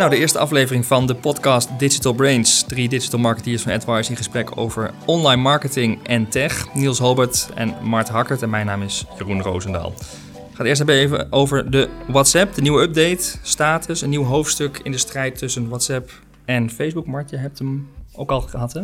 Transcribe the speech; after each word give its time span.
Nou, 0.00 0.12
de 0.12 0.18
eerste 0.18 0.38
aflevering 0.38 0.86
van 0.86 1.06
de 1.06 1.14
podcast 1.14 1.78
Digital 1.78 2.12
Brains. 2.12 2.62
Drie 2.62 2.88
digital 2.88 3.18
marketeers 3.18 3.62
van 3.62 3.72
AdWise 3.72 4.10
in 4.10 4.16
gesprek 4.16 4.56
over 4.56 4.90
online 5.06 5.42
marketing 5.42 6.06
en 6.06 6.28
tech. 6.28 6.74
Niels 6.74 6.98
Holbert 6.98 7.50
en 7.54 7.74
Mart 7.82 8.08
Hakkert 8.08 8.42
en 8.42 8.50
mijn 8.50 8.66
naam 8.66 8.82
is 8.82 9.04
Jeroen 9.18 9.42
Roosendaal. 9.42 9.92
Het 10.54 10.66
eerst 10.66 10.78
hebben 10.78 10.96
even 10.96 11.32
over 11.32 11.70
de 11.70 11.88
WhatsApp, 12.08 12.54
de 12.54 12.60
nieuwe 12.60 12.82
update, 12.82 13.38
status, 13.42 14.00
een 14.00 14.10
nieuw 14.10 14.24
hoofdstuk 14.24 14.78
in 14.78 14.92
de 14.92 14.98
strijd 14.98 15.38
tussen 15.38 15.68
WhatsApp 15.68 16.10
en 16.44 16.70
Facebook. 16.70 17.06
Mart, 17.06 17.30
je 17.30 17.36
hebt 17.36 17.58
hem 17.58 17.88
ook 18.12 18.30
al 18.30 18.40
gehad, 18.40 18.72
hè? 18.72 18.82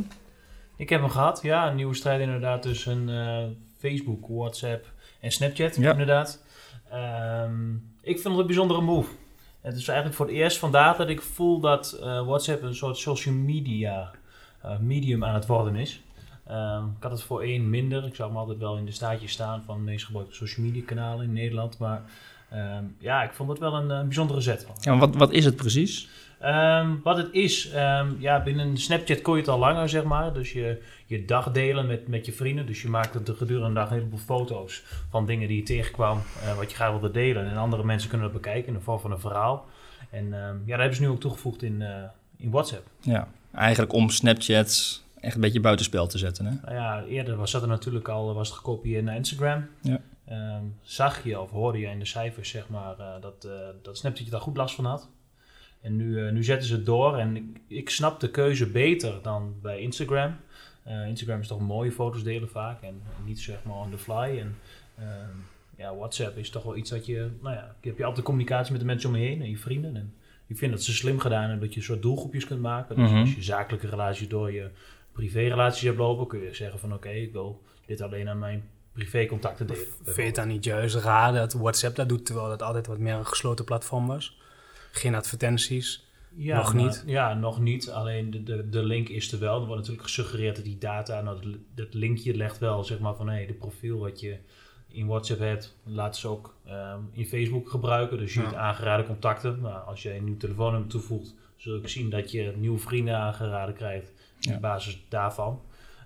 Ik 0.77 0.89
heb 0.89 1.01
hem 1.01 1.11
gehad, 1.11 1.41
ja. 1.43 1.69
Een 1.69 1.77
nieuwe 1.77 1.95
strijd 1.95 2.21
inderdaad 2.21 2.63
tussen 2.63 3.09
uh, 3.09 3.39
Facebook, 3.79 4.27
WhatsApp 4.29 4.93
en 5.21 5.33
Snapchat, 5.33 5.77
ja. 5.77 5.91
inderdaad. 5.91 6.43
Um, 7.45 7.95
ik 8.03 8.21
vind 8.21 8.29
het 8.29 8.39
een 8.39 8.47
bijzondere 8.47 8.81
move. 8.81 9.09
Het 9.67 9.77
is 9.77 9.89
eigenlijk 9.89 10.17
voor 10.17 10.27
het 10.27 10.35
eerst 10.35 10.59
vandaag 10.59 10.97
dat 10.97 11.09
ik 11.09 11.23
voel 11.23 11.61
dat 11.61 11.99
uh, 12.01 12.27
WhatsApp 12.27 12.63
een 12.63 12.75
soort 12.75 12.97
social 12.97 13.35
media 13.35 14.11
uh, 14.65 14.79
medium 14.79 15.25
aan 15.25 15.35
het 15.35 15.47
worden 15.47 15.77
is. 15.77 16.01
Um, 16.51 16.95
ik 16.97 17.03
had 17.03 17.11
het 17.11 17.23
voor 17.23 17.43
één 17.43 17.71
minder. 17.71 18.07
Ik 18.07 18.15
zou 18.15 18.29
hem 18.29 18.39
altijd 18.39 18.59
wel 18.59 18.77
in 18.77 18.85
de 18.85 18.91
staatjes 18.91 19.33
staan 19.33 19.63
van 19.63 19.77
de 19.77 19.83
meest 19.83 20.05
gebruikte 20.05 20.35
social 20.35 20.67
media 20.67 20.83
kanalen 20.85 21.25
in 21.25 21.33
Nederland. 21.33 21.79
Maar 21.79 22.03
um, 22.53 22.97
ja, 22.99 23.23
ik 23.23 23.33
vond 23.33 23.49
het 23.49 23.59
wel 23.59 23.75
een, 23.75 23.91
een 23.91 24.05
bijzondere 24.05 24.41
zet. 24.41 24.67
Ja, 24.81 24.99
wat, 24.99 25.17
wat 25.17 25.33
is 25.33 25.45
het 25.45 25.57
precies? 25.57 26.09
Um, 26.45 27.01
wat 27.03 27.17
het 27.17 27.29
is, 27.33 27.75
um, 27.75 28.17
ja, 28.19 28.43
binnen 28.43 28.77
Snapchat 28.77 29.23
kon 29.23 29.35
je 29.35 29.41
het 29.41 29.51
al 29.51 29.59
langer, 29.59 29.89
zeg 29.89 30.05
maar. 30.05 30.33
Dus 30.33 30.53
je, 30.53 30.83
je 31.07 31.25
dag 31.25 31.53
delen 31.53 31.87
met, 31.87 32.09
met 32.09 32.27
je 32.27 32.33
vrienden. 32.33 32.67
Dus 32.67 32.83
je 32.83 32.89
maakte 32.89 33.23
de 33.23 33.35
gedurende 33.35 33.75
dag 33.75 33.91
een 33.91 33.97
heleboel 33.97 34.19
foto's 34.19 34.83
van 35.11 35.27
dingen 35.27 35.49
die 35.49 35.57
je 35.57 35.63
tegenkwam, 35.63 36.23
uh, 36.43 36.57
wat 36.57 36.71
je 36.71 36.77
graag 36.77 36.91
wilde 36.91 37.11
delen. 37.11 37.51
En 37.51 37.57
andere 37.57 37.85
mensen 37.85 38.09
kunnen 38.09 38.33
dat 38.33 38.43
bekijken 38.43 38.69
in 38.69 38.75
de 38.75 38.81
vorm 38.81 39.01
van 39.01 39.13
een 39.13 39.19
verhaal. 39.19 39.67
En 40.11 40.25
um, 40.25 40.63
ja, 40.65 40.71
dat 40.71 40.79
hebben 40.79 40.95
ze 40.95 41.03
nu 41.03 41.09
ook 41.09 41.21
toegevoegd 41.21 41.63
in, 41.63 41.81
uh, 41.81 41.89
in 42.37 42.51
WhatsApp. 42.51 42.87
Ja, 43.01 43.29
eigenlijk 43.55 43.93
om 43.93 44.11
Snapchat 44.11 45.03
echt 45.21 45.35
een 45.35 45.41
beetje 45.41 45.61
buitenspel 45.61 46.07
te 46.07 46.19
zetten, 46.19 46.47
hè? 46.47 46.53
Nou 46.63 46.75
ja, 46.75 47.05
eerder 47.05 47.37
was 47.37 47.51
dat 47.51 47.63
er 47.63 47.69
natuurlijk 47.69 48.09
al, 48.09 48.35
was 48.35 48.49
het 48.49 48.57
gekopieerd 48.57 49.05
naar 49.05 49.17
Instagram. 49.17 49.69
Ja. 49.81 50.01
zag 50.83 51.25
je 51.25 51.41
of 51.41 51.51
hoorde 51.51 51.79
je 51.79 51.87
in 51.87 51.99
de 51.99 52.07
cijfers, 52.07 52.49
zeg 52.49 52.69
maar, 52.69 52.95
uh, 52.99 53.07
dat, 53.21 53.49
dat 53.83 53.97
Snapchat 53.97 54.31
daar 54.31 54.41
goed 54.41 54.57
last 54.57 54.75
van 54.75 54.85
had. 54.85 55.09
En 55.87 55.97
nu, 55.97 56.05
uh, 56.05 56.33
nu 56.33 56.45
zetten 56.45 56.69
ze 56.69 56.75
het 56.75 56.87
door 56.87 57.17
en 57.17 57.37
ik, 57.37 57.45
ik, 57.67 57.91
snap 57.91 58.21
de 58.21 58.31
keuze 58.31 58.71
beter 58.71 59.19
dan 59.23 59.55
bij 59.63 59.81
Instagram. 59.81 60.37
Uh, 60.87 61.07
Instagram 61.07 61.41
is 61.41 61.47
toch 61.47 61.61
mooie 61.61 61.93
foto's 61.93 62.23
delen 62.23 62.49
vaak 62.49 62.83
en, 62.83 62.89
en 62.89 63.25
niet 63.25 63.41
zeg 63.41 63.57
maar 63.63 63.77
on 63.77 63.91
the 63.91 63.99
fly. 63.99 64.39
En 64.39 64.57
uh, 64.99 65.05
ja, 65.77 65.97
WhatsApp 65.97 66.37
is 66.37 66.51
toch 66.51 66.63
wel 66.63 66.77
iets 66.77 66.91
dat 66.91 67.07
je, 67.07 67.31
nou 67.43 67.55
ja, 67.55 67.75
heb 67.81 67.99
je 67.99 68.05
altijd 68.05 68.25
communicatie 68.25 68.73
met 68.73 68.81
de 68.81 68.87
mensen 68.87 69.09
om 69.09 69.17
je 69.17 69.27
heen 69.27 69.43
en 69.43 69.51
je 69.51 69.59
vrienden. 69.59 69.97
En 69.97 70.15
ik 70.47 70.59
vind 70.59 70.73
dat 70.73 70.83
ze 70.83 70.95
slim 70.95 71.19
gedaan 71.19 71.43
hebben 71.43 71.61
dat 71.61 71.73
je 71.75 71.81
een 71.81 71.87
soort 71.87 72.03
doelgroepjes 72.03 72.47
kunt 72.47 72.61
maken. 72.61 72.97
Dus 72.97 73.05
mm 73.05 73.11
-hmm. 73.11 73.21
als 73.21 73.35
je 73.35 73.43
zakelijke 73.43 73.89
relaties 73.89 74.29
door 74.29 74.53
je 74.53 74.71
privérelaties 75.13 75.83
hebt 75.83 75.99
lopen, 75.99 76.27
kun 76.27 76.41
je 76.41 76.55
zeggen 76.55 76.79
van 76.79 76.93
oké, 76.93 77.09
okay, 77.09 77.23
ik 77.23 77.33
wil 77.33 77.63
dit 77.87 78.01
alleen 78.01 78.29
aan 78.29 78.39
mijn 78.39 78.69
privécontacten 78.93 79.67
delen. 79.67 79.87
Vind 80.03 80.17
je 80.17 80.23
het 80.23 80.35
dan 80.35 80.49
niet 80.49 80.65
juist 80.65 80.95
raar 80.95 81.33
dat 81.33 81.53
WhatsApp 81.53 81.97
dat 81.97 82.09
doet, 82.09 82.27
terwijl 82.27 82.51
het 82.51 82.63
altijd 82.63 82.87
wat 82.87 82.99
meer 82.99 83.15
een 83.15 83.27
gesloten 83.27 83.65
platform 83.65 84.07
was? 84.07 84.45
Geen 84.97 85.15
advertenties. 85.15 86.05
Ja, 86.37 86.57
nog 86.57 86.75
niet? 86.75 87.03
ja, 87.07 87.35
nog 87.35 87.61
niet. 87.61 87.91
Alleen 87.91 88.31
de, 88.31 88.43
de, 88.43 88.69
de 88.69 88.85
link 88.85 89.09
is 89.09 89.33
er 89.33 89.39
wel. 89.39 89.61
Er 89.61 89.67
wordt 89.67 89.77
natuurlijk 89.81 90.03
gesuggereerd 90.03 90.57
dat 90.57 90.65
die 90.65 90.79
data, 90.79 91.21
nou, 91.21 91.41
dat, 91.43 91.59
dat 91.75 91.95
linkje 91.95 92.37
legt 92.37 92.59
wel 92.59 92.85
zeg 92.85 92.99
maar 92.99 93.15
van 93.15 93.29
hé, 93.29 93.35
hey, 93.35 93.47
de 93.47 93.53
profiel 93.53 93.99
wat 93.99 94.21
je 94.21 94.37
in 94.89 95.07
WhatsApp 95.07 95.41
hebt, 95.41 95.77
laten 95.85 96.21
ze 96.21 96.29
ook 96.29 96.55
um, 96.69 97.09
in 97.13 97.27
Facebook 97.27 97.71
gebruiken. 97.71 98.19
Dus 98.19 98.35
je 98.35 98.41
ja. 98.41 98.47
hebt 98.47 98.59
aangeraden 98.59 99.07
contacten. 99.07 99.59
Nou, 99.61 99.87
als 99.87 100.03
je 100.03 100.15
een 100.15 100.25
nieuw 100.25 100.37
telefoonnummer 100.37 100.89
toevoegt, 100.89 101.35
zul 101.57 101.81
je 101.81 101.89
zien 101.89 102.11
dat 102.11 102.31
je 102.31 102.53
nieuwe 102.57 102.79
vrienden 102.79 103.17
aangeraden 103.17 103.75
krijgt 103.75 104.13
ja. 104.39 104.55
op 104.55 104.61
basis 104.61 105.05
daarvan. 105.09 105.61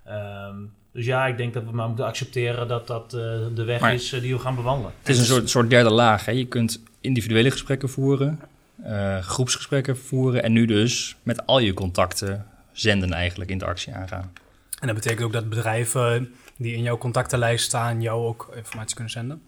Um, 0.08 0.72
dus 0.92 1.04
ja, 1.04 1.26
ik 1.26 1.36
denk 1.36 1.54
dat 1.54 1.64
we 1.64 1.70
maar 1.72 1.86
moeten 1.86 2.04
accepteren 2.04 2.68
dat 2.68 2.86
dat 2.86 3.14
uh, 3.14 3.20
de 3.54 3.64
weg 3.64 3.80
maar 3.80 3.94
is 3.94 4.12
uh, 4.12 4.20
die 4.20 4.34
we 4.34 4.40
gaan 4.40 4.54
bewandelen. 4.54 4.92
Het 4.98 5.08
is 5.08 5.18
een 5.18 5.24
soort, 5.24 5.50
soort 5.50 5.70
derde 5.70 5.90
laag. 5.90 6.24
Hè? 6.24 6.32
Je 6.32 6.46
kunt 6.46 6.82
individuele 7.00 7.50
gesprekken 7.50 7.88
voeren 7.88 8.40
uh, 8.86 9.18
groepsgesprekken 9.18 9.98
voeren 9.98 10.42
en 10.42 10.52
nu 10.52 10.66
dus 10.66 11.16
met 11.22 11.46
al 11.46 11.58
je 11.58 11.74
contacten 11.74 12.46
zenden 12.72 13.12
eigenlijk 13.12 13.50
interactie 13.50 13.94
aangaan. 13.94 14.32
En 14.80 14.86
dat 14.86 14.96
betekent 14.96 15.22
ook 15.22 15.32
dat 15.32 15.48
bedrijven 15.48 16.34
die 16.56 16.74
in 16.74 16.82
jouw 16.82 16.98
contactenlijst 16.98 17.64
staan 17.64 18.02
jou 18.02 18.26
ook 18.26 18.52
informatie 18.54 18.94
kunnen 18.94 19.12
zenden. 19.12 19.42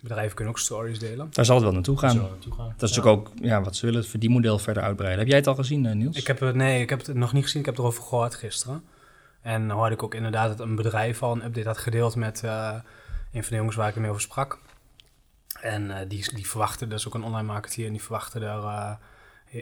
Bedrijven 0.00 0.34
kunnen 0.34 0.54
ook 0.54 0.60
stories 0.60 0.98
delen. 0.98 1.28
Daar 1.30 1.44
zal 1.44 1.54
het 1.54 1.64
wel 1.64 1.72
naartoe 1.72 1.98
gaan. 1.98 2.16
Dat, 2.16 2.30
naartoe 2.30 2.54
gaan. 2.54 2.74
dat 2.76 2.88
is 2.90 2.96
ja. 2.96 3.02
natuurlijk 3.02 3.28
ook 3.28 3.44
ja, 3.44 3.62
wat 3.62 3.76
ze 3.76 3.86
willen, 3.86 4.00
het 4.00 4.10
verdienmodel 4.10 4.58
verder 4.58 4.82
uitbreiden. 4.82 5.18
Heb 5.18 5.28
jij 5.28 5.38
het 5.38 5.46
al 5.46 5.54
gezien, 5.54 5.98
Niels? 5.98 6.16
Ik 6.16 6.26
heb 6.26 6.40
het, 6.40 6.54
nee, 6.54 6.80
ik 6.80 6.90
heb 6.90 7.06
het 7.06 7.16
nog 7.16 7.32
niet 7.32 7.42
gezien. 7.42 7.60
Ik 7.60 7.66
heb 7.66 7.78
erover 7.78 8.02
gehoord 8.02 8.34
gisteren. 8.34 8.82
En 9.42 9.68
dan 9.68 9.76
hoorde 9.76 9.94
ik 9.94 10.02
ook 10.02 10.14
inderdaad 10.14 10.48
dat 10.48 10.66
een 10.66 10.74
bedrijf 10.74 11.22
al 11.22 11.32
een 11.32 11.44
update 11.44 11.66
had 11.66 11.78
gedeeld 11.78 12.16
met 12.16 12.42
uh, 12.44 12.74
een 13.32 13.42
van 13.42 13.50
de 13.50 13.56
jongens 13.56 13.76
waar 13.76 13.88
ik 13.88 13.94
ermee 13.94 14.10
over 14.10 14.22
sprak. 14.22 14.58
En 15.66 15.82
uh, 15.84 15.96
die, 16.08 16.34
die 16.34 16.46
verwachten, 16.46 16.88
dat 16.88 16.98
is 16.98 17.06
ook 17.06 17.14
een 17.14 17.24
online 17.24 17.46
marketeer, 17.46 17.86
en 17.86 17.92
die 17.92 18.02
verwachten 18.02 18.40
daar 18.40 18.62
uh, 18.62 18.94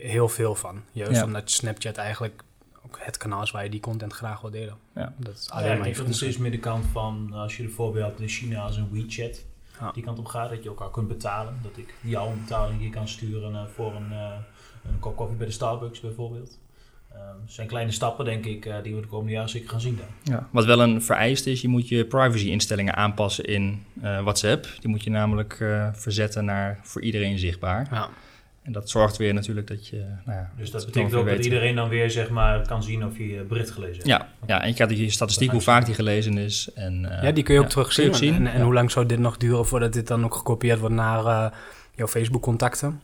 heel 0.03 0.29
veel 0.29 0.55
van. 0.55 0.83
Juist 0.93 1.21
ja. 1.21 1.25
omdat 1.25 1.51
Snapchat 1.51 1.97
eigenlijk 1.97 2.43
ook 2.87 2.99
het 3.01 3.17
kanaal 3.17 3.43
is 3.43 3.51
waar 3.51 3.65
je 3.65 3.71
die 3.71 3.81
content 3.81 4.13
graag 4.13 4.41
wil 4.41 4.51
delen. 4.51 4.77
Ja. 4.95 5.15
Dat 5.17 5.35
is 5.35 5.51
alleen 5.51 5.71
ja, 5.71 5.79
maar 5.79 5.87
het 5.87 6.23
is 6.23 6.37
meer 6.37 6.51
de 6.51 6.59
kant 6.59 6.87
van, 6.93 7.33
als 7.33 7.57
je 7.57 7.63
bijvoorbeeld 7.63 8.21
in 8.21 8.29
China 8.29 8.63
als 8.63 8.77
een 8.77 8.91
WeChat 8.91 9.45
ja. 9.81 9.93
die 9.93 10.03
kant 10.03 10.19
op 10.19 10.27
gaat, 10.27 10.51
dat 10.51 10.63
je 10.63 10.69
elkaar 10.69 10.91
kunt 10.91 11.09
betalen. 11.09 11.59
Dat 11.63 11.77
ik 11.77 11.95
jou 12.01 12.31
een 12.31 12.41
betaling 12.41 12.81
hier 12.81 12.91
kan 12.91 13.09
sturen 13.09 13.53
uh, 13.53 13.65
voor 13.67 13.95
een, 13.95 14.13
een 14.83 14.99
kop 14.99 15.17
koffie 15.17 15.37
bij 15.37 15.47
de 15.47 15.53
Starbucks 15.53 16.01
bijvoorbeeld. 16.01 16.59
Um, 17.15 17.21
zijn 17.47 17.67
kleine 17.67 17.91
stappen, 17.91 18.25
denk 18.25 18.45
ik, 18.45 18.67
uh, 18.67 18.75
die 18.83 18.95
we 18.95 19.01
de 19.01 19.07
komende 19.07 19.33
jaren 19.33 19.49
zeker 19.49 19.69
gaan 19.69 19.81
zien. 19.81 19.97
Dan. 19.97 20.35
Ja, 20.35 20.49
wat 20.51 20.65
wel 20.65 20.81
een 20.81 21.03
vereist 21.03 21.47
is, 21.47 21.61
je 21.61 21.69
moet 21.69 21.89
je 21.89 22.05
privacy-instellingen 22.05 22.95
aanpassen 22.95 23.45
in 23.45 23.85
uh, 24.03 24.23
WhatsApp. 24.23 24.67
Die 24.81 24.91
moet 24.91 25.05
je 25.05 25.11
namelijk 25.11 25.59
uh, 25.61 25.89
verzetten 25.93 26.45
naar 26.45 26.81
voor 26.83 27.03
iedereen 27.03 27.39
zichtbaar. 27.39 27.89
Ja. 27.91 28.09
En 28.63 28.73
dat 28.73 28.91
zorgt 28.91 29.17
weer 29.17 29.35
natuurlijk 29.35 29.67
dat 29.67 29.87
je... 29.89 30.05
Nou 30.25 30.39
ja, 30.39 30.51
dus 30.57 30.71
dat 30.71 30.85
betekent 30.85 31.15
ook 31.15 31.27
dat 31.27 31.45
iedereen 31.45 31.75
dan 31.75 31.89
weer 31.89 32.11
zeg 32.11 32.31
maar, 32.31 32.67
kan 32.67 32.83
zien 32.83 33.05
of 33.05 33.19
je 33.19 33.29
je 33.29 33.43
bericht 33.43 33.71
gelezen 33.71 33.95
hebt? 33.95 34.07
Ja, 34.07 34.29
ja 34.47 34.63
en 34.63 34.69
je 34.69 34.75
krijgt 34.75 34.97
je 34.99 35.11
statistiek 35.11 35.51
hoe 35.51 35.61
vaak 35.61 35.87
die 35.87 35.95
gelezen 35.95 36.39
is. 36.39 36.71
En, 36.75 37.01
ja, 37.23 37.33
die 37.33 37.45
kun 37.45 37.55
je 37.55 37.61
ook 37.61 37.67
ja, 37.67 37.73
terugzien. 37.73 38.09
Ook 38.09 38.15
zien. 38.15 38.35
En, 38.35 38.47
en 38.47 38.59
ja. 38.59 38.65
hoe 38.65 38.75
lang 38.75 38.91
zou 38.91 39.07
dit 39.07 39.19
nog 39.19 39.37
duren 39.37 39.67
voordat 39.67 39.93
dit 39.93 40.07
dan 40.07 40.25
ook 40.25 40.35
gekopieerd 40.35 40.79
wordt 40.79 40.95
naar 40.95 41.53
jouw 41.95 42.07
Facebook-contacten? 42.07 43.01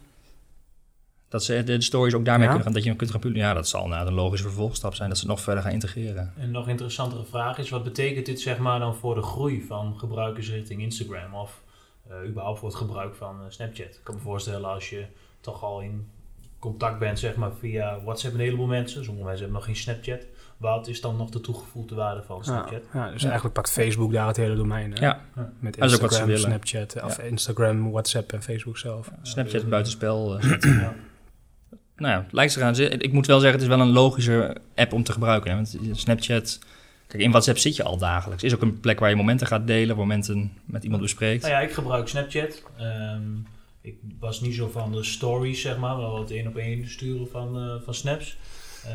Dat 1.31 1.45
ze 1.45 1.65
de 1.65 1.81
stories 1.81 2.15
ook 2.15 2.25
daarmee 2.25 2.47
ja. 2.47 2.53
kunnen 2.53 2.65
gaan, 2.65 2.83
dat 2.83 2.85
je 2.85 2.97
kunt 2.97 3.11
gaan 3.11 3.21
publiceren. 3.21 3.49
Ja, 3.49 3.61
dat 3.61 3.69
zal 3.69 3.89
nou 3.89 4.07
een 4.07 4.13
logische 4.13 4.47
vervolgstap 4.47 4.95
zijn, 4.95 5.09
dat 5.09 5.19
ze 5.19 5.25
het 5.25 5.33
nog 5.33 5.43
verder 5.43 5.63
gaan 5.63 5.73
integreren. 5.73 6.33
En 6.37 6.51
nog 6.51 6.69
interessantere 6.69 7.25
vraag 7.25 7.59
is, 7.59 7.71
wat 7.71 7.85
betekent 7.85 8.27
dit 8.27 8.41
zeg 8.41 8.59
maar 8.59 8.79
dan 8.79 8.95
voor 8.95 9.15
de 9.15 9.23
groei 9.23 9.63
van 9.63 9.99
gebruikers 9.99 10.51
richting 10.51 10.81
Instagram 10.81 11.35
of 11.35 11.63
uh, 12.11 12.29
überhaupt 12.29 12.59
voor 12.59 12.69
het 12.69 12.77
gebruik 12.79 13.15
van 13.15 13.37
uh, 13.41 13.45
Snapchat? 13.49 13.87
Ik 13.87 14.01
kan 14.03 14.15
me 14.15 14.21
voorstellen 14.21 14.69
als 14.69 14.91
je 14.91 15.05
toch 15.41 15.63
al 15.63 15.81
in 15.81 16.09
contact 16.59 16.99
bent 16.99 17.19
zeg 17.19 17.37
maar 17.37 17.53
via 17.59 18.01
WhatsApp 18.05 18.35
een 18.35 18.41
heleboel 18.41 18.67
mensen, 18.67 19.05
sommige 19.05 19.27
mensen 19.27 19.45
hebben 19.45 19.57
nog 19.57 19.65
geen 19.65 19.77
Snapchat. 19.83 20.27
Wat 20.57 20.89
is 20.89 21.01
dan 21.01 21.17
nog 21.17 21.31
de 21.31 21.41
toegevoegde 21.41 21.95
waarde 21.95 22.23
van 22.23 22.45
Snapchat? 22.45 22.83
Ja, 22.93 23.05
ja 23.05 23.11
dus 23.11 23.21
ja. 23.21 23.27
eigenlijk 23.27 23.55
pakt 23.55 23.71
Facebook 23.71 24.13
daar 24.13 24.27
het 24.27 24.37
hele 24.37 24.57
domein. 24.57 24.93
Hè? 24.93 25.01
Ja. 25.07 25.21
Met 25.59 25.77
Instagram, 25.77 26.37
Snapchat, 26.37 27.03
of 27.03 27.19
Instagram, 27.19 27.91
WhatsApp 27.91 28.33
en 28.33 28.43
Facebook 28.43 28.79
zelf. 28.79 29.11
Snapchat 29.23 29.69
buitenspel 29.69 30.45
uh, 30.45 30.89
nou 32.01 32.15
ja, 32.15 32.27
lijkt 32.31 32.53
ze 32.53 32.59
gaan 32.59 32.77
Ik 32.77 33.13
moet 33.13 33.27
wel 33.27 33.41
zeggen, 33.41 33.61
het 33.61 33.69
is 33.71 33.77
wel 33.77 33.87
een 33.87 33.93
logische 33.93 34.57
app 34.75 34.93
om 34.93 35.03
te 35.03 35.13
gebruiken. 35.13 35.51
Hè? 35.51 35.57
Want 35.57 35.77
Snapchat, 35.93 36.59
kijk, 37.07 37.23
in 37.23 37.31
WhatsApp 37.31 37.59
zit 37.59 37.77
je 37.77 37.83
al 37.83 37.99
dagelijks. 37.99 38.43
is 38.43 38.55
ook 38.55 38.63
een 38.63 38.81
plek 38.81 39.01
waar 39.01 39.11
je 39.11 39.17
momenten 39.17 39.47
gaat 39.47 39.67
delen, 39.67 39.97
momenten 39.97 40.53
met 40.65 40.85
iemand 40.85 41.03
bespreekt. 41.03 41.43
Nou 41.43 41.55
ja, 41.55 41.61
ik 41.61 41.73
gebruik 41.73 42.09
Snapchat. 42.09 42.63
Um, 42.81 43.47
ik 43.81 43.99
was 44.19 44.41
niet 44.41 44.55
zo 44.55 44.69
van 44.69 44.93
de 44.93 45.05
stories, 45.05 45.61
zeg 45.61 45.79
maar, 45.79 45.97
wel 45.97 46.21
het 46.21 46.31
één 46.31 46.47
op 46.47 46.57
één 46.57 46.89
sturen 46.89 47.29
van, 47.29 47.65
uh, 47.65 47.75
van 47.85 47.95
snaps. 47.95 48.37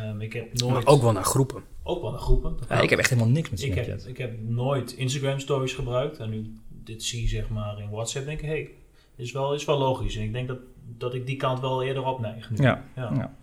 Um, 0.06 0.22
ik 0.22 0.34
heb 0.34 0.54
nooit... 0.54 0.74
Maar 0.74 0.86
ook 0.86 1.02
wel 1.02 1.12
naar 1.12 1.24
groepen. 1.24 1.64
Ook 1.84 2.02
wel 2.02 2.12
naar 2.12 2.20
groepen. 2.20 2.58
Ja, 2.70 2.82
ik 2.82 2.90
heb 2.90 3.00
echt 3.00 3.10
helemaal 3.10 3.32
niks 3.32 3.50
met 3.50 3.60
Snapchat. 3.60 3.86
Ik 3.86 3.92
heb, 3.92 4.08
ik 4.08 4.18
heb 4.18 4.42
nooit 4.42 4.92
Instagram 4.92 5.40
stories 5.40 5.74
gebruikt. 5.74 6.20
En 6.20 6.30
nu 6.30 6.54
dit 6.70 7.04
zie 7.04 7.28
zeg 7.28 7.50
maar 7.50 7.80
in 7.80 7.90
WhatsApp, 7.90 8.26
denk 8.26 8.42
ik, 8.42 8.46
hey, 8.46 8.70
is 9.16 9.32
wel, 9.32 9.54
is 9.54 9.66
wel 9.66 9.78
logisch. 9.78 10.16
En 10.16 10.24
ik 10.24 10.34
denk 10.34 10.48
dat 10.48 10.60
dat 10.98 11.14
ik 11.14 11.26
die 11.26 11.38
kant 11.38 11.60
wel 11.60 11.84
eerder 11.84 12.06
op 12.06 12.20
neig. 12.20 12.50
Ja, 12.56 12.84
ja. 12.96 13.12
ja. 13.14 13.34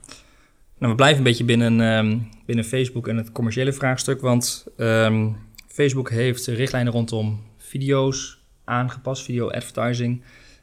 Nou, 0.78 0.94
we 0.94 0.94
blijven 0.94 1.18
een 1.18 1.24
beetje 1.24 1.44
binnen, 1.44 1.80
um, 1.80 2.28
binnen 2.46 2.64
Facebook 2.64 3.08
en 3.08 3.16
het 3.16 3.32
commerciële 3.32 3.72
vraagstuk. 3.72 4.20
Want 4.20 4.66
um, 4.76 5.36
Facebook 5.68 6.10
heeft 6.10 6.46
richtlijnen 6.46 6.92
rondom 6.92 7.40
video's 7.56 8.38
aangepast, 8.64 9.22
video 9.22 9.50
advertising. 9.50 10.22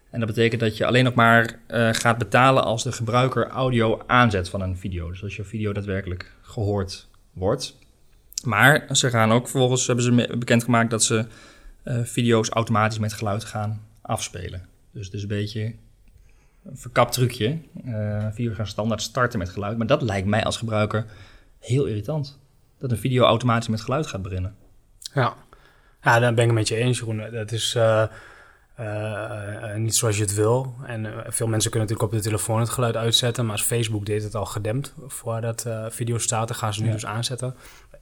En 0.09 0.19
dat 0.19 0.27
betekent 0.27 0.61
dat 0.61 0.77
je 0.77 0.85
alleen 0.85 1.03
nog 1.03 1.13
maar 1.13 1.59
uh, 1.67 1.89
gaat 1.91 2.17
betalen 2.17 2.63
als 2.63 2.83
de 2.83 2.91
gebruiker 2.91 3.47
audio 3.47 4.01
aanzet 4.07 4.49
van 4.49 4.61
een 4.61 4.77
video. 4.77 5.09
Dus 5.09 5.23
als 5.23 5.35
je 5.35 5.43
video 5.43 5.73
daadwerkelijk 5.73 6.31
gehoord 6.41 7.07
wordt. 7.33 7.77
Maar 8.43 8.87
ze 8.91 9.09
gaan 9.09 9.31
ook 9.31 9.47
vervolgens, 9.47 9.87
hebben 9.87 10.05
ze 10.05 10.37
bekendgemaakt 10.37 10.89
dat 10.89 11.03
ze 11.03 11.25
uh, 11.85 11.99
video's 12.03 12.49
automatisch 12.49 12.99
met 12.99 13.13
geluid 13.13 13.43
gaan 13.43 13.81
afspelen. 14.01 14.65
Dus 14.91 15.05
het 15.05 15.13
is 15.13 15.21
een 15.21 15.27
beetje 15.27 15.73
verkapt 16.73 17.13
trucje. 17.13 17.59
Uh, 17.85 18.25
video's 18.31 18.55
gaan 18.55 18.67
standaard 18.67 19.01
starten 19.01 19.39
met 19.39 19.49
geluid. 19.49 19.77
Maar 19.77 19.87
dat 19.87 20.01
lijkt 20.01 20.27
mij 20.27 20.43
als 20.43 20.57
gebruiker 20.57 21.05
heel 21.59 21.85
irritant. 21.85 22.39
Dat 22.77 22.91
een 22.91 22.97
video 22.97 23.23
automatisch 23.23 23.67
met 23.67 23.81
geluid 23.81 24.07
gaat 24.07 24.21
beginnen. 24.21 24.55
Ja, 25.13 25.33
ja 26.01 26.19
daar 26.19 26.33
ben 26.33 26.43
ik 26.43 26.49
het 26.49 26.59
met 26.59 26.67
je 26.67 26.75
eens, 26.75 26.99
Jeroen. 26.99 27.31
Dat 27.31 27.51
is 27.51 27.75
uh, 27.75 28.03
uh, 28.79 29.75
niet 29.75 29.95
zoals 29.95 30.15
je 30.15 30.21
het 30.21 30.33
wil. 30.33 30.75
En 30.85 31.13
veel 31.27 31.47
mensen 31.47 31.71
kunnen 31.71 31.89
natuurlijk 31.89 32.01
op 32.01 32.11
de 32.11 32.29
telefoon 32.29 32.59
het 32.59 32.69
geluid 32.69 32.95
uitzetten. 32.95 33.43
Maar 33.43 33.53
als 33.53 33.63
Facebook 33.63 34.05
deed 34.05 34.23
het 34.23 34.35
al 34.35 34.45
gedempt 34.45 34.93
voordat 35.07 35.65
video 35.89 36.17
staat, 36.17 36.47
dan 36.47 36.57
gaan 36.57 36.73
ze 36.73 36.83
nu 36.83 36.91
dus 36.91 37.05
aanzetten. 37.05 37.55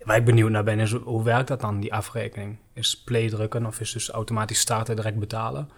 Waar 0.03 0.17
ik 0.17 0.25
benieuwd 0.25 0.49
naar 0.49 0.63
ben 0.63 0.79
is, 0.79 0.91
hoe 0.91 1.23
werkt 1.23 1.47
dat 1.47 1.61
dan, 1.61 1.79
die 1.79 1.93
afrekening? 1.93 2.57
Is 2.73 3.03
play 3.03 3.29
drukken 3.29 3.65
of 3.65 3.79
is 3.79 3.91
dus 3.91 4.09
automatisch 4.09 4.59
starten 4.59 4.95
direct 4.95 5.19
betalen? 5.19 5.69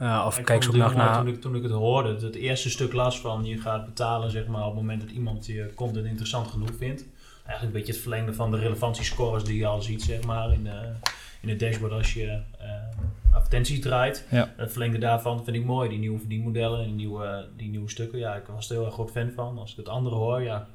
Uh, 0.00 0.24
of 0.26 0.42
kijk 0.42 0.62
zo 0.62 0.72
nog 0.72 0.94
naar... 0.94 1.18
Toen 1.18 1.28
ik, 1.28 1.40
toen 1.40 1.56
ik 1.56 1.62
het 1.62 1.72
hoorde, 1.72 2.26
het 2.26 2.34
eerste 2.34 2.70
stuk 2.70 2.92
las 2.92 3.20
van 3.20 3.44
je 3.44 3.58
gaat 3.58 3.86
betalen 3.86 4.30
zeg 4.30 4.46
maar, 4.46 4.60
op 4.60 4.66
het 4.66 4.80
moment 4.80 5.00
dat 5.00 5.10
iemand 5.10 5.46
je 5.46 5.72
content 5.74 6.06
interessant 6.06 6.46
genoeg 6.46 6.70
vindt. 6.78 7.04
Eigenlijk 7.44 7.62
een 7.62 7.80
beetje 7.80 7.92
het 7.92 8.02
verlengde 8.02 8.34
van 8.34 8.50
de 8.50 8.58
relevantiescores 8.58 9.44
die 9.44 9.58
je 9.58 9.66
al 9.66 9.82
ziet 9.82 10.02
zeg 10.02 10.24
maar, 10.24 10.52
in, 10.52 10.64
de, 10.64 10.92
in 11.40 11.48
het 11.48 11.60
dashboard 11.60 11.92
als 11.92 12.14
je 12.14 12.26
uh, 12.26 13.32
advertenties 13.32 13.80
draait. 13.80 14.26
Ja. 14.30 14.52
Het 14.56 14.70
verlengde 14.70 14.98
daarvan 14.98 15.44
vind 15.44 15.56
ik 15.56 15.64
mooi, 15.64 15.88
die 15.88 15.98
nieuwe 15.98 16.18
verdienmodellen 16.18 16.78
en 16.78 16.86
die 16.86 16.94
nieuwe, 16.94 17.46
die 17.56 17.68
nieuwe 17.68 17.90
stukken. 17.90 18.18
Ja, 18.18 18.34
ik 18.34 18.46
was 18.46 18.68
er 18.68 18.76
heel 18.76 18.84
erg 18.84 18.94
groot 18.94 19.10
fan 19.10 19.30
van. 19.30 19.58
Als 19.58 19.70
ik 19.70 19.76
het 19.76 19.88
andere 19.88 20.14
hoor, 20.14 20.42
ja, 20.42 20.66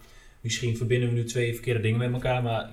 misschien 0.41 0.77
verbinden 0.77 1.09
we 1.09 1.15
nu 1.15 1.23
twee 1.23 1.53
verkeerde 1.53 1.81
dingen 1.81 1.99
met 1.99 2.13
elkaar, 2.13 2.43
maar 2.43 2.69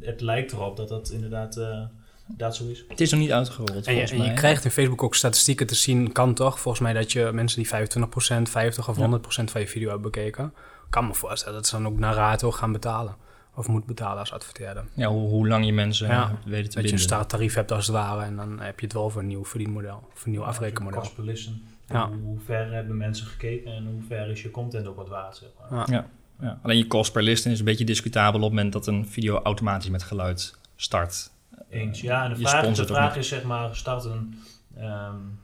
het 0.00 0.20
lijkt 0.20 0.52
erop 0.52 0.76
dat 0.76 0.88
dat 0.88 1.10
inderdaad, 1.10 1.56
uh, 1.56 1.80
dat 2.26 2.56
zo 2.56 2.68
is. 2.68 2.84
Het 2.88 3.00
is 3.00 3.10
nog 3.10 3.20
niet 3.20 3.32
uitgerold. 3.32 3.86
En 3.86 3.94
je, 3.94 4.08
en 4.08 4.22
je 4.22 4.32
krijgt 4.32 4.64
in 4.64 4.70
Facebook 4.70 5.02
ook 5.02 5.14
statistieken 5.14 5.66
te 5.66 5.74
zien, 5.74 6.12
kan 6.12 6.34
toch? 6.34 6.60
Volgens 6.60 6.82
mij 6.82 6.92
dat 6.92 7.12
je 7.12 7.30
mensen 7.32 7.62
die 7.62 7.70
25%, 7.70 8.42
50 8.42 8.88
of 8.88 8.96
100% 8.96 9.00
van 9.44 9.60
je 9.60 9.68
video 9.68 9.90
hebben 9.90 10.10
bekeken, 10.10 10.54
kan 10.90 11.06
me 11.06 11.14
voorstellen 11.14 11.54
dat 11.54 11.66
ze 11.66 11.76
dan 11.76 11.86
ook 11.86 11.98
naar 11.98 12.14
Rato 12.14 12.50
gaan 12.50 12.72
betalen. 12.72 13.16
Of 13.54 13.68
moet 13.68 13.86
betalen 13.86 14.18
als 14.18 14.32
adverteerder. 14.32 14.84
Ja, 14.94 15.08
hoe, 15.08 15.28
hoe 15.28 15.48
lang 15.48 15.64
je 15.64 15.72
mensen 15.72 16.08
ja, 16.08 16.20
weten 16.28 16.38
te 16.44 16.52
Dat 16.52 16.62
binden. 16.62 16.84
je 16.84 16.92
een 16.92 16.98
starttarief 16.98 17.54
hebt 17.54 17.72
als 17.72 17.86
het 17.86 17.96
ware. 17.96 18.22
En 18.22 18.36
dan 18.36 18.60
heb 18.60 18.80
je 18.80 18.86
het 18.86 18.94
wel 18.94 19.10
voor 19.10 19.20
een 19.20 19.26
nieuw 19.26 19.44
verdienmodel. 19.44 20.08
Of 20.14 20.24
een 20.24 20.30
nieuw 20.30 20.44
afrekenmodel. 20.44 21.00
Cost 21.00 21.14
per 21.14 21.24
listen. 21.24 21.62
Ja. 21.88 22.08
Hoe 22.22 22.38
ver 22.44 22.72
hebben 22.72 22.96
mensen 22.96 23.26
gekeken 23.26 23.72
en 23.72 23.86
hoe 23.86 24.02
ver 24.08 24.28
is 24.30 24.42
je 24.42 24.50
content 24.50 24.86
ook 24.86 24.96
wat 24.96 25.08
waard, 25.08 25.36
zeg 25.36 25.48
maar. 25.70 25.90
ja. 25.90 26.08
Ja. 26.40 26.58
Alleen 26.62 26.76
je 26.76 26.86
kost 26.86 27.12
per 27.12 27.22
listen 27.22 27.50
is 27.50 27.58
een 27.58 27.64
beetje 27.64 27.84
discutabel 27.84 28.34
op 28.34 28.40
het 28.40 28.50
moment 28.50 28.72
dat 28.72 28.86
een 28.86 29.08
video 29.08 29.42
automatisch 29.42 29.90
met 29.90 30.02
geluid 30.02 30.54
start. 30.76 31.30
Eens, 31.70 32.00
ja. 32.00 32.24
En 32.24 32.34
de 32.34 32.36
vraag, 32.36 32.74
de 32.74 32.86
vraag 32.86 33.16
is 33.16 33.28
zeg 33.28 33.42
maar, 33.42 33.76
start, 33.76 34.04
een, 34.04 34.34
um, 34.78 35.40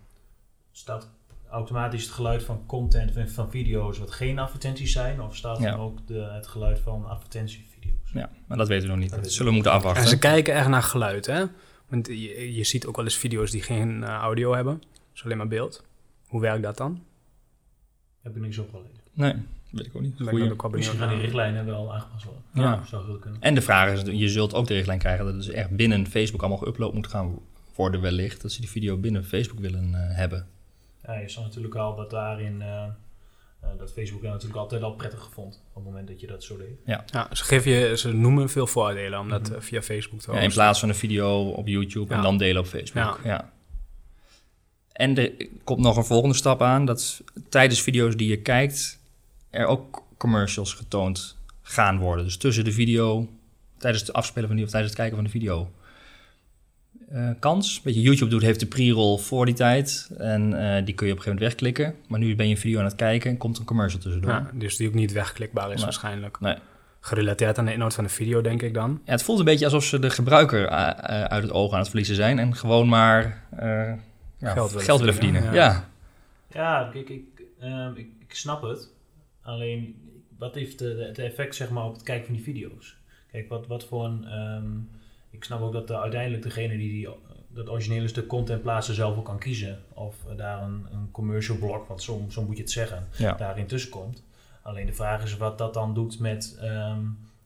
start 0.73 1.09
automatisch 1.51 2.03
het 2.03 2.13
geluid 2.13 2.43
van 2.43 2.67
content 2.67 3.13
van, 3.13 3.29
van 3.29 3.51
video's 3.51 3.99
wat 3.99 4.11
geen 4.11 4.39
advertenties 4.39 4.93
zijn? 4.93 5.23
Of 5.23 5.37
staat 5.37 5.61
dan 5.61 5.75
ook 5.75 6.07
de, 6.07 6.21
het 6.21 6.47
geluid 6.47 6.79
van 6.79 7.09
advertentievideo's? 7.09 8.13
Ja, 8.13 8.31
maar 8.47 8.57
dat 8.57 8.69
weten 8.69 8.85
we 8.85 8.95
nog 8.95 9.03
niet. 9.03 9.11
Dat, 9.11 9.33
zullen 9.33 9.49
we 9.49 9.55
moeten 9.55 9.73
afwachten. 9.73 10.03
En 10.03 10.09
ze 10.09 10.19
kijken 10.19 10.55
echt 10.55 10.69
naar 10.69 10.83
geluid, 10.83 11.27
hè? 11.27 11.45
Want 11.89 12.07
je, 12.07 12.55
je 12.55 12.65
ziet 12.65 12.87
ook 12.87 12.97
wel 12.97 13.05
eens 13.05 13.17
video's 13.17 13.51
die 13.51 13.63
geen 13.63 14.01
uh, 14.01 14.09
audio 14.09 14.55
hebben. 14.55 14.83
Dus 15.13 15.25
alleen 15.25 15.37
maar 15.37 15.49
beeld. 15.49 15.85
Hoe 16.27 16.41
werkt 16.41 16.63
dat 16.63 16.77
dan? 16.77 17.03
Heb 18.23 18.37
ik 18.37 18.43
niet 18.43 18.55
zo 18.55 18.67
gelezen. 18.71 19.01
Nee. 19.13 19.35
Weet 19.71 19.87
ik 19.87 19.95
ook 19.97 20.03
niet. 20.03 20.19
Misschien 20.71 20.99
gaan 20.99 21.09
die 21.09 21.19
richtlijnen 21.19 21.67
wel 21.67 21.95
aangepast 21.95 22.25
worden. 22.25 22.43
Ja. 22.53 22.85
Zou 22.87 23.19
kunnen. 23.19 23.41
En 23.43 23.55
de 23.55 23.63
vraag 23.63 23.93
is, 23.93 24.19
je 24.19 24.29
zult 24.29 24.55
ook 24.55 24.67
de 24.67 24.75
richtlijn 24.75 24.99
krijgen 24.99 25.25
dat 25.25 25.35
het 25.35 25.45
dus 25.45 25.55
echt 25.55 25.71
binnen 25.71 26.07
Facebook 26.07 26.43
allemaal 26.43 26.69
geüpload 26.69 26.95
moet 26.95 27.07
gaan 27.07 27.39
worden 27.75 28.01
wellicht. 28.01 28.43
Dat 28.43 28.53
ze 28.53 28.61
die 28.61 28.71
video 28.71 28.97
binnen 28.97 29.25
Facebook 29.25 29.61
willen 29.61 29.89
uh, 29.91 29.97
hebben. 29.99 30.47
Ja, 31.07 31.15
je 31.15 31.29
zag 31.29 31.45
natuurlijk 31.45 31.75
al 31.75 31.97
dat 31.97 32.11
daarin... 32.11 32.61
Uh, 32.61 32.85
uh, 33.65 33.69
dat 33.79 33.93
Facebook 33.93 34.23
dat 34.23 34.33
natuurlijk 34.33 34.59
altijd 34.59 34.83
al 34.83 34.95
prettig 34.95 35.31
vond 35.33 35.63
op 35.69 35.75
het 35.75 35.85
moment 35.85 36.09
dat 36.09 36.21
je 36.21 36.27
dat 36.27 36.45
zo 36.45 36.57
deed. 36.57 36.79
Ja, 36.85 37.05
ja 37.07 37.29
ze, 37.33 37.45
geven 37.45 37.71
je, 37.71 37.97
ze 37.97 38.13
noemen 38.13 38.49
veel 38.49 38.67
voordelen 38.67 39.19
om 39.19 39.29
dat 39.29 39.49
mm 39.49 39.53
-hmm. 39.53 39.63
via 39.63 39.83
Facebook 39.83 40.21
te 40.21 40.33
ja, 40.33 40.39
In 40.39 40.53
plaats 40.53 40.81
van 40.81 40.89
een 40.89 40.95
video 40.95 41.51
op 41.51 41.67
YouTube 41.67 42.15
en 42.15 42.23
dan 42.23 42.39
delen 42.39 42.63
op 42.63 42.67
Facebook. 42.67 43.21
Ja. 43.25 43.53
En 44.93 45.17
er 45.17 45.33
komt 45.65 45.81
nog 45.81 45.97
een 45.97 46.05
volgende 46.05 46.35
stap 46.35 46.63
aan. 46.63 46.85
Dat 46.85 47.23
tijdens 47.49 47.81
video's 47.81 48.17
die 48.17 48.29
je 48.29 48.43
kijkt, 48.43 49.01
er 49.51 49.67
ook 49.67 50.03
commercials 50.17 50.73
getoond 50.73 51.37
gaan 51.63 51.99
worden. 51.99 52.25
Dus 52.25 52.37
tussen 52.37 52.65
de 52.65 52.73
video, 52.73 53.29
tijdens 53.79 54.03
het 54.03 54.13
afspelen 54.13 54.49
van 54.49 54.57
die 54.57 54.65
of 54.65 54.71
tijdens 54.71 54.93
het 54.93 55.01
kijken 55.01 55.17
van 55.17 55.27
de 55.27 55.39
video. 55.39 55.71
Uh, 57.13 57.31
kans. 57.39 57.81
Weet 57.85 57.95
je, 57.95 58.01
YouTube 58.01 58.31
doet, 58.31 58.43
heeft 58.43 58.61
de 58.61 58.67
pre-roll 58.67 59.19
voor 59.19 59.47
die 59.47 59.55
tijd. 59.55 60.11
En 60.19 60.53
uh, 60.53 60.85
die 60.85 60.95
kun 60.95 61.07
je 61.07 61.13
op 61.13 61.19
een 61.19 61.25
gegeven 61.25 61.25
moment 61.25 61.41
wegklikken. 61.41 61.95
Maar 62.09 62.19
nu 62.19 62.37
ben 62.37 62.47
je 62.47 62.55
een 62.55 62.61
video 62.61 62.79
aan 62.79 62.85
het 62.85 62.95
kijken 62.95 63.31
en 63.31 63.37
komt 63.37 63.59
een 63.59 63.65
commercial 63.65 64.03
tussendoor. 64.03 64.31
Ja, 64.31 64.51
dus 64.53 64.77
die 64.77 64.89
ook 64.89 64.95
niet 64.95 65.13
wegklikbaar 65.13 65.73
is 65.73 65.83
waarschijnlijk. 65.83 66.41
Nee. 66.41 66.57
Gerelateerd 67.01 67.59
aan 67.59 67.65
de 67.65 67.73
inhoud 67.73 67.95
van 67.95 68.05
de 68.05 68.11
video, 68.11 68.41
denk 68.41 68.63
ik 68.63 68.75
dan. 68.75 69.01
Ja, 69.05 69.13
het 69.13 69.23
voelt 69.23 69.39
een 69.39 69.45
beetje 69.45 69.65
alsof 69.65 69.85
ze 69.85 69.99
de 69.99 70.11
gebruiker 70.11 70.63
uh, 70.71 70.89
uit 71.25 71.43
het 71.43 71.53
oog 71.53 71.73
aan 71.73 71.79
het 71.79 71.89
verliezen 71.89 72.15
zijn. 72.15 72.39
En 72.39 72.57
gewoon 72.57 72.89
maar 72.89 73.45
ja, 74.39 74.53
geld, 74.53 74.71
willen, 74.71 74.85
geld 74.85 74.99
willen 74.99 75.15
verdienen. 75.15 75.43
Ja, 75.43 75.53
ja. 75.53 75.89
ja 76.53 76.91
ik, 76.93 77.09
ik, 77.09 77.25
ehm, 77.61 77.93
ik, 77.95 78.09
ik 78.19 78.35
snap 78.35 78.63
het. 78.63 78.91
Alleen, 79.49 79.97
wat 80.39 80.55
heeft 80.55 80.81
het 80.81 81.19
effect 81.19 81.55
zeg 81.55 81.71
maar, 81.71 81.85
op 81.85 81.93
het 81.93 82.03
kijken 82.03 82.27
van 82.27 82.35
die 82.35 82.45
video's? 82.45 82.97
Kijk, 83.31 83.49
wat, 83.49 83.67
wat 83.67 83.85
voor 83.85 84.05
een... 84.05 84.25
Ehm, 84.25 84.79
ik 85.31 85.45
snap 85.45 85.61
ook 85.61 85.73
dat 85.73 85.87
de, 85.87 86.01
uiteindelijk 86.01 86.43
degene 86.43 86.77
die, 86.77 86.91
die 86.91 87.09
dat 87.49 87.69
originele 87.69 88.09
stuk 88.09 88.27
content 88.27 88.63
plaatsen 88.63 88.95
zelf 88.95 89.17
ook 89.17 89.25
kan 89.25 89.39
kiezen. 89.39 89.79
Of 89.95 90.17
daar 90.37 90.63
een, 90.63 90.87
een 90.93 91.11
commercial 91.11 91.57
blok, 91.59 91.87
want 91.87 92.03
zo, 92.03 92.25
zo 92.29 92.43
moet 92.43 92.57
je 92.57 92.63
het 92.63 92.73
zeggen, 92.73 93.09
daarin 93.37 93.67
tussenkomt. 93.67 94.23
Alleen 94.63 94.87
de 94.87 94.93
vraag 94.93 95.23
is 95.25 95.37
wat 95.37 95.59
dat 95.59 95.75
dan 95.75 95.95
doet 95.95 96.19
met 96.19 96.57
ehm, 96.61 97.01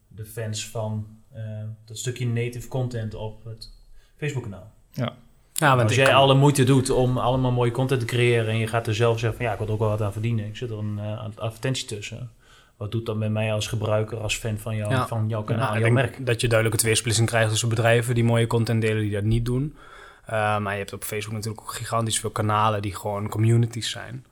de 0.08 0.24
fans 0.24 0.68
van 0.68 1.06
uh, 1.34 1.62
dat 1.84 1.98
stukje 1.98 2.26
native 2.26 2.68
content 2.68 3.14
op 3.14 3.44
het 3.44 3.72
Facebook 4.16 4.42
kanaal. 4.42 4.72
Ja. 4.92 5.16
Ja, 5.52 5.76
want 5.76 5.88
als 5.88 5.96
jij 5.96 6.14
alle 6.14 6.34
moeite 6.34 6.64
doet 6.64 6.90
om 6.90 7.18
allemaal 7.18 7.52
mooie 7.52 7.70
content 7.70 8.00
te 8.00 8.06
creëren 8.06 8.48
en 8.48 8.58
je 8.58 8.66
gaat 8.66 8.86
er 8.86 8.94
zelf 8.94 9.18
zeggen 9.18 9.38
van 9.38 9.46
ja, 9.46 9.52
ik 9.52 9.58
wil 9.58 9.66
er 9.66 9.72
ook 9.72 9.78
wel 9.78 9.88
wat 9.88 10.02
aan 10.02 10.12
verdienen. 10.12 10.46
Ik 10.46 10.56
zit 10.56 10.70
er 10.70 10.78
een 10.78 10.98
uh, 10.98 11.22
advertentie 11.36 11.86
tussen. 11.86 12.30
Wat 12.76 12.92
doet 12.92 13.06
dat 13.06 13.16
met 13.16 13.30
mij 13.30 13.52
als 13.52 13.66
gebruiker, 13.66 14.18
als 14.18 14.36
fan 14.36 14.58
van, 14.58 14.76
jou, 14.76 15.06
van 15.08 15.28
jouw 15.28 15.42
kanaal, 15.42 15.78
jouw 15.78 15.90
merk? 15.90 16.26
Dat 16.26 16.40
je 16.40 16.48
duidelijk 16.48 16.80
het 16.80 16.86
weersplitsing 16.86 17.28
krijgt 17.28 17.50
tussen 17.50 17.68
bedrijven 17.68 18.14
die 18.14 18.24
mooie 18.24 18.46
content 18.46 18.80
delen 18.80 19.02
die 19.02 19.12
dat 19.12 19.22
niet 19.22 19.44
doen. 19.44 19.76
Uh, 20.26 20.58
maar 20.58 20.72
je 20.72 20.78
hebt 20.78 20.92
op 20.92 21.04
Facebook 21.04 21.34
natuurlijk 21.34 21.62
ook 21.62 21.72
gigantisch 21.72 22.20
veel 22.20 22.30
kanalen 22.30 22.82
die 22.82 22.94
gewoon 22.94 23.28
communities 23.28 23.90
zijn. 23.90 24.24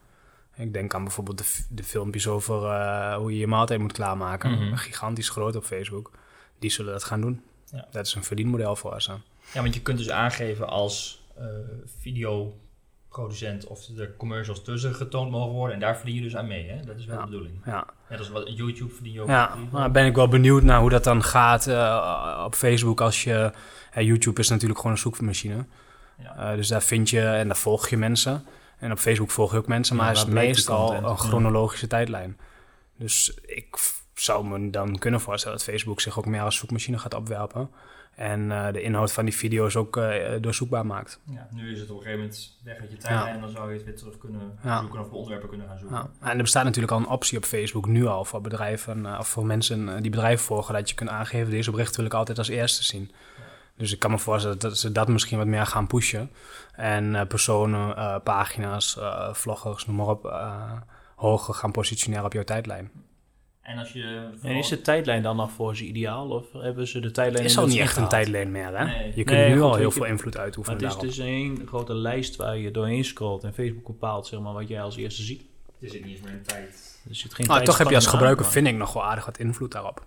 Ik 0.57 0.73
denk 0.73 0.95
aan 0.95 1.05
bijvoorbeeld 1.05 1.39
de, 1.39 1.45
de 1.69 1.85
filmpjes 1.85 2.27
over 2.27 2.63
uh, 2.63 3.15
hoe 3.15 3.33
je 3.33 3.39
je 3.39 3.47
maaltijd 3.47 3.81
moet 3.81 3.93
klaarmaken. 3.93 4.51
Mm 4.51 4.57
-hmm. 4.57 4.77
Gigantisch 4.77 5.29
groot 5.29 5.57
op 5.57 5.65
Facebook. 5.65 6.11
Die 6.59 6.71
zullen 6.71 6.93
dat 6.93 7.05
gaan 7.05 7.21
doen. 7.21 7.43
Ja. 7.73 7.87
Dat 7.91 8.07
is 8.07 8.15
een 8.15 8.25
verdienmodel 8.25 8.77
voor 8.77 9.03
ze. 9.03 9.13
Ja, 9.53 9.63
want 9.63 9.75
je 9.75 9.81
kunt 9.81 9.99
dus 9.99 10.11
aangeven 10.11 10.69
als 10.69 11.25
uh, 11.39 11.45
videoproducent 12.01 13.67
of 13.67 13.85
de 13.85 14.17
commercials 14.17 14.65
tussen 14.65 14.95
getoond 14.95 15.31
mogen 15.31 15.53
worden. 15.53 15.75
En 15.75 15.81
daar 15.81 15.97
verdien 15.97 16.15
je 16.15 16.23
dus 16.23 16.37
aan 16.37 16.47
mee, 16.47 16.69
hè? 16.69 16.81
Dat 16.85 16.99
is 16.99 17.05
wel 17.05 17.19
de 17.19 17.25
bedoeling. 17.25 17.55
Ja. 17.65 17.87
Net 18.09 18.19
als 18.19 18.29
wat 18.29 18.57
YouTube 18.57 18.95
verdien 18.95 19.13
je 19.13 19.21
ook. 19.21 19.29
Ja, 19.29 19.57
maar 19.71 19.91
ben 19.91 20.07
ik 20.07 20.15
wel 20.15 20.29
benieuwd 20.29 20.63
naar 20.63 20.81
hoe 20.81 20.91
dat 20.91 21.05
dan 21.05 21.23
gaat 21.23 21.67
uh, 21.67 22.43
op 22.45 22.55
Facebook 22.55 23.01
als 23.01 23.25
je... 23.25 23.53
YouTube 23.95 24.41
is 24.41 24.49
natuurlijk 24.49 24.79
gewoon 24.81 24.95
een 24.95 25.03
zoekmachine. 25.03 25.67
Ja. 26.19 26.51
Uh, 26.51 26.57
dus 26.57 26.69
daar 26.69 26.83
vind 26.83 27.11
je 27.11 27.21
en 27.21 27.47
daar 27.47 27.57
volg 27.57 27.89
je 27.89 27.97
mensen. 27.97 28.45
En 28.79 28.93
op 28.93 28.99
Facebook 28.99 29.31
volg 29.31 29.53
je 29.53 29.59
ook 29.59 29.67
mensen, 29.67 29.97
maar 29.97 30.07
ja, 30.07 30.13
is 30.13 30.25
meestal 30.25 30.95
een 30.95 31.17
chronologische 31.17 31.87
tijdlijn. 31.87 32.39
Dus 32.97 33.39
ik 33.47 33.77
zou 34.15 34.47
me 34.47 34.71
dan 34.71 34.99
kunnen 34.99 35.21
voorstellen 35.21 35.57
dat 35.57 35.67
Facebook 35.67 36.01
zich 36.01 36.19
ook 36.19 36.27
meer 36.27 36.43
als 36.43 36.57
zoekmachine 36.57 36.99
gaat 36.99 37.15
opwerpen. 37.15 37.71
En 38.21 38.41
uh, 38.41 38.73
de 38.73 38.83
inhoud 38.83 39.13
van 39.13 39.25
die 39.25 39.37
video's 39.37 39.77
ook 39.77 39.97
uh, 39.97 40.15
doorzoekbaar 40.41 40.87
maakt. 40.87 41.21
Ja, 41.25 41.49
nu 41.51 41.73
is 41.73 41.81
het 41.81 41.91
op 41.91 41.97
een 41.97 42.03
gegeven 42.03 42.21
moment 42.21 42.59
weg 42.65 42.81
uit 42.81 42.91
je 42.91 42.97
tijdlijn 42.97 43.27
ja. 43.27 43.35
en 43.35 43.41
dan 43.41 43.51
zou 43.51 43.71
je 43.71 43.77
het 43.77 43.85
weer 43.85 43.97
terug 43.97 44.19
kunnen 44.19 44.59
ja. 44.63 44.81
zoeken 44.81 45.01
of 45.01 45.11
onderwerpen 45.11 45.49
kunnen 45.49 45.67
gaan 45.67 45.79
zoeken. 45.79 45.97
Ja. 45.97 46.29
En 46.29 46.37
er 46.37 46.43
bestaat 46.43 46.65
natuurlijk 46.65 46.93
al 46.93 46.99
een 46.99 47.09
optie 47.09 47.39
op 47.39 47.45
Facebook 47.45 47.87
nu 47.87 48.07
al 48.07 48.25
voor 48.25 48.41
bedrijven 48.41 48.99
uh, 48.99 49.17
of 49.19 49.29
voor 49.29 49.47
mensen 49.47 50.03
die 50.03 50.11
bedrijven 50.11 50.45
volgen 50.45 50.75
dat 50.75 50.89
je 50.89 50.95
kunt 50.95 51.11
aangeven 51.11 51.51
deze 51.51 51.71
bericht 51.71 51.97
wil 51.97 52.05
ik 52.05 52.15
altijd 52.15 52.39
als 52.39 52.49
eerste 52.49 52.85
zien. 52.85 53.11
Dus 53.77 53.93
ik 53.93 53.99
kan 53.99 54.11
me 54.11 54.19
voorstellen 54.19 54.59
dat 54.59 54.79
ze 54.79 54.93
dat 54.93 55.09
misschien 55.09 55.39
wat 55.39 55.47
meer 55.47 55.67
gaan 55.67 55.87
pushen. 55.87 56.31
En 56.73 57.27
personen, 57.27 58.23
pagina's, 58.23 58.99
vloggers, 59.33 59.87
noem 59.87 59.97
maar 59.97 60.07
op, 60.07 60.35
hoger 61.17 61.55
gaan 61.55 61.73
positioneren 61.73 62.25
op 62.25 62.33
jouw 62.33 62.45
tijdlijn. 62.45 62.91
En, 63.63 63.79
als 63.79 63.93
je 63.93 64.31
en 64.43 64.57
is 64.57 64.69
de 64.69 64.81
tijdlijn 64.81 65.23
dan 65.23 65.37
nog 65.37 65.51
voor 65.51 65.77
ze 65.77 65.85
ideaal? 65.85 66.29
Of 66.29 66.53
hebben 66.53 66.89
ze 66.89 67.01
de 67.01 67.11
tijdlijn... 67.11 67.43
Het 67.43 67.53
is 67.53 67.59
al 67.59 67.67
niet 67.67 67.79
echt 67.79 67.97
een 67.97 68.09
tijdlijn 68.09 68.51
meer, 68.51 68.79
hè? 68.79 68.85
Nee. 68.85 69.13
Je 69.15 69.25
kunt 69.25 69.39
nee, 69.39 69.55
nu 69.55 69.61
al 69.61 69.75
heel 69.75 69.91
veel 69.91 70.05
invloed 70.05 70.37
uitoefenen 70.37 70.85
Het 70.85 70.93
is 70.93 70.99
dus 70.99 71.19
één 71.19 71.67
grote 71.67 71.95
lijst 71.95 72.37
waar 72.37 72.57
je 72.57 72.71
doorheen 72.71 73.05
scrolt. 73.05 73.45
En 73.45 73.55
Facebook 73.55 73.87
bepaalt 73.87 74.27
zeg 74.27 74.41
maar, 74.41 74.53
wat 74.53 74.69
jij 74.69 74.83
als 74.83 74.97
eerste 74.97 75.23
ziet. 75.23 75.43
Het 75.81 75.95
is 75.95 76.01
niet 76.01 76.05
eens 76.05 76.21
meer 76.21 76.33
een 76.33 76.43
tijd. 76.43 77.01
Er 77.09 77.15
zit 77.15 77.35
geen 77.35 77.49
ah, 77.49 77.63
toch 77.63 77.79
heb 77.79 77.89
je 77.89 77.95
als 77.95 78.07
gebruiker, 78.07 78.45
vind 78.45 78.67
ik, 78.67 78.75
nog 78.75 78.93
wel 78.93 79.05
aardig 79.05 79.25
wat 79.25 79.39
invloed 79.39 79.73
daarop. 79.73 80.05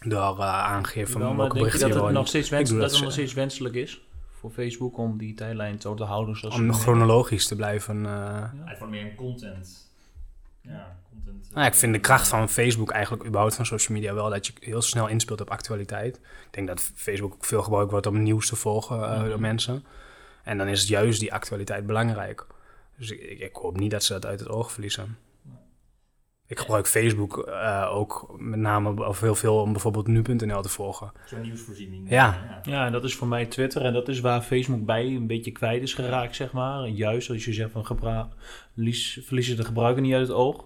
Door 0.00 0.36
uh, 0.38 0.64
aangeven 0.64 1.12
van 1.12 1.36
welke 1.36 1.58
bericht 1.58 1.80
je 1.80 1.88
dat 1.88 2.04
het 2.04 2.12
nog 2.12 2.28
steeds, 2.28 2.48
wens, 2.48 2.70
dat, 2.70 2.80
dat 2.80 2.90
het 2.90 3.02
nog 3.02 3.12
steeds 3.12 3.32
wenselijk 3.32 3.74
is 3.74 4.00
voor 4.30 4.50
Facebook 4.50 4.98
om 4.98 5.18
die 5.18 5.34
tijdlijn 5.34 5.80
zo 5.80 5.94
te 5.94 6.04
houden. 6.04 6.36
Zoals 6.36 6.54
om 6.54 6.72
chronologisch 6.72 7.46
te 7.46 7.56
blijven. 7.56 7.96
Uh, 7.96 8.02
ja. 8.04 8.52
Hij 8.64 8.88
meer 8.88 9.02
een 9.02 9.14
content 9.14 9.91
Ja, 10.62 10.96
content. 11.10 11.54
Nou, 11.54 11.66
ik 11.66 11.74
vind 11.74 11.92
de 11.92 12.00
kracht 12.00 12.28
van 12.28 12.48
Facebook 12.48 12.90
eigenlijk 12.90 13.24
überhaupt 13.24 13.54
van 13.54 13.66
social 13.66 13.96
media 13.96 14.14
wel 14.14 14.30
dat 14.30 14.46
je 14.46 14.52
heel 14.60 14.82
snel 14.82 15.08
inspeelt 15.08 15.40
op 15.40 15.50
actualiteit. 15.50 16.16
Ik 16.16 16.48
denk 16.50 16.66
dat 16.66 16.92
Facebook 16.94 17.34
ook 17.34 17.44
veel 17.44 17.62
gebruikt 17.62 17.90
wordt 17.90 18.06
om 18.06 18.22
nieuws 18.22 18.46
te 18.46 18.56
volgen 18.56 18.98
uh, 18.98 19.24
door 19.24 19.40
mensen. 19.40 19.84
En 20.42 20.58
dan 20.58 20.68
is 20.68 20.80
het 20.80 20.88
juist 20.88 21.20
die 21.20 21.32
actualiteit 21.32 21.86
belangrijk. 21.86 22.46
Dus 22.96 23.10
ik, 23.10 23.40
ik, 23.40 23.56
hoop 23.56 23.76
niet 23.76 23.90
dat 23.90 24.04
ze 24.04 24.12
dat 24.12 24.26
uit 24.26 24.40
het 24.40 24.48
oog 24.48 24.72
verliezen. 24.72 25.18
Ik 26.52 26.58
gebruik 26.58 26.86
Facebook 26.86 27.48
uh, 27.48 27.90
ook 27.92 28.34
met 28.38 28.58
name 28.58 29.06
of 29.06 29.20
heel 29.20 29.34
veel 29.34 29.60
om 29.60 29.72
bijvoorbeeld 29.72 30.06
nu.nl 30.06 30.62
te 30.62 30.68
volgen. 30.68 31.12
Zo'n 31.26 31.40
nieuwsvoorziening. 31.40 32.10
Ja. 32.10 32.60
ja. 32.62 32.86
en 32.86 32.92
dat 32.92 33.04
is 33.04 33.14
voor 33.14 33.26
mij 33.26 33.46
Twitter 33.46 33.82
en 33.84 33.92
dat 33.92 34.08
is 34.08 34.20
waar 34.20 34.40
Facebook 34.40 34.84
bij 34.84 35.06
een 35.06 35.26
beetje 35.26 35.50
kwijt 35.50 35.82
is 35.82 35.94
geraakt, 35.94 36.36
zeg 36.36 36.52
maar. 36.52 36.84
En 36.84 36.94
juist 36.94 37.30
als 37.30 37.44
je 37.44 37.52
zegt 37.52 37.70
van 37.70 37.98
verlies, 38.74 39.20
verliezen 39.22 39.56
de 39.56 39.64
gebruiker 39.64 40.02
niet 40.02 40.14
uit 40.14 40.28
het 40.28 40.36
oog. 40.36 40.64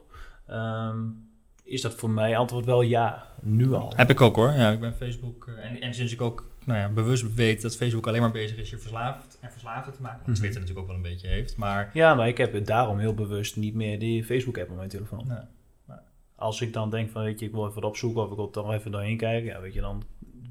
Um, 0.50 1.28
is 1.64 1.80
dat 1.80 1.94
voor 1.94 2.10
mij 2.10 2.36
antwoord 2.36 2.64
wel 2.64 2.82
ja, 2.82 3.26
nu 3.42 3.72
al. 3.72 3.92
Heb 3.96 4.10
ik 4.10 4.20
ook 4.20 4.36
hoor. 4.36 4.52
Ja, 4.52 4.70
ik 4.70 4.80
ben 4.80 4.94
Facebook 4.94 5.46
uh, 5.48 5.64
en, 5.64 5.80
en 5.80 5.94
sinds 5.94 6.12
ik 6.12 6.20
ook 6.20 6.44
nou 6.64 6.78
ja, 6.78 6.88
bewust 6.88 7.34
weet 7.34 7.62
dat 7.62 7.76
Facebook 7.76 8.06
alleen 8.06 8.20
maar 8.20 8.30
bezig 8.30 8.56
is 8.56 8.70
je 8.70 8.78
verslaafd 8.78 9.38
en 9.40 9.50
verslaafd 9.50 9.94
te 9.94 10.02
maken. 10.02 10.18
Wat 10.18 10.26
mhm. 10.26 10.36
Twitter 10.36 10.60
natuurlijk 10.60 10.86
ook 10.86 10.92
wel 10.92 11.04
een 11.04 11.10
beetje 11.10 11.28
heeft. 11.28 11.56
Maar... 11.56 11.90
Ja, 11.92 12.14
maar 12.14 12.28
ik 12.28 12.38
heb 12.38 12.52
het 12.52 12.66
daarom 12.66 12.98
heel 12.98 13.14
bewust 13.14 13.56
niet 13.56 13.74
meer 13.74 13.98
die 13.98 14.24
Facebook-app 14.24 14.70
op 14.70 14.76
mijn 14.76 14.88
telefoon. 14.88 15.24
Nee. 15.26 15.38
Als 16.36 16.60
ik 16.60 16.72
dan 16.72 16.90
denk 16.90 17.10
van, 17.10 17.22
weet 17.22 17.40
je, 17.40 17.46
ik 17.46 17.52
wil 17.52 17.62
even 17.62 17.80
wat 17.80 17.90
opzoeken 17.90 18.22
of 18.22 18.30
ik 18.30 18.36
wil 18.36 18.50
toch 18.50 18.72
even 18.72 18.90
doorheen 18.90 19.16
kijken, 19.16 19.48
ja, 19.48 19.60
weet 19.60 19.74
je, 19.74 19.80
dan 19.80 20.02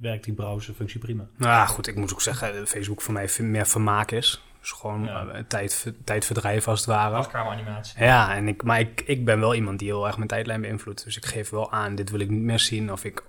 werkt 0.02 0.24
die 0.24 0.34
browserfunctie 0.34 1.00
prima. 1.00 1.28
Nou 1.38 1.68
goed, 1.68 1.88
ik 1.88 1.96
moet 1.96 2.14
ook 2.14 2.22
zeggen, 2.22 2.68
Facebook 2.68 3.02
voor 3.02 3.14
mij 3.14 3.30
meer 3.40 3.66
vermaak 3.66 4.12
is. 4.12 4.42
Dus 4.60 4.72
gewoon 4.72 5.04
ja. 5.04 5.26
uh, 5.26 5.40
tijd, 5.48 5.94
tijdverdrijf 6.04 6.68
als 6.68 6.80
het 6.80 6.90
ware. 6.90 7.34
animatie. 7.34 8.04
Ja, 8.04 8.36
en 8.36 8.48
ik, 8.48 8.64
maar 8.64 8.80
ik, 8.80 9.02
ik 9.02 9.26
ben 9.26 9.40
wel 9.40 9.56
iemand 9.56 9.80
die 9.80 9.88
heel 9.88 10.08
erg 10.08 10.18
mijn 10.18 10.28
tijdlijn 10.28 10.62
beïnvloedt. 10.62 11.04
Dus 11.04 11.18
ik 11.18 11.26
geef 11.26 11.50
wel 11.50 11.72
aan, 11.72 11.96
dit 11.96 12.10
wil 12.10 12.20
ik 12.20 12.30
niet 12.30 12.42
meer 12.42 12.60
zien. 12.60 12.92
Of 12.92 13.04
ik 13.04 13.24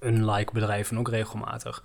unlike 0.00 0.52
bedrijven 0.52 0.98
ook 0.98 1.08
regelmatig. 1.08 1.82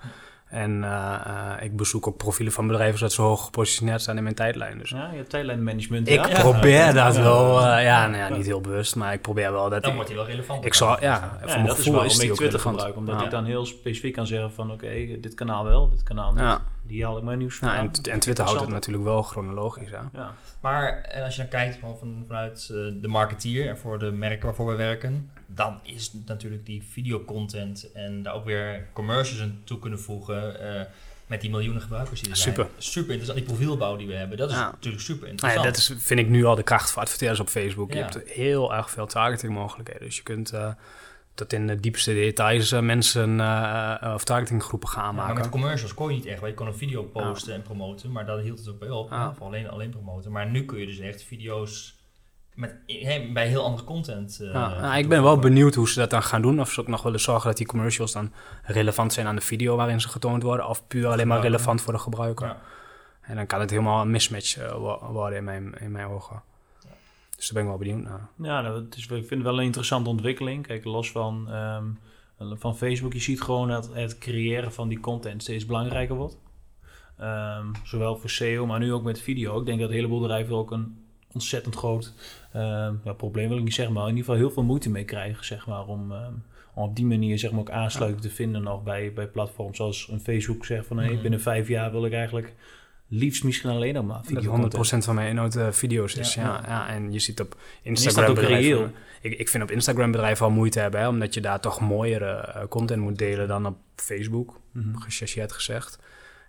En 0.50 0.72
uh, 0.84 1.54
ik 1.62 1.76
bezoek 1.76 2.08
ook 2.08 2.18
profielen 2.18 2.54
van 2.54 2.68
bedrijven 2.68 2.98
zodat 2.98 3.14
ze 3.14 3.22
hoog 3.22 3.46
gepositioneerd 3.46 4.02
zijn 4.02 4.18
in 4.18 4.24
mijn 4.24 4.36
tijdlijn. 4.36 4.78
Dus 4.78 4.90
ja, 4.90 5.10
je 5.12 5.18
hebt 5.18 5.30
tijdlijnmanagement. 5.30 6.08
Ik 6.10 6.22
probeer 6.22 6.94
dat 6.94 7.18
wel, 7.18 7.60
uh, 7.60 7.84
ja, 7.84 8.08
nou 8.08 8.18
ja, 8.18 8.38
niet 8.38 8.46
heel 8.46 8.62
bewust, 8.62 8.96
maar 8.96 9.14
ik 9.14 9.22
probeer 9.22 9.52
wel 9.52 9.70
dat. 9.70 9.84
Dan 9.84 9.94
wordt 9.94 10.10
hij 10.10 10.18
wel 10.18 10.28
relevant. 10.28 10.66
Ik 10.66 10.74
zal, 10.74 11.02
ja, 11.02 11.38
ja, 11.46 11.64
dat 11.64 11.78
is 11.78 11.88
waarom 11.88 12.06
is 12.06 12.20
ik 12.20 12.34
Twitter 12.34 12.60
gebruik, 12.60 12.96
omdat 12.96 13.22
ik 13.22 13.30
dan 13.30 13.46
heel 13.46 13.66
specifiek 13.66 14.14
kan 14.14 14.28
zeggen 14.28 14.52
van, 14.52 14.72
oké, 14.72 14.86
okay, 14.86 15.18
dit 15.22 15.34
kanaal 15.34 15.64
wel, 15.64 15.90
dit 15.90 16.04
kanaal 16.04 16.34
niet. 16.34 16.60
Die 16.88 17.04
haal 17.04 17.18
ik 17.18 17.24
mijn 17.24 17.38
nieuws 17.38 17.56
van. 17.56 17.70
en, 17.70 17.92
en, 18.12 18.20
Twitter 18.20 18.46
houdt 18.46 18.62
het 18.62 18.70
natuurlijk 18.70 19.04
wel 19.04 19.22
chronologisch 19.22 19.94
aan. 19.94 20.10
Ja. 20.14 20.34
Maar 20.62 21.02
en 21.02 21.24
als 21.24 21.36
je 21.36 21.42
dan 21.42 21.50
kijkt 21.50 21.78
van, 21.78 21.98
vanuit 22.28 22.68
de 23.02 23.08
marketeer 23.08 23.70
en 23.70 23.78
voor 23.78 24.00
de 24.00 24.12
merken 24.12 24.46
waarvoor 24.46 24.68
we 24.68 24.76
werken, 24.76 25.32
dan 25.46 25.80
is 25.84 26.14
natuurlijk 26.26 26.66
die 26.66 26.84
videocontent 26.84 27.92
en 27.92 28.24
daar 28.24 28.34
ook 28.34 28.46
weer 28.46 28.88
commercials 28.94 29.42
aan 29.42 29.62
toe 29.64 29.80
kunnen 29.80 30.00
voegen. 30.00 30.76
Uh, 30.76 30.82
met 31.28 31.42
die 31.42 31.50
miljoenen 31.50 31.82
gebruikers 31.82 32.22
die 32.22 32.30
er 32.30 32.38
super. 32.38 32.64
zijn. 32.64 32.82
Super 32.82 33.10
interessant. 33.10 33.38
Die 33.38 33.56
profielbouw 33.56 33.96
die 33.96 34.08
we 34.08 34.14
hebben, 34.14 34.38
dat 34.38 34.50
is 34.50 34.56
natuurlijk 34.56 35.04
super 35.04 35.28
interessant. 35.28 35.54
Nou 35.54 35.66
ja, 35.66 35.72
dat 35.72 35.78
is, 35.78 36.04
vind 36.06 36.20
ik 36.20 36.28
nu 36.28 36.46
al 36.46 36.56
de 36.56 36.64
kracht 36.64 36.92
van 36.92 37.02
adverteerders 37.02 37.40
op 37.40 37.50
Facebook. 37.50 37.94
Je 37.94 37.98
hebt 37.98 38.20
heel 38.26 38.74
erg 38.74 38.90
veel 38.90 39.06
targeting 39.06 39.54
mogelijkheden. 39.54 40.04
Dus 40.04 40.16
je 40.16 40.24
kunt 40.24 40.54
uh, 40.54 40.72
tot 41.38 41.54
in 41.54 41.68
de 41.68 41.80
diepste 41.80 42.14
details 42.14 42.72
uh, 42.72 42.80
mensen 42.80 43.40
uh, 43.40 44.12
of 44.14 44.24
targetinggroepen 44.24 44.90
gaan 44.90 45.16
maken. 45.16 45.34
Maar 45.34 45.44
met 45.44 45.52
commercials 45.52 45.94
kon 45.94 46.10
je 46.10 46.16
niet 46.16 46.26
echt. 46.26 46.40
Want 46.40 46.52
je 46.52 46.58
kon 46.58 46.68
een 46.68 46.76
video 46.76 47.04
posten 47.04 47.54
en 47.54 47.62
promoten, 47.62 48.12
maar 48.12 48.26
dat 48.26 48.42
hield 48.42 48.58
het 48.60 48.70
ook 48.70 48.80
bij 48.80 48.90
op. 48.90 49.12
Alleen, 49.40 49.70
alleen 49.70 49.90
promoten. 49.90 50.32
Maar 50.32 50.50
nu 50.50 50.66
kun 50.66 50.80
je 50.80 50.86
dus 50.86 51.00
echt 51.00 51.24
video's 51.24 51.96
met, 52.54 52.76
bij 53.34 53.48
heel 53.48 53.64
andere 53.64 53.84
content. 53.84 54.40
Uh, 54.42 54.54
ja, 54.54 54.80
nou, 54.82 54.98
ik 54.98 55.10
ben 55.10 55.24
wel 55.24 55.40
benieuwd 55.40 55.76
hoe 55.76 55.90
ze 55.90 56.00
dat 56.00 56.10
dan 56.10 56.24
gaan 56.24 56.42
doen. 56.42 56.60
Of 56.60 56.72
ze 56.72 56.82
ook 56.82 56.88
nog 56.88 57.04
willen 57.04 57.20
zorgen 57.20 57.48
dat 57.48 57.58
die 57.58 57.68
commercials 57.68 58.12
dan 58.12 58.32
relevant 58.64 59.14
zijn 59.14 59.28
aan 59.28 59.36
de 59.36 59.42
video 59.42 59.76
waarin 59.76 60.02
ze 60.02 60.10
getoond 60.10 60.44
worden. 60.44 60.68
Of 60.68 60.88
puur 60.88 61.08
alleen 61.08 61.28
maar 61.28 61.42
relevant 61.42 61.82
voor 61.82 61.94
de 61.94 62.00
gebruiker. 62.00 62.48
Ja. 62.48 62.58
En 63.22 63.36
dan 63.36 63.46
kan 63.46 63.60
het 63.60 63.70
helemaal 63.70 64.02
een 64.02 64.12
mismatch 64.12 64.58
uh, 64.58 64.74
worden 65.12 65.38
in 65.38 65.44
mijn, 65.44 65.74
in 65.80 65.92
mijn 65.92 66.08
ogen. 66.08 66.44
Dus 67.38 67.48
daar 67.48 67.64
ben 67.64 67.72
ik 67.72 67.78
wel 67.78 67.88
benieuwd 67.88 68.10
naar. 68.10 68.30
Ja, 68.38 68.62
nou, 68.62 68.84
het 68.84 68.96
is, 68.96 69.04
ik 69.04 69.10
vind 69.10 69.30
het 69.30 69.42
wel 69.42 69.58
een 69.58 69.66
interessante 69.66 70.10
ontwikkeling. 70.10 70.68
Kijk, 70.68 70.84
los 70.84 71.12
van, 71.12 71.54
um, 71.54 72.00
van 72.40 72.78
Facebook, 72.78 73.14
je 73.14 73.20
ziet 73.20 73.42
gewoon 73.42 73.68
dat 73.68 73.94
het 73.94 74.18
creëren 74.18 74.74
van 74.74 74.88
die 74.88 75.00
content 75.00 75.42
steeds 75.42 75.66
belangrijker 75.66 76.16
wordt. 76.16 76.38
Um, 77.22 77.72
zowel 77.84 78.18
voor 78.18 78.30
SEO, 78.30 78.66
maar 78.66 78.80
nu 78.80 78.94
ook 78.94 79.04
met 79.04 79.22
video. 79.22 79.60
Ik 79.60 79.66
denk 79.66 79.80
dat 79.80 79.90
een 79.90 79.96
heleboel 79.96 80.20
bedrijven 80.20 80.56
ook 80.56 80.72
een 80.72 81.06
ontzettend 81.34 81.76
groot 81.76 82.14
uh, 82.56 82.90
ja, 83.04 83.14
probleem, 83.18 83.48
wil 83.48 83.58
ik 83.58 83.64
niet 83.64 83.74
zeggen, 83.74 83.94
maar 83.94 84.04
in 84.04 84.10
ieder 84.10 84.26
geval 84.26 84.40
heel 84.40 84.52
veel 84.52 84.64
moeite 84.64 84.90
mee 84.90 85.06
krijgen, 85.06 85.46
zeg 85.46 85.68
maar, 85.68 85.88
om, 85.88 86.12
um, 86.12 86.44
om 86.74 86.84
op 86.84 86.96
die 86.96 87.06
manier 87.06 87.40
zeg 87.40 87.52
maar, 87.52 87.60
ook 87.60 87.70
aansluiting 87.70 88.22
te 88.22 88.30
vinden 88.30 88.64
nog 88.64 88.84
bij, 88.84 89.14
bij 89.14 89.28
platforms 89.28 89.78
zoals 89.78 90.08
een 90.12 90.20
Facebook 90.20 90.66
zegt 90.66 90.88
van 90.88 90.98
hey, 90.98 91.12
mhm. 91.12 91.22
binnen 91.22 91.42
vijf 91.42 91.68
jaar 91.68 91.92
wil 91.92 92.06
ik 92.06 92.14
eigenlijk 92.14 92.56
liefst 93.08 93.44
misschien 93.44 93.70
alleen 93.70 93.94
nog 93.94 94.06
maar 94.06 94.24
video. 94.24 94.68
Dat 94.68 94.94
100% 94.94 94.98
van 94.98 95.16
mijn 95.16 95.30
inhoud 95.30 95.56
uh, 95.56 95.72
video's 95.72 96.16
is. 96.16 96.34
Ja, 96.34 96.44
ja, 96.44 96.64
ja. 96.68 96.88
En 96.88 97.12
je 97.12 97.20
ziet 97.20 97.40
op 97.40 97.58
Instagram 97.82 98.34
bedrijven, 98.34 98.94
ik, 99.22 99.40
ik 99.40 99.50
vind 99.50 99.64
op 99.64 99.72
Instagram 99.72 100.12
bedrijven 100.12 100.46
al 100.46 100.52
moeite 100.52 100.80
hebben, 100.80 101.00
hè, 101.00 101.08
omdat 101.08 101.34
je 101.34 101.42
daar 101.42 101.60
toch 101.60 101.80
mooiere 101.80 102.54
uh, 102.56 102.68
content 102.70 103.02
moet 103.02 103.18
delen 103.18 103.48
dan 103.48 103.66
op 103.66 103.78
Facebook, 103.96 104.60
mm 104.72 104.82
-hmm. 104.82 104.98
gechargeerd 104.98 105.52
gezegd. 105.52 106.00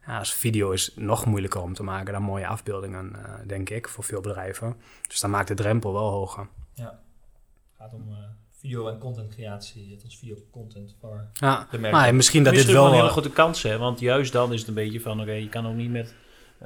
Ja, 0.07 0.19
dus 0.19 0.33
video 0.33 0.71
is 0.71 0.93
nog 0.97 1.27
moeilijker 1.27 1.63
om 1.63 1.75
te 1.75 1.83
maken 1.83 2.13
dan 2.13 2.23
mooie 2.23 2.47
afbeeldingen, 2.47 3.13
uh, 3.17 3.35
denk 3.47 3.71
ik, 3.71 3.89
voor 3.89 4.05
veel 4.05 4.21
bedrijven. 4.21 4.77
Dus 5.09 5.21
dan 5.21 5.31
maakt 5.31 5.49
de 5.49 5.55
drempel 5.55 5.93
wel 5.93 6.11
hoger. 6.11 6.49
Ja, 6.75 6.85
het 6.85 7.77
gaat 7.79 7.93
om 7.93 8.09
uh, 8.09 8.17
video- 8.51 8.89
en 8.89 8.99
contentcreatie. 8.99 9.91
Het 9.93 10.05
is 10.05 10.17
video-content 10.17 10.97
voor 11.01 11.29
ja, 11.33 11.67
de 11.71 11.79
merken. 11.79 11.99
Maar 11.99 12.15
misschien 12.15 12.45
dat 12.45 12.55
dit 12.55 12.65
wel... 12.65 12.87
een 12.87 12.93
hele 12.93 13.09
grote 13.09 13.31
kans, 13.31 13.63
hè? 13.63 13.79
Want 13.79 14.01
juist 14.01 14.33
dan 14.33 14.53
is 14.53 14.59
het 14.59 14.69
een 14.69 14.75
beetje 14.75 15.01
van, 15.01 15.21
oké, 15.21 15.33
je 15.33 15.49
kan 15.49 15.67
ook 15.67 15.75
niet 15.75 15.91
met... 15.91 16.15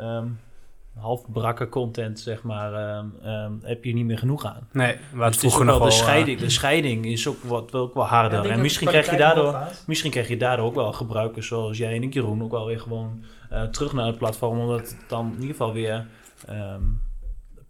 Um, 0.01 0.39
half 0.99 1.33
brakke 1.33 1.69
content, 1.69 2.21
zeg 2.21 2.43
maar, 2.43 2.97
um, 2.99 3.15
um, 3.25 3.61
heb 3.63 3.85
je 3.85 3.95
niet 3.95 4.05
meer 4.05 4.19
genoeg 4.19 4.45
aan. 4.45 4.69
Nee, 4.73 4.97
wat 5.13 5.29
dus 5.29 5.39
vroeger 5.39 5.65
nog 5.65 5.79
wel... 5.79 5.87
De 5.87 5.93
scheiding, 5.93 6.39
de 6.39 6.51
scheiding 6.51 7.07
is 7.07 7.29
ook 7.29 7.43
wat 7.43 7.71
wel, 7.71 7.83
ook 7.83 7.95
wel 7.95 8.07
harder. 8.07 8.47
Ja, 8.47 8.51
en 8.51 8.61
misschien 8.61 8.89
krijg, 8.89 9.11
je 9.11 9.17
daardoor, 9.17 9.59
misschien 9.87 10.11
krijg 10.11 10.29
je 10.29 10.37
daardoor 10.37 10.67
ook 10.67 10.75
wel 10.75 10.93
gebruikers 10.93 11.47
zoals 11.47 11.79
jij 11.79 11.95
en 11.95 12.03
ik, 12.03 12.15
Jeroen, 12.15 12.43
ook 12.43 12.51
wel 12.51 12.67
weer 12.67 12.81
gewoon 12.81 13.25
uh, 13.53 13.63
terug 13.63 13.93
naar 13.93 14.07
het 14.07 14.19
platform, 14.19 14.59
omdat 14.59 14.81
het 14.81 14.97
dan 15.09 15.27
in 15.27 15.41
ieder 15.41 15.51
geval 15.51 15.73
weer 15.73 16.07
um, 16.51 17.01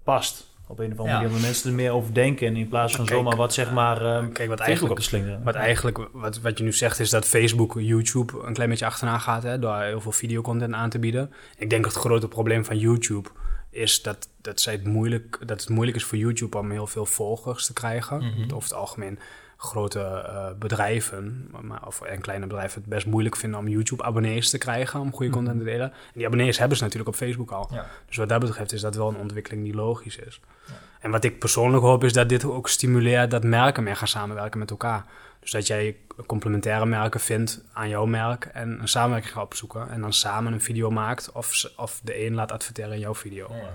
past. 0.05 0.51
Op 0.73 0.79
een 0.79 0.93
of 0.93 0.99
andere 0.99 1.19
manier, 1.19 1.37
ja. 1.37 1.43
mensen 1.43 1.71
er 1.71 1.77
meer 1.77 1.93
over 1.93 2.15
denken. 2.15 2.47
En 2.47 2.57
in 2.57 2.69
plaats 2.69 2.95
van 2.95 3.05
kijk, 3.05 3.17
zomaar 3.17 3.37
wat 3.37 3.53
zeg 3.53 3.73
maar. 3.73 4.17
Um, 4.17 4.33
kijk, 4.33 4.49
wat 4.49 4.61
eigenlijk, 4.61 4.95
op 4.95 5.03
slingeren. 5.03 5.43
Wat 5.43 5.55
eigenlijk, 5.55 6.09
wat, 6.13 6.41
wat 6.41 6.59
je 6.59 6.65
nu 6.65 6.73
zegt, 6.73 7.01
is 7.01 7.11
dat 7.11 7.25
Facebook, 7.25 7.75
YouTube 7.79 8.43
een 8.43 8.53
klein 8.53 8.69
beetje 8.71 8.87
achterna 8.87 9.19
gaat. 9.19 9.43
Hè, 9.43 9.59
door 9.59 9.81
heel 9.81 10.01
veel 10.01 10.13
videocontent 10.13 10.75
aan 10.75 10.91
te 10.91 10.99
bieden. 10.99 11.33
Ik 11.59 11.71
denk 11.71 11.85
dat 11.85 11.95
het 11.95 12.03
grote 12.03 12.29
probleem 12.29 12.65
van 12.65 12.79
YouTube 12.79 13.29
is 13.71 14.03
dat, 14.03 14.29
dat, 14.41 14.61
zij 14.61 14.73
het 14.73 14.85
moeilijk, 14.85 15.39
dat 15.47 15.61
het 15.61 15.69
moeilijk 15.69 15.97
is 15.97 16.05
voor 16.05 16.19
YouTube 16.19 16.59
om 16.59 16.71
heel 16.71 16.87
veel 16.87 17.07
volgers 17.07 17.67
te 17.67 17.73
krijgen. 17.73 18.17
Mm 18.17 18.33
-hmm. 18.33 18.45
Over 18.45 18.69
het 18.69 18.79
algemeen 18.79 19.19
grote 19.63 19.99
uh, 20.27 20.47
bedrijven, 20.59 21.51
maar, 21.61 21.87
of 21.87 22.01
en 22.01 22.21
kleine 22.21 22.47
bedrijven 22.47 22.81
het 22.81 22.91
best 22.91 23.07
moeilijk 23.07 23.37
vinden 23.37 23.59
om 23.59 23.69
YouTube-abonnees 23.69 24.51
te 24.51 24.59
krijgen 24.59 25.01
om 25.01 25.13
goede 25.13 25.33
content 25.33 25.59
te 25.59 25.65
delen. 25.65 25.93
En 25.93 26.13
die 26.13 26.27
abonnees 26.27 26.59
hebben 26.59 26.77
ze 26.77 26.83
natuurlijk 26.83 27.11
op 27.11 27.17
Facebook 27.17 27.51
al. 27.51 27.69
Ja. 27.71 27.87
Dus 28.07 28.17
wat 28.17 28.29
dat 28.29 28.41
betreft 28.41 28.73
is 28.73 28.81
dat 28.81 28.95
wel 28.95 29.09
een 29.09 29.17
ontwikkeling 29.17 29.65
die 29.65 29.75
logisch 29.75 30.17
is. 30.17 30.41
Ja. 30.67 30.73
En 31.01 31.11
wat 31.11 31.25
ik 31.25 31.39
persoonlijk 31.39 31.83
hoop 31.83 32.05
is 32.05 32.13
dat 32.13 32.29
dit 32.29 32.45
ook 32.45 32.69
stimuleert 32.69 33.31
dat 33.31 33.45
merken 33.45 33.83
meer 33.83 33.97
gaan 33.97 34.09
samenwerken 34.09 34.59
met 34.59 34.71
elkaar. 34.71 35.05
Dus 35.41 35.51
dat 35.51 35.67
jij 35.67 35.97
complementaire 36.27 36.87
merken 36.87 37.21
vindt 37.21 37.61
aan 37.73 37.89
jouw 37.89 38.07
merk 38.07 38.45
en 38.45 38.81
een 38.81 38.89
samenwerking 38.89 39.33
gaat 39.33 39.45
opzoeken. 39.45 39.91
En 39.91 40.01
dan 40.01 40.13
samen 40.13 40.53
een 40.53 40.61
video 40.61 40.91
maakt 40.91 41.33
of, 41.33 41.73
of 41.77 42.01
de 42.03 42.27
een 42.27 42.35
laat 42.35 42.53
adverteren 42.53 42.93
in 42.93 43.01
jouw 43.01 43.15
video. 43.15 43.49
Ja, 43.51 43.71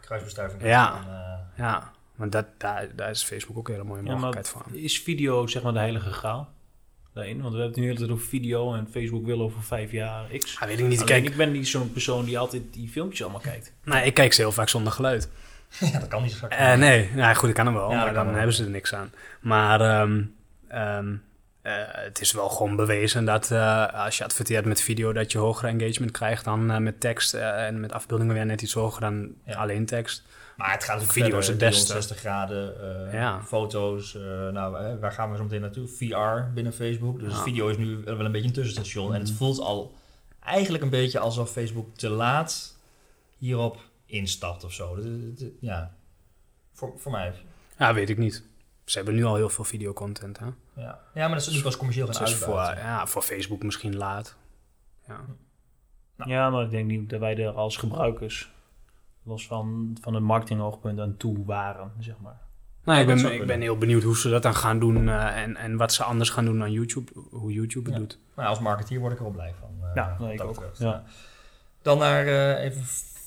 kruisbestuiving. 0.00 0.62
Ja, 0.62 0.96
en, 0.96 1.06
uh... 1.08 1.64
ja. 1.66 1.92
Want 2.16 2.32
dat, 2.32 2.46
daar, 2.58 2.88
daar 2.96 3.10
is 3.10 3.24
Facebook 3.24 3.56
ook 3.56 3.68
een 3.68 3.74
hele 3.74 3.86
mooie 3.86 4.02
mogelijkheid 4.02 4.48
van. 4.48 4.62
Is 4.72 5.00
video 5.00 5.46
zeg 5.46 5.62
maar 5.62 5.72
de 5.72 5.78
heilige 5.78 6.10
graal? 6.10 6.52
Daarin? 7.14 7.42
Want 7.42 7.54
we 7.54 7.60
hebben 7.60 7.82
het 7.82 7.90
nu 7.90 7.98
hele 7.98 8.12
over 8.12 8.26
video 8.26 8.74
en 8.74 8.88
Facebook 8.90 9.24
wil 9.24 9.40
over 9.40 9.62
vijf 9.62 9.90
jaar 9.90 10.26
X. 10.38 10.60
Ah, 10.60 10.68
weet 10.68 10.78
ik 10.78 10.86
niet. 10.86 11.04
Kijk, 11.04 11.24
ik 11.24 11.36
ben 11.36 11.52
niet 11.52 11.68
zo'n 11.68 11.92
persoon 11.92 12.24
die 12.24 12.38
altijd 12.38 12.62
die 12.70 12.88
filmpjes 12.88 13.22
allemaal 13.22 13.40
kijkt. 13.40 13.72
Nee, 13.84 14.04
ik 14.04 14.14
kijk 14.14 14.32
ze 14.32 14.40
heel 14.40 14.52
vaak 14.52 14.68
zonder 14.68 14.92
geluid. 14.92 15.28
ja, 15.92 15.98
dat 15.98 16.08
kan 16.08 16.22
niet 16.22 16.32
zo 16.32 16.38
vaak. 16.38 16.60
Uh, 16.60 16.74
nee, 16.74 17.10
nou, 17.14 17.34
goed, 17.34 17.48
ik 17.48 17.54
kan 17.54 17.66
hem 17.66 17.74
wel, 17.74 17.90
maar 17.90 18.14
dan 18.14 18.34
hebben 18.34 18.54
ze 18.54 18.64
er 18.64 18.70
niks 18.70 18.94
aan. 18.94 19.12
Maar 19.40 20.00
um, 20.00 20.34
um, 20.72 21.22
uh, 21.62 21.72
het 21.86 22.20
is 22.20 22.32
wel 22.32 22.48
gewoon 22.48 22.76
bewezen 22.76 23.24
dat 23.24 23.50
uh, 23.50 24.04
als 24.04 24.18
je 24.18 24.24
adverteert 24.24 24.64
met 24.64 24.82
video, 24.82 25.12
dat 25.12 25.32
je 25.32 25.38
hogere 25.38 25.68
engagement 25.68 26.10
krijgt 26.10 26.44
dan 26.44 26.82
met 26.82 27.00
tekst. 27.00 27.34
en 27.34 27.80
met 27.80 27.92
afbeeldingen 27.92 28.34
weer 28.34 28.46
net 28.46 28.62
iets 28.62 28.72
hoger 28.72 29.00
dan 29.00 29.28
ja. 29.44 29.54
alleen 29.54 29.86
tekst. 29.86 30.22
Maar 30.56 30.72
het 30.72 30.84
gaat 30.84 31.00
natuurlijk 31.00 31.24
video 31.24 31.38
is 31.38 31.48
het 31.48 31.58
beste. 31.58 31.92
60 31.92 32.16
graden, 32.16 32.74
uh, 33.06 33.12
ja. 33.12 33.42
foto's. 33.42 34.14
Uh, 34.14 34.22
nou, 34.48 34.98
waar 34.98 35.12
gaan 35.12 35.30
we 35.30 35.36
zo 35.36 35.42
meteen 35.42 35.60
naartoe? 35.60 35.88
VR 35.88 36.52
binnen 36.54 36.72
Facebook. 36.72 37.20
Dus 37.20 37.32
ja. 37.32 37.42
video 37.42 37.68
is 37.68 37.76
nu 37.76 37.96
wel 38.04 38.20
een 38.20 38.32
beetje 38.32 38.48
een 38.48 38.54
tussenstation. 38.54 39.06
Mm. 39.06 39.12
En 39.12 39.20
het 39.20 39.28
mhm. 39.28 39.38
voelt 39.38 39.58
al 39.58 39.94
eigenlijk 40.40 40.82
een 40.84 40.90
beetje 40.90 41.18
alsof 41.18 41.50
Facebook 41.50 41.96
te 41.96 42.08
laat 42.08 42.76
hierop 43.38 43.78
instapt 44.06 44.64
of 44.64 44.72
zo. 44.72 44.98
Ja, 45.60 45.94
voor, 46.72 46.92
voor 46.96 47.12
mij. 47.12 47.32
Ja, 47.78 47.94
weet 47.94 48.10
ik 48.10 48.18
niet. 48.18 48.42
Ze 48.84 48.96
hebben 48.96 49.14
nu 49.14 49.24
al 49.24 49.36
heel 49.36 49.48
veel 49.48 49.64
videocontent, 49.64 50.38
hè? 50.38 50.46
Ja, 50.74 51.00
ja 51.14 51.26
maar 51.28 51.38
dat 51.38 51.46
is 51.46 51.52
niet 51.52 51.62
pas 51.62 51.76
commercieel 51.76 52.06
gaan 52.06 52.28
voor, 52.28 52.46
uitbuiten. 52.46 52.84
ja, 52.84 53.06
voor 53.06 53.22
Facebook 53.22 53.62
misschien 53.62 53.96
laat. 53.96 54.36
Ja. 55.08 55.24
Nou. 56.16 56.30
Ja, 56.30 56.50
maar 56.50 56.64
ik 56.64 56.70
denk 56.70 56.86
niet 56.86 57.10
dat 57.10 57.20
wij 57.20 57.36
er 57.36 57.50
als 57.50 57.76
gebruikers, 57.76 58.52
los 59.24 59.46
van, 59.46 59.96
van 60.00 60.14
het 60.14 60.22
marketingoogpunt, 60.22 61.00
aan 61.00 61.16
toe 61.16 61.44
waren, 61.44 61.90
zeg 61.98 62.14
maar. 62.22 62.40
Nou, 62.84 63.00
ik 63.00 63.06
dat 63.08 63.22
ben, 63.22 63.34
ik 63.34 63.46
ben 63.46 63.60
heel 63.60 63.78
benieuwd 63.78 64.02
hoe 64.02 64.16
ze 64.18 64.28
dat 64.30 64.42
dan 64.42 64.54
gaan 64.54 64.78
doen 64.78 65.08
eh, 65.08 65.42
en, 65.42 65.56
en 65.56 65.76
wat 65.76 65.92
ze 65.92 66.02
anders 66.04 66.30
gaan 66.30 66.44
doen 66.44 66.58
dan 66.58 66.72
YouTube, 66.72 67.12
hoe 67.30 67.52
YouTube 67.52 67.84
het 67.90 67.94
Ja. 67.94 67.98
doet. 68.06 68.18
Maar 68.34 68.46
als 68.46 68.58
marketeer 68.60 68.98
word 69.00 69.12
ik 69.12 69.18
er 69.18 69.24
wel 69.24 69.32
blij 69.32 69.54
van. 69.60 69.68
eh, 69.82 69.90
Ja, 69.94 70.16
nee, 70.20 70.32
ik 70.32 70.38
dat 70.38 70.46
ook. 70.46 70.54
betreft. 70.54 70.78
Ja. 70.78 71.02
Dan 71.82 71.98
naar, 71.98 72.26
eh, 72.26 72.64
even 72.64 72.82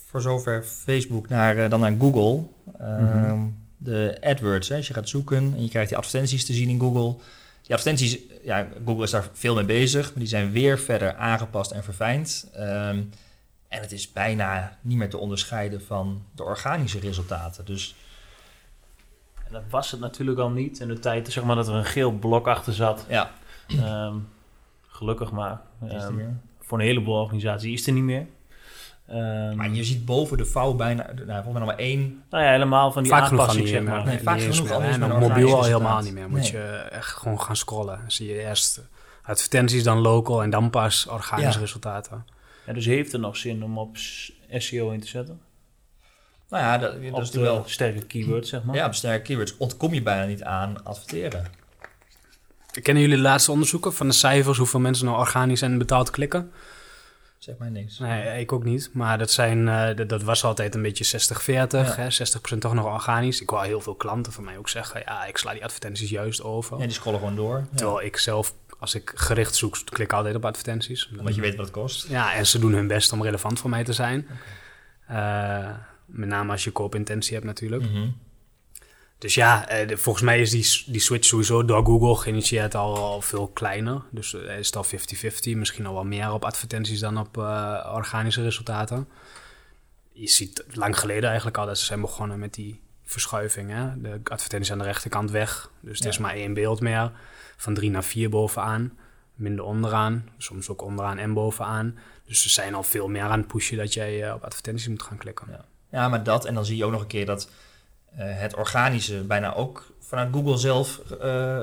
voor 0.05 0.21
zover 0.21 0.63
Facebook, 0.63 1.27
naar, 1.29 1.57
eh, 1.57 1.69
dan 1.69 1.79
naar 1.79 1.95
Google. 1.99 2.43
Ehm, 2.79 3.03
Mhm. 3.33 3.47
De 3.77 4.17
AdWords, 4.21 4.69
hè, 4.69 4.75
als 4.75 4.87
je 4.87 4.93
gaat 4.93 5.09
zoeken 5.09 5.37
en 5.37 5.63
je 5.63 5.69
krijgt 5.69 5.89
die 5.89 5.97
advertenties 5.97 6.45
te 6.45 6.53
zien 6.53 6.69
in 6.69 6.79
Google. 6.79 7.15
Die 7.61 7.75
advertenties, 7.75 8.19
ja, 8.43 8.67
Google 8.85 9.03
is 9.03 9.11
daar 9.11 9.29
veel 9.33 9.55
mee 9.55 9.65
bezig, 9.65 10.05
maar 10.09 10.19
die 10.19 10.27
zijn 10.27 10.51
weer 10.51 10.79
verder 10.79 11.15
aangepast 11.15 11.71
en 11.71 11.83
verfijnd. 11.83 12.49
Ehm, 12.53 13.01
en 13.67 13.81
het 13.81 13.91
is 13.91 14.11
bijna 14.11 14.77
niet 14.81 14.97
meer 14.97 15.09
te 15.09 15.17
onderscheiden 15.17 15.81
van 15.85 16.23
de 16.35 16.43
organische 16.43 16.99
resultaten. 16.99 17.65
Dus 17.65 17.95
En 19.45 19.53
dat 19.53 19.63
was 19.69 19.91
het 19.91 19.99
natuurlijk 19.99 20.39
al 20.39 20.49
niet 20.49 20.79
in 20.79 20.87
de 20.87 20.99
tijd 20.99 21.31
zeg 21.31 21.43
maar, 21.43 21.55
dat 21.55 21.67
er 21.67 21.73
een 21.73 21.85
geel 21.85 22.11
blok 22.11 22.47
achter 22.47 22.73
zat. 22.73 23.05
ja, 23.09 23.31
Ehm, 23.67 24.15
gelukkig 24.87 25.31
maar. 25.31 25.61
Ehm, 25.89 26.19
voor 26.61 26.79
een 26.79 26.85
heleboel 26.85 27.21
organisaties 27.21 27.71
is 27.73 27.79
het 27.79 27.87
er 27.87 27.93
niet 27.93 28.03
meer. 28.03 28.25
Ehm, 29.07 29.55
Maar 29.55 29.69
je 29.69 29.83
ziet 29.83 30.05
boven 30.05 30.37
de 30.37 30.45
vouw 30.45 30.73
bijna, 30.73 31.03
nou, 31.03 31.15
volgens 31.25 31.43
mij 31.45 31.53
nog 31.59 31.65
maar 31.65 31.77
één. 31.77 32.23
nou 32.29 32.43
ja, 32.43 32.51
helemaal 32.51 32.91
van 32.91 33.03
die 33.03 33.11
Vaak 33.11 33.25
genoeg 33.25 33.39
aanpassing, 33.41 33.67
zeg 33.67 33.83
maar. 33.83 34.05
Nee, 34.05 34.19
vaak 34.19 34.39
genoeg 34.39 34.61
niet 34.61 34.71
En 34.71 35.11
op 35.13 35.19
mobiel 35.19 35.55
al 35.55 35.63
helemaal 35.63 36.01
niet 36.01 36.13
meer. 36.13 36.29
Moet 36.29 36.39
Nee. 36.39 36.51
je 36.51 36.67
echt 36.91 37.07
gewoon 37.13 37.41
gaan 37.41 37.55
scrollen. 37.55 37.97
Dan 37.97 38.11
zie 38.11 38.27
je 38.27 38.39
eerst 38.47 38.81
advertenties, 39.23 39.83
dan 39.83 39.97
local 39.97 40.43
en 40.43 40.49
dan 40.49 40.69
pas 40.69 41.07
organische 41.07 41.53
Ja. 41.59 41.65
resultaten. 41.65 42.25
Ja, 42.67 42.73
dus 42.73 42.85
heeft 42.85 43.11
het 43.11 43.21
nog 43.21 43.37
zin 43.37 43.63
om 43.63 43.77
op 43.77 43.97
SEO 44.49 44.89
in 44.89 44.99
te 44.99 45.07
zetten? 45.07 45.39
Nou 46.49 46.63
ja, 46.63 46.77
dat, 46.77 47.11
dat 47.11 47.21
is 47.21 47.29
wel. 47.31 47.63
sterke 47.65 48.05
keywords, 48.05 48.49
zeg 48.49 48.63
maar. 48.63 48.75
Ja, 48.75 48.85
op 48.85 48.93
sterke 48.93 49.23
keywords 49.23 49.57
ontkom 49.57 49.93
je 49.93 50.01
bijna 50.01 50.25
niet 50.25 50.43
aan 50.43 50.83
adverteren. 50.83 51.45
Kennen 52.81 53.03
jullie 53.03 53.17
de 53.17 53.21
laatste 53.21 53.51
onderzoeken 53.51 53.93
van 53.93 54.07
de 54.07 54.13
cijfers, 54.13 54.57
hoeveel 54.57 54.79
mensen 54.79 55.05
nou 55.05 55.17
organisch 55.17 55.61
en 55.61 55.77
betaald 55.77 56.09
klikken? 56.09 56.51
Zeg 57.37 57.57
mij 57.57 57.69
niks. 57.69 57.99
Nee, 57.99 58.39
ik 58.39 58.51
ook 58.51 58.63
niet. 58.63 58.89
Maar 58.93 59.17
dat, 59.17 59.31
zijn, 59.31 59.67
eh, 59.67 59.95
dat, 59.95 60.09
dat 60.09 60.23
was 60.23 60.43
altijd 60.43 60.75
een 60.75 60.81
beetje 60.81 61.19
60-40. 61.19 61.45
Ja. 61.45 61.67
hè, 61.95 62.07
60% 62.55 62.57
toch 62.57 62.73
nog 62.73 62.85
organisch. 62.85 63.41
Ik 63.41 63.49
hoor 63.49 63.63
heel 63.63 63.81
veel 63.81 63.95
klanten 63.95 64.31
van 64.33 64.43
mij 64.43 64.57
ook 64.57 64.69
zeggen... 64.69 65.01
ja, 65.05 65.25
ik 65.25 65.37
sla 65.37 65.53
die 65.53 65.63
advertenties 65.63 66.09
juist 66.09 66.43
over. 66.43 66.77
Ja, 66.77 66.83
die 66.83 66.93
scrollen 66.93 67.19
gewoon 67.19 67.35
door. 67.35 67.57
Ja. 67.57 67.75
Terwijl 67.75 68.01
ik 68.01 68.17
zelf, 68.17 68.53
als 68.79 68.95
ik 68.95 69.11
gericht 69.15 69.55
zoek, 69.55 69.77
klik 69.85 70.07
ik 70.07 70.13
altijd 70.13 70.35
op 70.35 70.45
advertenties. 70.45 71.09
Omdat 71.17 71.35
je 71.35 71.41
weet 71.41 71.55
wat 71.55 71.65
het 71.65 71.73
kost. 71.75 72.07
Ja, 72.07 72.33
en 72.33 72.47
ze 72.47 72.59
doen 72.59 72.73
hun 72.73 72.87
best 72.87 73.11
om 73.11 73.23
relevant 73.23 73.59
voor 73.59 73.69
mij 73.69 73.83
te 73.83 73.93
zijn. 73.93 74.27
Eh, 75.07 75.69
met 76.05 76.29
name 76.29 76.51
als 76.51 76.63
je 76.63 76.71
koopintentie 76.71 77.33
hebt 77.33 77.45
natuurlijk. 77.45 77.83
Mhm. 77.83 78.07
Dus 79.17 79.33
ja, 79.35 79.67
eh, 79.67 79.87
de- 79.87 79.97
volgens 79.97 80.23
mij 80.25 80.41
is 80.41 80.49
die, 80.49 80.91
die 80.91 81.01
switch 81.01 81.25
sowieso 81.27 81.65
door 81.65 81.85
Google 81.85 82.15
geïnitieerd 82.15 82.75
al, 82.75 82.95
al 82.97 83.21
veel 83.21 83.47
kleiner. 83.47 84.01
Dus 84.11 84.33
eh, 84.33 84.57
is 84.57 84.65
het 84.65 84.75
al 84.75 84.83
50-50, 84.83 85.55
misschien 85.55 85.85
al 85.85 85.93
wel 85.93 86.03
meer 86.03 86.31
op 86.31 86.45
advertenties 86.45 86.99
dan 86.99 87.17
op 87.17 87.37
organische 87.93 88.41
resultaten. 88.41 89.07
Je 90.11 90.27
ziet 90.27 90.63
lang 90.71 90.99
geleden 90.99 91.25
eigenlijk 91.27 91.57
al 91.57 91.65
dat 91.65 91.79
ze 91.79 91.85
zijn 91.85 92.01
begonnen 92.01 92.39
met 92.39 92.53
die 92.53 92.81
verschuiving. 93.03 93.71
Hè? 93.71 94.01
De 94.01 94.19
advertenties 94.23 94.71
aan 94.71 94.77
de 94.77 94.83
rechterkant 94.83 95.31
weg. 95.31 95.69
Dus 95.81 95.93
het 95.95 96.03
Ja. 96.03 96.09
is 96.09 96.17
maar 96.17 96.33
één 96.33 96.53
beeld 96.53 96.81
meer. 96.81 97.11
Van 97.57 97.73
drie 97.73 97.89
naar 97.89 98.03
vier 98.03 98.29
bovenaan. 98.29 98.97
Minder 99.35 99.65
onderaan. 99.65 100.29
Soms 100.37 100.69
ook 100.69 100.81
onderaan 100.81 101.17
en 101.17 101.33
bovenaan. 101.33 101.97
Dus 102.25 102.41
ze 102.41 102.49
zijn 102.49 102.73
al 102.75 102.83
veel 102.83 103.07
meer 103.07 103.21
aan 103.21 103.39
het 103.39 103.47
pushen 103.47 103.77
dat 103.77 103.93
jij 103.93 104.23
eh, 104.23 104.33
op 104.33 104.43
advertenties 104.43 104.87
moet 104.87 105.03
gaan 105.03 105.17
klikken. 105.17 105.47
Ja. 105.49 105.65
Ja, 105.91 106.07
maar 106.09 106.23
dat. 106.23 106.45
En 106.45 106.53
dan 106.53 106.65
zie 106.65 106.77
je 106.77 106.85
ook 106.85 106.91
nog 106.91 107.01
een 107.01 107.07
keer 107.07 107.25
dat 107.25 107.49
eh, 108.15 108.25
het 108.39 108.55
organische 108.55 109.23
bijna 109.23 109.53
ook 109.53 109.91
vanuit 109.99 110.33
Google 110.33 110.57
zelf 110.57 110.99
eh, 110.99 111.61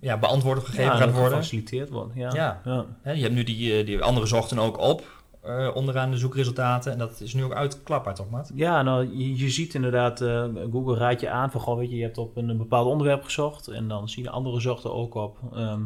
ja, 0.00 0.18
beantwoord 0.18 0.58
of 0.58 0.64
gegeven 0.64 0.84
Ja, 0.84 0.96
gaat 0.96 1.12
worden. 1.12 1.30
gefaciliteerd 1.30 1.88
wordt. 1.88 2.14
Ja. 2.14 2.60
Ja. 2.64 2.86
Je 3.14 3.22
hebt 3.22 3.34
nu 3.34 3.44
die, 3.44 3.84
die 3.84 4.02
andere 4.02 4.26
zochten 4.26 4.58
ook 4.58 4.78
op 4.78 5.21
eh, 5.42 5.70
onderaan 5.74 6.10
de 6.10 6.16
zoekresultaten. 6.16 6.92
En 6.92 6.98
dat 6.98 7.20
is 7.20 7.34
nu 7.34 7.44
ook 7.44 7.54
uitklapbaar, 7.54 8.14
toch, 8.14 8.30
Maat? 8.30 8.52
Ja, 8.54 8.82
nou, 8.82 9.16
je, 9.36 9.50
ziet 9.50 9.74
inderdaad, 9.74 10.20
eh, 10.20 10.44
Google 10.72 10.96
raadt 10.96 11.20
je 11.20 11.30
aan 11.30 11.50
van, 11.50 11.60
goh, 11.60 11.78
weet 11.78 11.90
je, 11.90 11.96
je 11.96 12.02
hebt 12.02 12.18
op 12.18 12.36
een, 12.36 12.56
bepaald 12.56 12.86
onderwerp 12.86 13.22
gezocht 13.22 13.68
en 13.68 13.88
dan 13.88 14.08
zien 14.08 14.24
de 14.24 14.30
andere 14.30 14.60
zochten 14.60 14.92
ook 14.92 15.14
op 15.14 15.38
ehm 15.52 15.82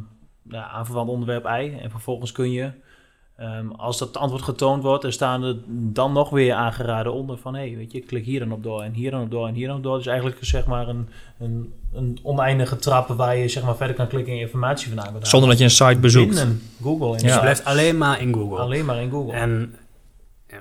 ja, 0.51 0.69
aanverwant 0.69 1.09
onderwerp 1.09 1.45
I. 1.45 1.77
En 1.79 1.91
vervolgens 1.91 2.33
kun 2.33 2.51
je, 2.51 2.73
ehm, 3.37 3.71
als 3.71 3.99
dat 3.99 4.17
antwoord 4.17 4.43
getoond 4.43 4.83
wordt, 4.83 5.05
er 5.05 5.13
staan 5.13 5.43
er 5.43 5.57
dan 5.67 6.13
nog 6.13 6.31
weer 6.31 6.55
aangeraden 6.55 7.13
onder 7.13 7.39
van, 7.39 7.55
hé, 7.55 7.67
hey, 7.69 7.77
weet 7.77 7.93
je, 7.93 8.01
klik 8.01 8.25
hier 8.25 8.41
dan 8.41 8.53
op 8.53 8.63
door 8.63 8.83
en 8.83 8.93
hier 8.93 9.11
dan 9.11 9.23
op 9.23 9.31
door 9.31 9.47
en 9.47 9.55
hier 9.55 9.67
dan 9.67 9.77
op 9.77 9.83
door. 9.83 9.97
Dus 9.97 10.07
eigenlijk 10.07 10.39
zeg 10.41 10.67
maar 10.67 10.89
een, 10.89 11.09
een, 11.39 11.73
een 11.93 12.19
oneindige 12.23 12.77
trap 12.77 13.09
waar 13.09 13.37
je 13.37 13.49
zeg 13.49 13.63
maar 13.63 13.77
verder 13.77 13.97
kan 13.97 14.07
klikken 14.09 14.33
en 14.33 14.39
informatie 14.39 14.87
vandaan 14.87 15.05
kan 15.05 15.15
halen. 15.15 15.29
Zonder 15.29 15.49
dat 15.49 15.59
je 15.59 15.65
een 15.65 15.71
site 15.71 15.99
bezoekt. 15.99 16.35
Binnen 16.35 16.63
Google. 16.83 17.13
Dus 17.13 17.23
Ja. 17.23 17.31
het 17.31 17.41
blijft 17.41 17.65
alleen 17.65 17.99
maar 17.99 18.21
in 18.21 18.35
Google. 18.35 18.59
Alleen 18.59 18.85
maar 18.85 19.03
in 19.03 19.11
Google. 19.11 19.33
En 19.33 19.75
ja, 20.49 20.59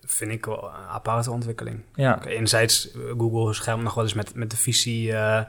vind 0.00 0.30
ik 0.30 0.44
wel 0.44 0.64
een 0.64 0.88
aparte 0.88 1.30
ontwikkeling. 1.30 1.80
Ja. 1.94 2.24
Enerzijds, 2.24 2.92
eh, 2.92 3.00
Google 3.18 3.52
schermt 3.54 3.82
nog 3.82 3.94
wel 3.94 4.04
eens 4.04 4.14
met, 4.14 4.34
met 4.34 4.50
de 4.50 4.56
visie... 4.56 5.12
eh, 5.12 5.40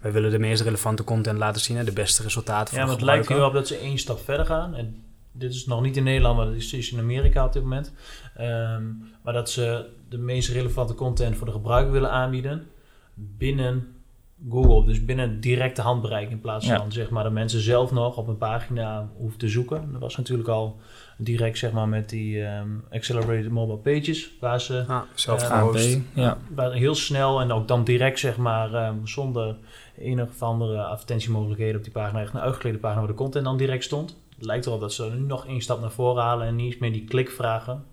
wij 0.00 0.12
willen 0.12 0.30
de 0.30 0.38
meest 0.38 0.62
relevante 0.62 1.04
content 1.04 1.38
laten 1.38 1.60
zien... 1.60 1.76
en 1.76 1.84
de 1.84 1.92
beste 1.92 2.22
resultaten 2.22 2.74
Ja, 2.74 2.80
voor 2.80 2.88
maar 2.88 2.96
het 2.96 3.04
lijkt 3.04 3.28
er 3.28 3.34
heel 3.34 3.46
op 3.46 3.52
dat 3.52 3.66
ze 3.66 3.76
één 3.76 3.98
stap 3.98 4.20
verder 4.24 4.46
gaan. 4.46 4.74
En 4.74 5.02
dit 5.38 5.54
is 5.54 5.66
nog 5.66 5.82
niet 5.82 5.96
in 5.96 6.04
Nederland, 6.04 6.36
maar 6.36 6.46
dat 6.46 6.54
is, 6.54 6.72
is 6.72 6.92
in 6.92 6.98
Amerika 6.98 7.44
op 7.44 7.52
dit 7.52 7.62
moment. 7.62 7.92
Ehm, 8.36 8.82
maar 9.22 9.32
dat 9.32 9.50
ze 9.50 9.86
de 10.08 10.18
meest 10.18 10.48
relevante 10.50 10.94
content 10.94 11.36
voor 11.36 11.46
de 11.46 11.52
gebruiker 11.52 11.92
willen 11.92 12.10
aanbieden 12.10 12.66
binnen 13.14 13.88
Google. 14.50 14.84
Dus 14.84 15.04
binnen 15.04 15.40
directe 15.40 15.82
handbereik 15.82 16.30
in 16.30 16.40
plaats 16.40 16.66
Ja. 16.66 16.76
van 16.78 16.92
zeg 16.92 17.10
maar, 17.10 17.24
de 17.24 17.30
mensen 17.30 17.60
zelf 17.60 17.90
nog 17.92 18.16
op 18.16 18.28
een 18.28 18.36
pagina 18.38 19.08
hoeven 19.16 19.38
te 19.38 19.48
zoeken. 19.48 19.88
Dat 19.92 20.00
was 20.00 20.16
natuurlijk 20.16 20.48
al 20.48 20.80
direct 21.18 21.58
zeg 21.58 21.72
maar, 21.72 21.88
met 21.88 22.08
die 22.08 22.42
ehm, 22.44 22.68
Accelerated 22.90 23.50
Mobile 23.50 23.78
Pages, 23.98 24.30
waar 24.40 24.60
ze 24.60 24.84
Ah, 24.88 25.00
zelf. 25.14 25.50
ANP, 25.50 25.78
ja. 26.14 26.38
waar 26.54 26.72
heel 26.72 26.94
snel 26.94 27.40
en 27.40 27.52
ook 27.52 27.68
dan 27.68 27.84
direct, 27.84 28.18
zeg 28.18 28.36
maar, 28.36 28.74
ehm, 28.74 28.94
zonder 29.04 29.56
enige 29.98 30.28
of 30.28 30.42
andere 30.42 30.82
advertentiemogelijkheden 30.84 31.76
op 31.76 31.82
die 31.82 31.92
pagina, 31.92 32.20
echt 32.20 32.34
een 32.34 32.40
uitgeklede 32.40 32.78
pagina 32.78 33.00
waar 33.00 33.10
de 33.10 33.14
content 33.16 33.44
dan 33.44 33.56
direct 33.56 33.84
stond. 33.84 34.16
Het 34.36 34.44
lijkt 34.46 34.66
erop 34.66 34.80
dat 34.80 34.92
ze 34.92 35.04
nu 35.14 35.20
nog 35.26 35.46
één 35.46 35.60
stap 35.60 35.80
naar 35.80 35.90
voren 35.90 36.22
halen 36.22 36.46
en 36.46 36.56
niet 36.56 36.66
eens 36.72 36.78
meer 36.80 36.92
die 36.92 37.04
klik 37.04 37.30
vragen. 37.30 37.84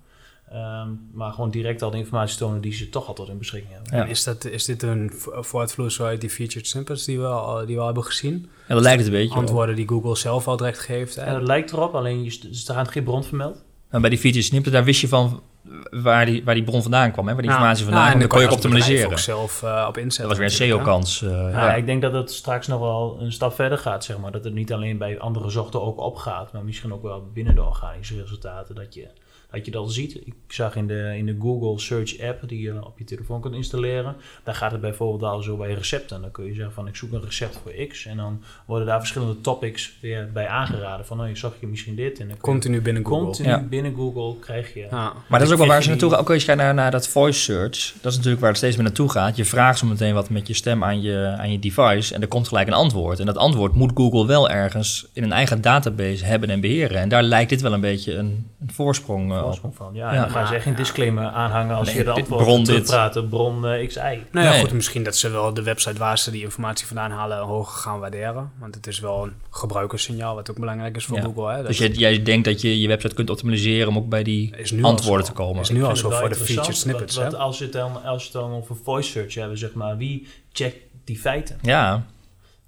Ehm, 0.51 0.89
maar 1.13 1.31
gewoon 1.33 1.49
direct 1.51 1.81
al 1.81 1.91
de 1.91 1.97
informatie 1.97 2.37
tonen 2.37 2.61
die 2.61 2.73
ze 2.73 2.89
toch 2.89 3.07
al 3.07 3.13
tot 3.13 3.27
hun 3.27 3.37
beschikking 3.37 3.73
hebben. 3.73 3.97
Ja. 3.97 4.03
En 4.03 4.09
is, 4.09 4.23
dat, 4.23 4.45
is 4.45 4.65
dit 4.65 4.83
een 4.83 5.11
vo- 5.15 5.41
voortvloeisel 5.43 6.05
uit 6.05 6.21
die 6.21 6.29
featured 6.29 6.67
snippets 6.67 7.05
die 7.05 7.19
we 7.19 7.25
al, 7.25 7.65
die 7.65 7.75
we 7.75 7.79
al 7.81 7.85
hebben 7.85 8.03
gezien? 8.03 8.49
Ja, 8.67 8.73
dat 8.73 8.83
lijkt 8.83 8.97
het 9.03 9.07
een 9.07 9.13
beetje. 9.19 9.31
op. 9.31 9.37
Antwoorden 9.37 9.75
die 9.75 9.87
Google 9.87 10.15
zelf 10.15 10.47
al 10.47 10.57
direct 10.57 10.79
geeft. 10.79 11.15
hè? 11.15 11.21
En 11.21 11.33
het 11.35 11.47
lijkt 11.47 11.71
erop, 11.71 11.95
alleen 11.95 12.23
je 12.23 12.29
er 12.49 12.55
staat 12.55 12.87
geen 12.91 13.03
bron 13.03 13.23
vermeld. 13.23 13.63
En 13.89 14.01
bij 14.01 14.09
die 14.09 14.19
feature 14.19 14.43
snippet, 14.43 14.71
daar 14.71 14.83
wist 14.83 15.01
je 15.01 15.07
van 15.07 15.41
waar 15.91 16.25
die, 16.25 16.43
waar 16.43 16.55
die 16.55 16.63
bron 16.63 16.81
vandaan 16.81 17.11
kwam, 17.11 17.27
hè? 17.27 17.33
waar 17.33 17.41
die 17.41 17.51
Ja. 17.51 17.57
informatie 17.57 17.83
vandaan 17.83 18.01
Ja, 18.03 18.09
kwam. 18.09 18.21
en 18.21 18.27
Dan 18.27 18.37
kon 18.37 18.47
je 18.47 18.51
ook 18.51 18.59
optimaliseren. 18.63 19.11
ook 19.11 19.19
zelf 19.19 19.63
eh, 19.63 19.85
op 19.87 19.93
Dat 19.93 20.03
inzetten. 20.03 20.27
was 20.27 20.37
weer 20.37 20.45
een? 20.47 20.53
SEO-kans. 20.53 21.21
eh, 21.21 21.29
Ja. 21.31 21.49
ja. 21.49 21.73
ik 21.73 21.85
denk 21.85 22.01
dat 22.01 22.13
het 22.13 22.31
straks 22.31 22.67
nog 22.67 22.79
wel 22.79 23.17
een 23.19 23.31
stap 23.31 23.53
verder 23.55 23.77
gaat, 23.77 24.03
zeg 24.03 24.17
maar. 24.17 24.31
Dat 24.31 24.43
het 24.43 24.53
niet 24.53 24.73
alleen 24.73 24.97
bij 24.97 25.19
andere 25.19 25.49
zochten 25.49 25.81
ook 25.81 25.99
opgaat, 25.99 26.53
maar 26.53 26.63
misschien 26.63 26.93
ook 26.93 27.01
wel 27.03 27.29
binnen 27.33 27.55
de 27.55 27.63
organische 27.63 28.21
resultaten. 28.21 28.75
Dat 28.75 28.93
je 28.93 29.07
dat, 29.53 29.65
je 29.65 29.71
dat 29.71 29.91
ziet. 29.91 30.15
Ik 30.25 30.33
zag 30.47 30.75
in 30.75 30.87
de, 30.87 31.13
in 31.17 31.25
de 31.25 31.35
Google 31.39 31.79
Search 31.79 32.19
app, 32.21 32.49
die 32.49 32.61
je 32.61 32.85
op 32.85 32.97
je 32.97 33.03
telefoon 33.03 33.41
kunt 33.41 33.55
installeren, 33.55 34.15
daar 34.43 34.55
gaat 34.55 34.71
het 34.71 34.81
bijvoorbeeld 34.81 35.31
al 35.31 35.41
zo 35.41 35.57
bij 35.57 35.73
recepten. 35.73 36.21
Dan 36.21 36.31
kun 36.31 36.45
je 36.45 36.53
zeggen 36.53 36.73
van 36.73 36.87
ik 36.87 36.95
zoek 36.95 37.11
een 37.11 37.23
recept 37.23 37.59
voor 37.63 37.71
X. 37.87 38.05
En 38.05 38.17
dan 38.17 38.41
worden 38.65 38.87
daar 38.87 38.99
verschillende 38.99 39.41
topics 39.41 39.97
weer 40.01 40.29
bij 40.33 40.47
aangeraden. 40.47 41.05
Van 41.05 41.17
nou, 41.17 41.29
je 41.29 41.35
zag 41.35 41.53
je 41.59 41.67
misschien 41.67 41.95
dit. 41.95 42.19
En 42.19 42.27
dan 42.27 42.37
Continu 42.37 42.81
binnen 42.81 43.05
Google. 43.05 43.23
continu 43.23 43.49
Ja. 43.49 43.59
binnen 43.61 43.95
Google 43.95 44.39
krijg 44.39 44.73
je... 44.73 44.79
Ja. 44.79 45.13
Maar 45.27 45.39
dat 45.39 45.47
is 45.47 45.53
ook 45.53 45.59
wel 45.59 45.67
waar 45.67 45.83
ze 45.83 45.89
naartoe 45.89 46.09
gaan. 46.09 46.19
Ook 46.19 46.29
als 46.29 46.39
je 46.39 46.45
kijkt 46.45 46.61
naar, 46.61 46.73
naar 46.73 46.91
dat 46.91 47.07
voice 47.07 47.39
search. 47.39 47.93
Dat 48.01 48.11
is 48.11 48.15
natuurlijk 48.15 48.39
waar 48.39 48.49
het 48.49 48.59
steeds 48.59 48.75
meer 48.75 48.85
naartoe 48.85 49.09
gaat. 49.09 49.35
Je 49.35 49.45
vraagt 49.45 49.79
zo 49.79 49.87
meteen 49.87 50.13
wat 50.13 50.29
met 50.29 50.47
je 50.47 50.53
stem 50.53 50.83
aan 50.83 51.01
je, 51.01 51.35
aan 51.37 51.51
je 51.51 51.59
device. 51.59 52.13
En 52.13 52.21
er 52.21 52.27
komt 52.27 52.47
gelijk 52.47 52.67
een 52.67 52.73
antwoord. 52.73 53.19
En 53.19 53.25
dat 53.25 53.37
antwoord 53.37 53.73
moet 53.73 53.91
Google 53.93 54.25
wel 54.25 54.49
ergens 54.49 55.07
in 55.13 55.23
een 55.23 55.31
eigen 55.31 55.61
database 55.61 56.25
hebben 56.25 56.49
en 56.49 56.61
beheren. 56.61 56.97
En 56.97 57.09
daar 57.09 57.23
lijkt 57.23 57.49
dit 57.49 57.61
wel 57.61 57.73
een 57.73 57.81
beetje 57.81 58.13
een, 58.15 58.51
een 58.61 58.73
voorsprong 58.73 59.31
van. 59.51 59.93
Ja, 59.93 60.05
Ja. 60.05 60.13
en 60.15 60.21
dan 60.21 60.29
gaan 60.29 60.47
ze 60.47 60.53
echt 60.55 60.63
geen 60.63 60.75
disclaimer 60.75 61.23
aanhangen 61.25 61.75
als 61.75 61.87
Nee, 61.87 61.97
je 61.97 62.03
de 62.03 62.11
antwoord 62.11 62.43
bron 62.43 62.63
dit. 62.63 62.83
praten. 62.83 63.29
Bron 63.29 63.65
eh, 63.67 63.87
XI. 63.87 63.99
Nou 63.99 64.45
ja, 64.45 64.51
Nee. 64.51 64.59
goed, 64.61 64.71
misschien 64.73 65.03
dat 65.03 65.15
ze 65.15 65.29
wel 65.29 65.53
de 65.53 65.63
website 65.63 65.97
waar 65.97 66.17
ze 66.17 66.31
die 66.31 66.41
informatie 66.41 66.87
vandaan 66.87 67.11
halen 67.11 67.37
hoger 67.37 67.77
gaan 67.77 67.99
waarderen. 67.99 68.51
Want 68.59 68.75
het 68.75 68.87
is 68.87 68.99
wel 68.99 69.23
een 69.23 69.33
gebruikerssignaal, 69.49 70.35
wat 70.35 70.49
ook 70.49 70.59
belangrijk 70.59 70.95
is 70.95 71.05
voor 71.05 71.17
Ja. 71.17 71.23
Google. 71.23 71.51
Hè? 71.53 71.63
Dus 71.63 71.77
jij, 71.77 71.89
jij 71.89 72.23
denkt 72.23 72.45
dat 72.45 72.61
je 72.61 72.79
je 72.79 72.87
website 72.87 73.15
kunt 73.15 73.29
optimaliseren 73.29 73.87
om 73.87 73.97
ook 73.97 74.09
bij 74.09 74.23
die 74.23 74.53
antwoorden 74.81 75.25
te 75.25 75.31
komen. 75.31 75.61
Is 75.61 75.69
nu 75.69 75.83
al 75.83 75.95
zo 75.95 76.09
voor 76.09 76.29
de 76.29 76.35
featured 76.35 76.75
snippets. 76.77 77.15
Wat 77.15 77.35
als, 77.35 77.57
je 77.57 77.63
het 77.63 77.73
dan, 77.73 78.03
als 78.03 78.21
je 78.21 78.29
het 78.31 78.41
dan 78.41 78.51
over 78.51 78.75
voice 78.83 79.09
search 79.09 79.33
hebben, 79.33 79.57
zeg 79.57 79.73
maar, 79.73 79.97
wie 79.97 80.27
checkt 80.51 80.77
die 81.03 81.19
feiten? 81.19 81.57
Ja, 81.61 82.05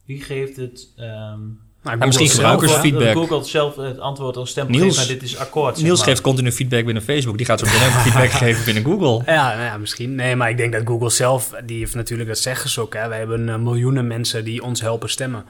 Wie 0.05 0.21
geeft 0.23 0.55
het... 0.57 0.87
ehm, 0.95 1.39
Nou, 1.85 1.97
Ja, 1.99 2.05
misschien 2.05 2.29
gebruikersfeedback. 2.29 3.13
Google 3.13 3.43
zelf 3.43 3.75
het 3.75 3.99
antwoord 3.99 4.37
als 4.37 4.49
stempel 4.49 4.75
Niels- 4.79 4.85
geeft, 4.97 5.09
maar 5.09 5.17
dit 5.19 5.23
is 5.29 5.37
akkoord. 5.37 5.75
zeg 5.75 5.83
Niels 5.85 5.99
maar. 5.99 6.07
geeft 6.07 6.21
continu 6.21 6.51
feedback 6.51 6.85
binnen 6.85 7.03
Facebook. 7.03 7.37
Die 7.37 7.45
gaat 7.45 7.59
zo 7.59 7.65
meteen 7.65 7.87
ook 7.87 7.93
feedback 7.93 8.29
geven 8.45 8.65
binnen 8.65 8.83
Google. 8.83 9.31
Ja, 9.33 9.49
nou 9.49 9.61
ja, 9.65 9.77
misschien. 9.77 10.15
Nee, 10.15 10.35
maar 10.35 10.49
ik 10.49 10.57
denk 10.57 10.73
dat 10.73 10.81
Google 10.85 11.09
zelf, 11.09 11.51
die 11.65 11.77
heeft 11.79 11.95
natuurlijk, 11.95 12.29
dat 12.29 12.37
zeggen 12.37 12.69
ze 12.69 12.81
ook, 12.81 12.93
hè. 12.93 13.07
We 13.07 13.15
hebben 13.15 13.49
eh, 13.49 13.55
miljoenen 13.57 14.07
mensen 14.07 14.43
die 14.43 14.63
ons 14.63 14.81
helpen 14.81 15.09
stemmen. 15.09 15.45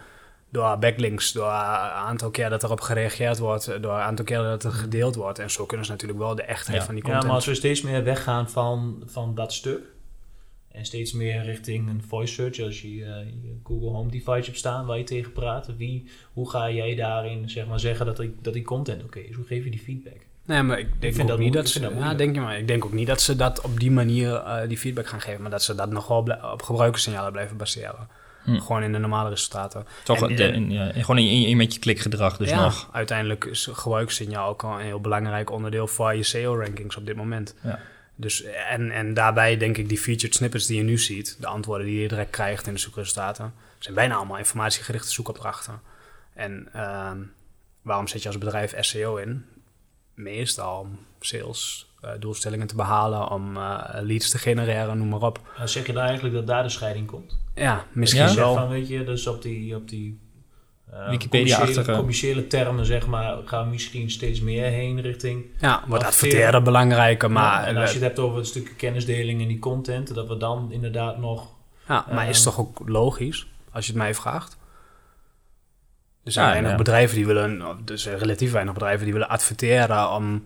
Door 0.51 0.77
backlinks, 0.79 1.31
door 1.31 1.45
een 1.45 1.51
aantal 2.07 2.29
keer 2.29 2.49
dat 2.49 2.63
erop 2.63 2.81
gereageerd 2.81 3.37
wordt, 3.37 3.65
door 3.81 3.93
een 3.93 3.99
aantal 3.99 4.25
keer 4.25 4.37
dat 4.37 4.63
het 4.63 4.73
gedeeld 4.73 5.15
wordt. 5.15 5.39
En 5.39 5.51
zo 5.51 5.65
kunnen 5.65 5.85
ze 5.85 5.91
natuurlijk 5.91 6.19
wel 6.19 6.35
de 6.35 6.41
echtheid 6.43 6.77
Ja. 6.79 6.85
van 6.85 6.93
die 6.95 7.03
Ja, 7.03 7.09
content. 7.09 7.27
maar 7.27 7.35
als 7.35 7.45
we 7.45 7.55
steeds 7.55 7.81
meer 7.81 8.03
weggaan 8.03 8.49
van, 8.49 9.03
van 9.05 9.35
dat 9.35 9.53
stuk 9.53 9.79
en 10.75 10.85
steeds 10.85 11.13
meer 11.13 11.43
richting 11.43 11.89
een 11.89 12.03
voice 12.07 12.33
search, 12.33 12.59
als 12.59 12.81
je 12.81 12.87
eh, 12.87 13.25
je 13.43 13.55
Google 13.63 13.89
Home 13.89 14.11
device 14.11 14.45
hebt 14.45 14.57
staan 14.57 14.85
waar 14.85 14.97
je 14.97 15.03
tegen 15.03 15.31
praat, 15.31 15.69
wie, 15.77 16.09
hoe 16.33 16.49
ga 16.49 16.69
jij 16.71 16.95
daarin 16.95 17.49
zeg 17.49 17.67
maar, 17.67 17.79
zeggen 17.79 18.05
dat 18.05 18.17
die, 18.17 18.35
dat 18.41 18.53
die 18.53 18.63
content 18.63 19.03
oké 19.03 19.19
is? 19.19 19.35
Hoe 19.35 19.45
geef 19.45 19.63
je 19.63 19.69
die 19.71 19.79
feedback? 19.79 20.17
Nee, 20.45 20.61
maar 20.61 20.79
ik 20.79 20.87
denk 21.01 21.19
ook 21.21 21.27
dat 21.27 21.39
niet 21.39 21.53
dat 21.53 21.65
Ik 21.65 21.71
ze. 21.71 21.79
dat 21.79 21.91
Ja, 21.97 22.13
denk 22.13 22.35
je 22.35 22.41
maar. 22.41 22.57
Ik 22.57 22.67
denk 22.67 22.85
ook 22.85 22.93
niet 22.93 23.07
dat 23.07 23.21
ze 23.21 23.35
dat 23.35 23.61
op 23.61 23.79
die 23.79 23.91
manier 23.91 24.33
eh, 24.35 24.67
die 24.67 24.77
feedback 24.77 25.07
gaan 25.07 25.21
geven, 25.21 25.41
maar 25.41 25.51
dat 25.51 25.63
ze 25.63 25.75
dat 25.75 25.89
nog 25.89 26.07
wel 26.07 26.21
blij- 26.23 26.43
op 26.51 26.61
gebruikerssignalen 26.61 27.31
blijven 27.31 27.57
baseren. 27.57 28.07
Hm. 28.43 28.59
Gewoon 28.59 28.83
in 28.83 28.91
de 28.91 28.97
normale 28.97 29.29
resultaten. 29.29 29.85
Toch, 30.03 30.29
En- 30.29 30.35
de- 30.35 30.43
in- 30.43 30.71
ja, 30.71 30.91
gewoon 30.93 31.17
in, 31.17 31.27
in, 31.27 31.47
in 31.47 31.57
met 31.57 31.73
je 31.73 31.79
klikgedrag 31.79 32.37
dus 32.37 32.49
ja, 32.49 32.63
nog. 32.63 32.89
uiteindelijk 32.91 33.45
is 33.45 33.69
gebruikssignaal 33.71 34.49
ook 34.49 34.63
al 34.63 34.79
een 34.79 34.85
heel 34.85 34.99
belangrijk 35.01 35.51
onderdeel 35.51 35.87
voor 35.87 36.15
je 36.15 36.23
SEO-rankings 36.23 36.95
op 36.97 37.05
dit 37.05 37.15
moment. 37.15 37.55
Ja. 37.63 37.79
Dus, 38.15 38.43
en, 38.43 38.91
en 38.91 39.13
daarbij 39.13 39.57
denk 39.57 39.77
ik 39.77 39.89
die 39.89 39.97
featured 39.97 40.35
snippets 40.35 40.65
die 40.65 40.77
je 40.77 40.83
nu 40.83 40.97
ziet, 40.97 41.37
de 41.39 41.47
antwoorden 41.47 41.87
die 41.87 42.01
je 42.01 42.07
direct 42.07 42.29
krijgt 42.29 42.67
in 42.67 42.73
de 42.73 42.79
zoekresultaten, 42.79 43.53
zijn 43.79 43.95
bijna 43.95 44.15
allemaal 44.15 44.37
informatiegerichte 44.37 45.11
zoekopdrachten. 45.11 45.81
En 46.33 46.69
ehm, 46.73 47.17
waarom 47.81 48.07
zet 48.07 48.21
je 48.21 48.27
als 48.27 48.37
bedrijf 48.37 48.73
SEO 48.79 49.15
in? 49.15 49.45
Meestal 50.13 50.79
om 50.79 50.99
sales 51.19 51.93
eh, 52.01 52.11
doelstellingen 52.19 52.67
te 52.67 52.75
behalen, 52.75 53.29
om 53.29 53.57
eh, 53.57 53.79
leads 54.01 54.29
te 54.29 54.37
genereren, 54.37 54.97
noem 54.97 55.09
maar 55.09 55.21
op. 55.21 55.39
Zeg 55.65 55.85
je 55.85 55.93
daar 55.93 56.05
eigenlijk 56.05 56.35
dat 56.35 56.47
daar 56.47 56.63
de 56.63 56.69
scheiding 56.69 57.07
komt? 57.07 57.37
Ja, 57.55 57.85
misschien 57.91 58.21
Ja? 58.21 58.27
Zegt 58.27 58.39
wel. 58.39 58.55
van, 58.55 58.69
weet 58.69 58.87
je, 58.87 59.03
dus 59.03 59.27
op 59.27 59.41
die, 59.41 59.75
op 59.75 59.89
die 59.89 60.19
Wikipedia-achtige- 61.09 61.91
commerciële, 61.91 62.47
termen, 62.47 62.85
zeg 62.85 63.07
maar, 63.07 63.37
gaan 63.45 63.69
misschien 63.69 64.11
steeds 64.11 64.41
meer 64.41 64.65
heen 64.65 65.01
richting 65.01 65.45
Ja, 65.59 65.83
wordt 65.87 66.03
adverteren. 66.03 66.63
belangrijker, 66.63 67.31
maar, 67.31 67.61
Ja, 67.61 67.67
en 67.67 67.77
als 67.77 67.87
je 67.89 67.95
het 67.95 68.03
hebt 68.05 68.19
over 68.19 68.39
een 68.39 68.45
stukje 68.45 68.73
kennisdeling 68.75 69.41
en 69.41 69.47
die 69.47 69.59
content, 69.59 70.13
dat 70.15 70.27
we 70.27 70.37
dan 70.37 70.71
inderdaad 70.71 71.17
nog... 71.17 71.47
Ja, 71.87 72.05
maar 72.11 72.29
is 72.29 72.35
Ehm, 72.37 72.45
toch 72.45 72.59
ook 72.59 72.81
logisch, 72.85 73.47
als 73.71 73.85
je 73.85 73.91
het 73.91 74.01
mij 74.01 74.13
vraagt? 74.15 74.57
Er 76.23 76.31
zijn 76.31 76.45
Ja, 76.45 76.51
weinig 76.51 76.71
ja. 76.71 76.77
bedrijven 76.77 77.15
die 77.15 77.25
willen, 77.25 77.61
er 77.85 77.97
zijn 77.97 78.17
relatief 78.17 78.51
weinig 78.51 78.73
bedrijven 78.73 79.03
die 79.03 79.13
willen 79.13 79.29
adverteren 79.29 80.11
om 80.11 80.45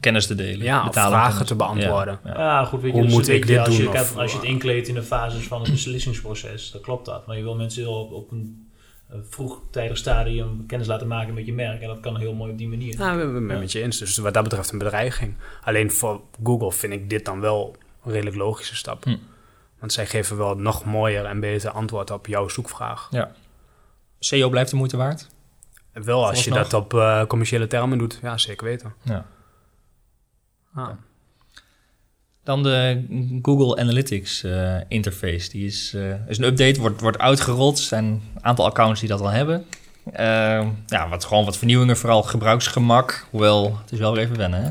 Kennis 0.00 0.26
te 0.26 0.34
delen. 0.34 0.62
ja, 0.64 0.92
vragen 0.92 1.30
kennis. 1.30 1.48
te 1.48 1.54
beantwoorden. 1.54 2.18
Ja, 2.24 2.30
ja. 2.30 2.38
Ja, 2.38 2.64
goed, 2.64 2.80
weet 2.80 2.90
je, 2.90 2.96
Hoe 2.96 3.06
dus 3.06 3.12
moet 3.16 3.28
ik 3.28 3.46
dit 3.46 3.58
als 3.58 3.68
doen 3.68 3.76
Je, 3.76 3.88
of- 3.88 4.16
als 4.16 4.30
je 4.32 4.38
het 4.38 4.46
inkleedt 4.46 4.88
in 4.88 4.94
de 4.94 5.02
fases 5.02 5.46
van 5.46 5.60
het 5.62 5.70
beslissingsproces, 5.70 6.70
dan 6.70 6.80
klopt 6.80 7.06
dat. 7.06 7.26
Maar 7.26 7.36
je 7.36 7.42
wil 7.42 7.54
mensen 7.54 7.82
heel 7.82 7.94
op, 8.00 8.12
op 8.12 8.30
een 8.30 8.66
vroegtijdig 9.28 9.96
stadium 9.96 10.66
kennis 10.66 10.86
laten 10.86 11.06
maken 11.06 11.34
met 11.34 11.46
je 11.46 11.52
merk. 11.52 11.80
En 11.80 11.88
dat 11.88 12.00
kan 12.00 12.16
heel 12.16 12.34
mooi 12.34 12.52
op 12.52 12.58
die 12.58 12.68
manier. 12.68 12.98
Ja, 12.98 13.14
we 13.14 13.20
hebben 13.20 13.48
het 13.48 13.58
met 13.58 13.72
je 13.72 13.82
eens. 13.82 13.98
Dus 13.98 14.16
wat 14.16 14.34
dat 14.34 14.42
betreft 14.42 14.72
een 14.72 14.78
bedreiging. 14.78 15.34
Alleen 15.62 15.90
voor 15.90 16.20
Google 16.42 16.72
vind 16.72 16.92
ik 16.92 17.10
dit 17.10 17.24
dan 17.24 17.40
wel 17.40 17.76
een 18.04 18.12
redelijk 18.12 18.36
logische 18.36 18.76
stap. 18.76 19.04
Hm. 19.04 19.16
Want 19.78 19.92
zij 19.92 20.06
geven 20.06 20.36
wel 20.36 20.56
nog 20.56 20.84
mooier 20.84 21.24
en 21.24 21.40
beter 21.40 21.70
antwoord 21.70 22.10
op 22.10 22.26
jouw 22.26 22.48
zoekvraag. 22.48 23.08
SEO 24.18 24.48
blijft 24.48 24.70
de 24.70 24.76
moeite 24.76 24.96
waard. 24.96 25.28
Wel 25.92 26.26
als 26.28 26.44
je 26.44 26.50
dat 26.50 26.74
op 26.74 26.94
eh, 26.94 27.26
commerciële 27.26 27.66
termen 27.66 27.98
doet. 27.98 28.18
Ja, 28.22 28.38
zeker 28.38 28.66
weten. 28.66 28.94
Ja. 29.02 29.26
Ah. 30.74 30.88
Dan 32.44 32.62
de 32.62 33.04
Google 33.42 33.76
Analytics 33.80 34.42
eh, 34.44 34.76
interface. 34.88 35.50
Die 35.50 35.66
is, 35.66 35.92
eh, 35.94 36.28
is 36.28 36.38
een 36.38 36.44
update, 36.44 36.80
wordt, 36.80 37.00
wordt 37.00 37.18
uitgerold. 37.18 37.78
Er 37.78 37.84
zijn 37.84 38.04
een 38.04 38.22
aantal 38.40 38.66
accounts 38.66 39.00
die 39.00 39.08
dat 39.08 39.20
al 39.20 39.30
hebben. 39.30 39.64
Eh, 40.12 40.66
ja, 40.86 41.08
wat, 41.08 41.24
gewoon 41.24 41.44
wat 41.44 41.56
vernieuwingen, 41.56 41.96
vooral 41.96 42.22
gebruiksgemak. 42.22 43.26
Hoewel, 43.30 43.78
het 43.82 43.92
is 43.92 43.98
wel 43.98 44.12
weer 44.12 44.22
even 44.22 44.36
wennen, 44.36 44.62
hè? 44.62 44.70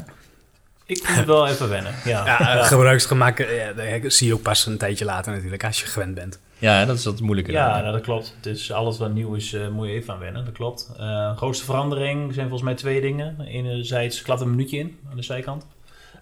Ik 0.86 1.06
vind 1.06 1.18
het 1.18 1.26
wel 1.26 1.48
even 1.48 1.70
wennen. 1.70 1.94
Ja, 2.06 2.26
Ja, 2.26 2.64
gebruiksgemak 2.64 3.40
eh, 3.40 3.58
ja, 3.58 4.00
dat 4.00 4.14
zie 4.14 4.28
je 4.28 4.34
ook 4.34 4.42
pas 4.42 4.66
een 4.66 4.78
tijdje 4.78 5.06
later 5.06 5.34
natuurlijk, 5.34 5.64
als 5.64 5.80
je 5.80 5.86
gewend 5.86 6.16
bent. 6.16 6.40
Ja, 6.58 6.86
dat 6.86 6.98
is 6.98 7.06
wat 7.06 7.20
moeilijker. 7.20 7.54
Ja, 7.54 7.82
nou, 7.82 7.92
dat 7.92 8.02
klopt. 8.02 8.36
Dus 8.42 8.72
alles 8.72 8.98
wat 8.98 9.14
nieuw 9.14 9.34
is, 9.34 9.54
eh, 9.54 9.68
moet 9.68 9.88
je 9.88 9.94
even 9.94 10.14
aan 10.14 10.20
wennen. 10.20 10.46
Dat 10.46 10.54
klopt. 10.54 10.92
Eh 11.00 11.38
grootste 11.38 11.66
verandering 11.66 12.34
zijn 12.34 12.48
volgens 12.48 12.70
mij 12.70 12.76
twee 12.78 13.02
dingen. 13.02 13.42
Enerzijds 13.42 14.22
klapt 14.22 14.42
een 14.42 14.50
minuutje 14.50 14.78
in 14.78 14.98
aan 15.10 15.16
de 15.16 15.24
zijkant. 15.24 15.66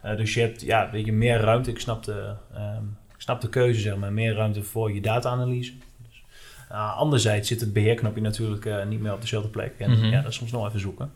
Eh, 0.01 0.17
dus 0.17 0.33
je 0.33 0.39
hebt 0.41 0.61
ja, 0.61 0.89
weet 0.91 1.05
je, 1.05 1.13
meer 1.13 1.39
ruimte. 1.39 1.69
Ik 1.69 1.79
snap, 1.79 2.03
de, 2.03 2.33
ehm, 2.53 2.83
ik 3.15 3.21
snap 3.21 3.41
de 3.41 3.49
keuze, 3.49 3.79
zeg 3.79 3.95
maar. 3.95 4.13
Meer 4.13 4.33
ruimte 4.35 4.63
voor 4.63 4.93
je 4.93 5.01
data-analyse. 5.01 5.73
Dus, 6.09 6.23
eh, 6.69 6.97
anderzijds 6.97 7.47
zit 7.47 7.59
het 7.59 7.73
beheerknopje 7.73 8.21
natuurlijk 8.21 8.65
eh, 8.65 8.85
niet 8.85 8.99
meer 9.01 9.13
op 9.13 9.21
dezelfde 9.21 9.49
plek. 9.49 9.73
En 9.77 9.91
Mhm. 9.91 10.05
ja, 10.05 10.21
dat 10.21 10.31
is 10.31 10.37
soms 10.37 10.51
nog 10.51 10.67
even 10.67 10.79
zoeken. 10.79 11.11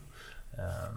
Ehm, 0.56 0.90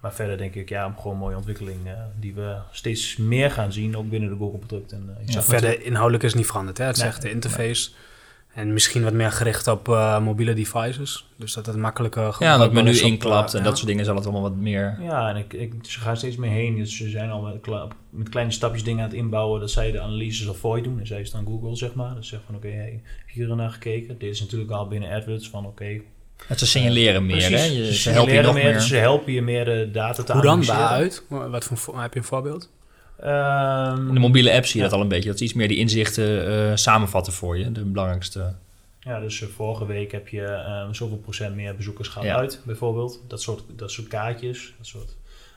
maar 0.00 0.12
verder 0.14 0.38
denk 0.38 0.54
ik, 0.54 0.68
ja, 0.68 0.94
gewoon 0.96 1.12
een 1.12 1.18
mooie 1.18 1.36
ontwikkeling 1.36 1.86
eh, 1.86 1.92
die 2.20 2.34
we 2.34 2.56
steeds 2.70 3.16
meer 3.16 3.50
gaan 3.50 3.72
zien, 3.72 3.96
ook 3.96 4.10
binnen 4.10 4.28
de 4.30 4.36
Google-product. 4.36 4.92
En, 4.92 5.14
eh, 5.16 5.22
ik 5.22 5.30
Ja, 5.32 5.42
Verder 5.42 5.82
inhoudelijk 5.84 6.22
is 6.24 6.30
het 6.30 6.38
niet 6.38 6.48
veranderd. 6.48 6.78
Hè? 6.78 6.84
Het 6.84 6.96
Nee. 6.96 7.06
echt 7.06 7.22
de 7.22 7.30
interface. 7.30 7.90
En 8.54 8.72
misschien 8.72 9.02
wat 9.02 9.12
meer 9.12 9.32
gericht 9.32 9.66
op 9.68 9.88
eh, 9.88 10.18
mobiele 10.20 10.54
devices. 10.54 11.28
Dus 11.36 11.52
dat 11.54 11.66
het 11.66 11.76
makkelijker 11.76 12.36
Ja, 12.38 12.56
dat 12.58 12.72
menu 12.72 12.90
op, 12.98 13.04
inklapt 13.04 13.48
eh, 13.48 13.54
en 13.54 13.58
ja. 13.64 13.68
dat 13.68 13.76
soort 13.78 13.88
dingen 13.88 14.04
zal 14.04 14.14
het 14.14 14.24
allemaal 14.24 14.42
wat 14.42 14.56
meer... 14.56 14.98
Ja, 15.00 15.28
en 15.28 15.36
ik, 15.36 15.52
ik, 15.52 15.72
ze 15.82 16.00
gaan 16.00 16.16
steeds 16.16 16.36
meer 16.36 16.50
heen. 16.50 16.76
Dus 16.76 16.96
ze 16.96 17.08
zijn 17.10 17.30
al 17.30 17.40
met, 17.42 17.68
met 18.10 18.28
kleine 18.28 18.52
stapjes 18.52 18.84
dingen 18.84 19.04
aan 19.04 19.08
het 19.10 19.18
inbouwen. 19.18 19.60
Dat 19.60 19.70
zij 19.70 19.90
de 19.92 20.00
analyses 20.00 20.48
al 20.48 20.54
voor 20.54 20.76
je 20.76 20.82
doen. 20.82 21.00
En 21.00 21.06
zij 21.06 21.20
is 21.20 21.30
dan 21.30 21.44
Google, 21.46 21.76
zeg 21.76 21.94
maar. 21.94 22.14
Dus 22.14 22.28
zeg 22.28 22.40
van, 22.46 22.54
oké, 22.54 22.68
hey, 22.68 23.00
heb 23.18 23.28
je 23.28 23.44
hier 23.44 23.56
naar 23.56 23.70
gekeken? 23.70 24.18
Dit 24.18 24.30
is 24.30 24.40
natuurlijk 24.40 24.70
al 24.70 24.88
binnen 24.88 25.10
AdWords 25.12 25.48
van, 25.48 25.66
oké. 25.66 26.00
Het 26.46 26.58
ze 26.58 26.66
signaleren 26.66 27.26
meer, 27.26 27.36
precies, 27.36 27.60
hè? 27.60 27.64
Je, 27.64 27.84
ze 27.86 27.94
ze 27.94 28.10
helpen 28.10 28.32
je 28.32 28.38
signaleren 28.38 28.44
nog 28.44 28.54
meer, 28.54 28.64
meer. 28.64 28.72
Dus 28.72 28.88
ze 28.88 28.96
helpen 28.96 29.32
je 29.32 29.42
meer 29.42 29.64
de 29.64 29.88
data 29.92 30.22
te 30.22 30.32
Hoe 30.32 30.42
dan? 30.42 30.50
analyseren. 30.50 30.80
Waaruit? 30.80 31.24
Wat 31.28 31.64
voor, 31.64 31.76
vo- 31.76 31.98
heb 31.98 32.12
je 32.12 32.18
een 32.18 32.24
voorbeeld? 32.24 32.70
Ehm, 33.22 34.08
In 34.08 34.14
de 34.14 34.20
mobiele 34.20 34.52
app 34.52 34.64
zie 34.66 34.74
je 34.76 34.78
Ja. 34.78 34.84
dat 34.84 34.92
al 34.92 35.00
een 35.00 35.08
beetje. 35.08 35.28
Dat 35.28 35.38
ze 35.38 35.44
iets 35.44 35.52
meer 35.52 35.68
die 35.68 35.76
inzichten 35.76 36.46
eh, 36.70 36.76
samenvatten 36.76 37.32
voor 37.32 37.58
je. 37.58 37.72
De 37.72 37.84
belangrijkste. 37.84 38.54
Ja, 39.00 39.20
dus 39.20 39.42
eh, 39.42 39.48
vorige 39.56 39.86
week 39.86 40.12
heb 40.12 40.28
je 40.28 40.44
ehm, 40.44 40.92
zoveel 40.92 41.16
procent 41.16 41.54
meer 41.54 41.76
bezoekers 41.76 42.08
gaan 42.08 42.24
Ja. 42.24 42.36
uit, 42.36 42.60
bijvoorbeeld. 42.64 43.20
Dat 43.28 43.42
soort, 43.42 43.62
dat 43.76 43.90
soort 43.90 44.08
kaartjes. 44.08 44.74
Dat 44.78 44.86
soort, 44.86 45.16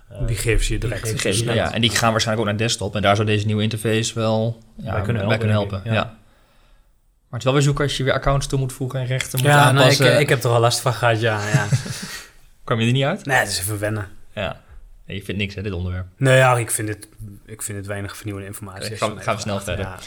eh, 0.10 0.28
die 0.28 0.36
geeft 0.36 0.64
je 0.66 0.70
die 0.70 0.80
direct. 0.80 1.08
geeft- 1.10 1.22
Geef- 1.22 1.40
Ja. 1.44 1.54
ja, 1.54 1.74
en 1.74 1.82
die 1.82 1.90
gaan 1.90 2.12
waarschijnlijk 2.12 2.48
ook 2.48 2.54
naar 2.58 2.68
desktop. 2.68 2.96
En 2.96 3.02
daar 3.02 3.16
zou 3.16 3.28
deze 3.28 3.46
nieuwe 3.46 3.64
interface 3.64 4.14
wel 4.14 4.58
ja, 4.76 4.92
Bij 4.92 5.02
kunnen 5.02 5.28
bij 5.28 5.38
kunnen 5.38 5.56
helpen, 5.56 5.74
helpen. 5.76 5.92
ik. 5.92 5.98
Ja. 5.98 6.04
Maar 6.04 7.30
het 7.30 7.38
is 7.40 7.44
wel 7.44 7.54
weer 7.54 7.62
zoeken 7.62 7.84
als 7.84 7.98
je 7.98 8.04
weer 8.04 8.14
accounts 8.14 8.48
toe 8.48 8.60
moet 8.60 8.74
voegen 8.74 9.00
en 9.00 9.06
rechten 9.06 9.40
moet 9.40 9.48
Ja, 9.48 9.56
nou, 9.56 9.70
ik, 9.76 9.78
aanpassen. 9.82 10.20
ik 10.20 10.30
heb 10.30 10.44
er 10.44 10.50
al 10.50 10.60
last 10.60 10.80
van 10.80 10.94
gehad, 10.94 11.20
ja. 11.22 11.50
ja. 11.50 11.68
Kwam 12.64 12.80
je 12.80 12.86
er 12.88 12.92
niet 12.94 13.04
uit? 13.04 13.26
nee, 13.26 13.38
het 13.38 13.48
is 13.50 13.60
even 13.60 13.80
wennen. 13.80 14.08
Ja. 14.36 14.62
Nee, 15.06 15.18
je 15.18 15.24
vindt 15.24 15.42
niks, 15.42 15.56
hè, 15.56 15.62
dit 15.62 15.74
onderwerp. 15.74 16.06
Nee, 16.18 16.38
ja, 16.38 16.58
ik 16.58 16.72
vind 16.72 16.88
het, 16.88 17.08
ik 17.46 17.62
vind 17.62 17.78
het 17.78 17.88
weinig 17.88 18.16
vernieuwende 18.18 18.50
informatie. 18.50 18.96
Gaan 18.96 19.16
we- 19.16 19.22
gaan 19.22 19.40
snel 19.40 19.60
verder. 19.60 19.86
Ja. 19.86 20.00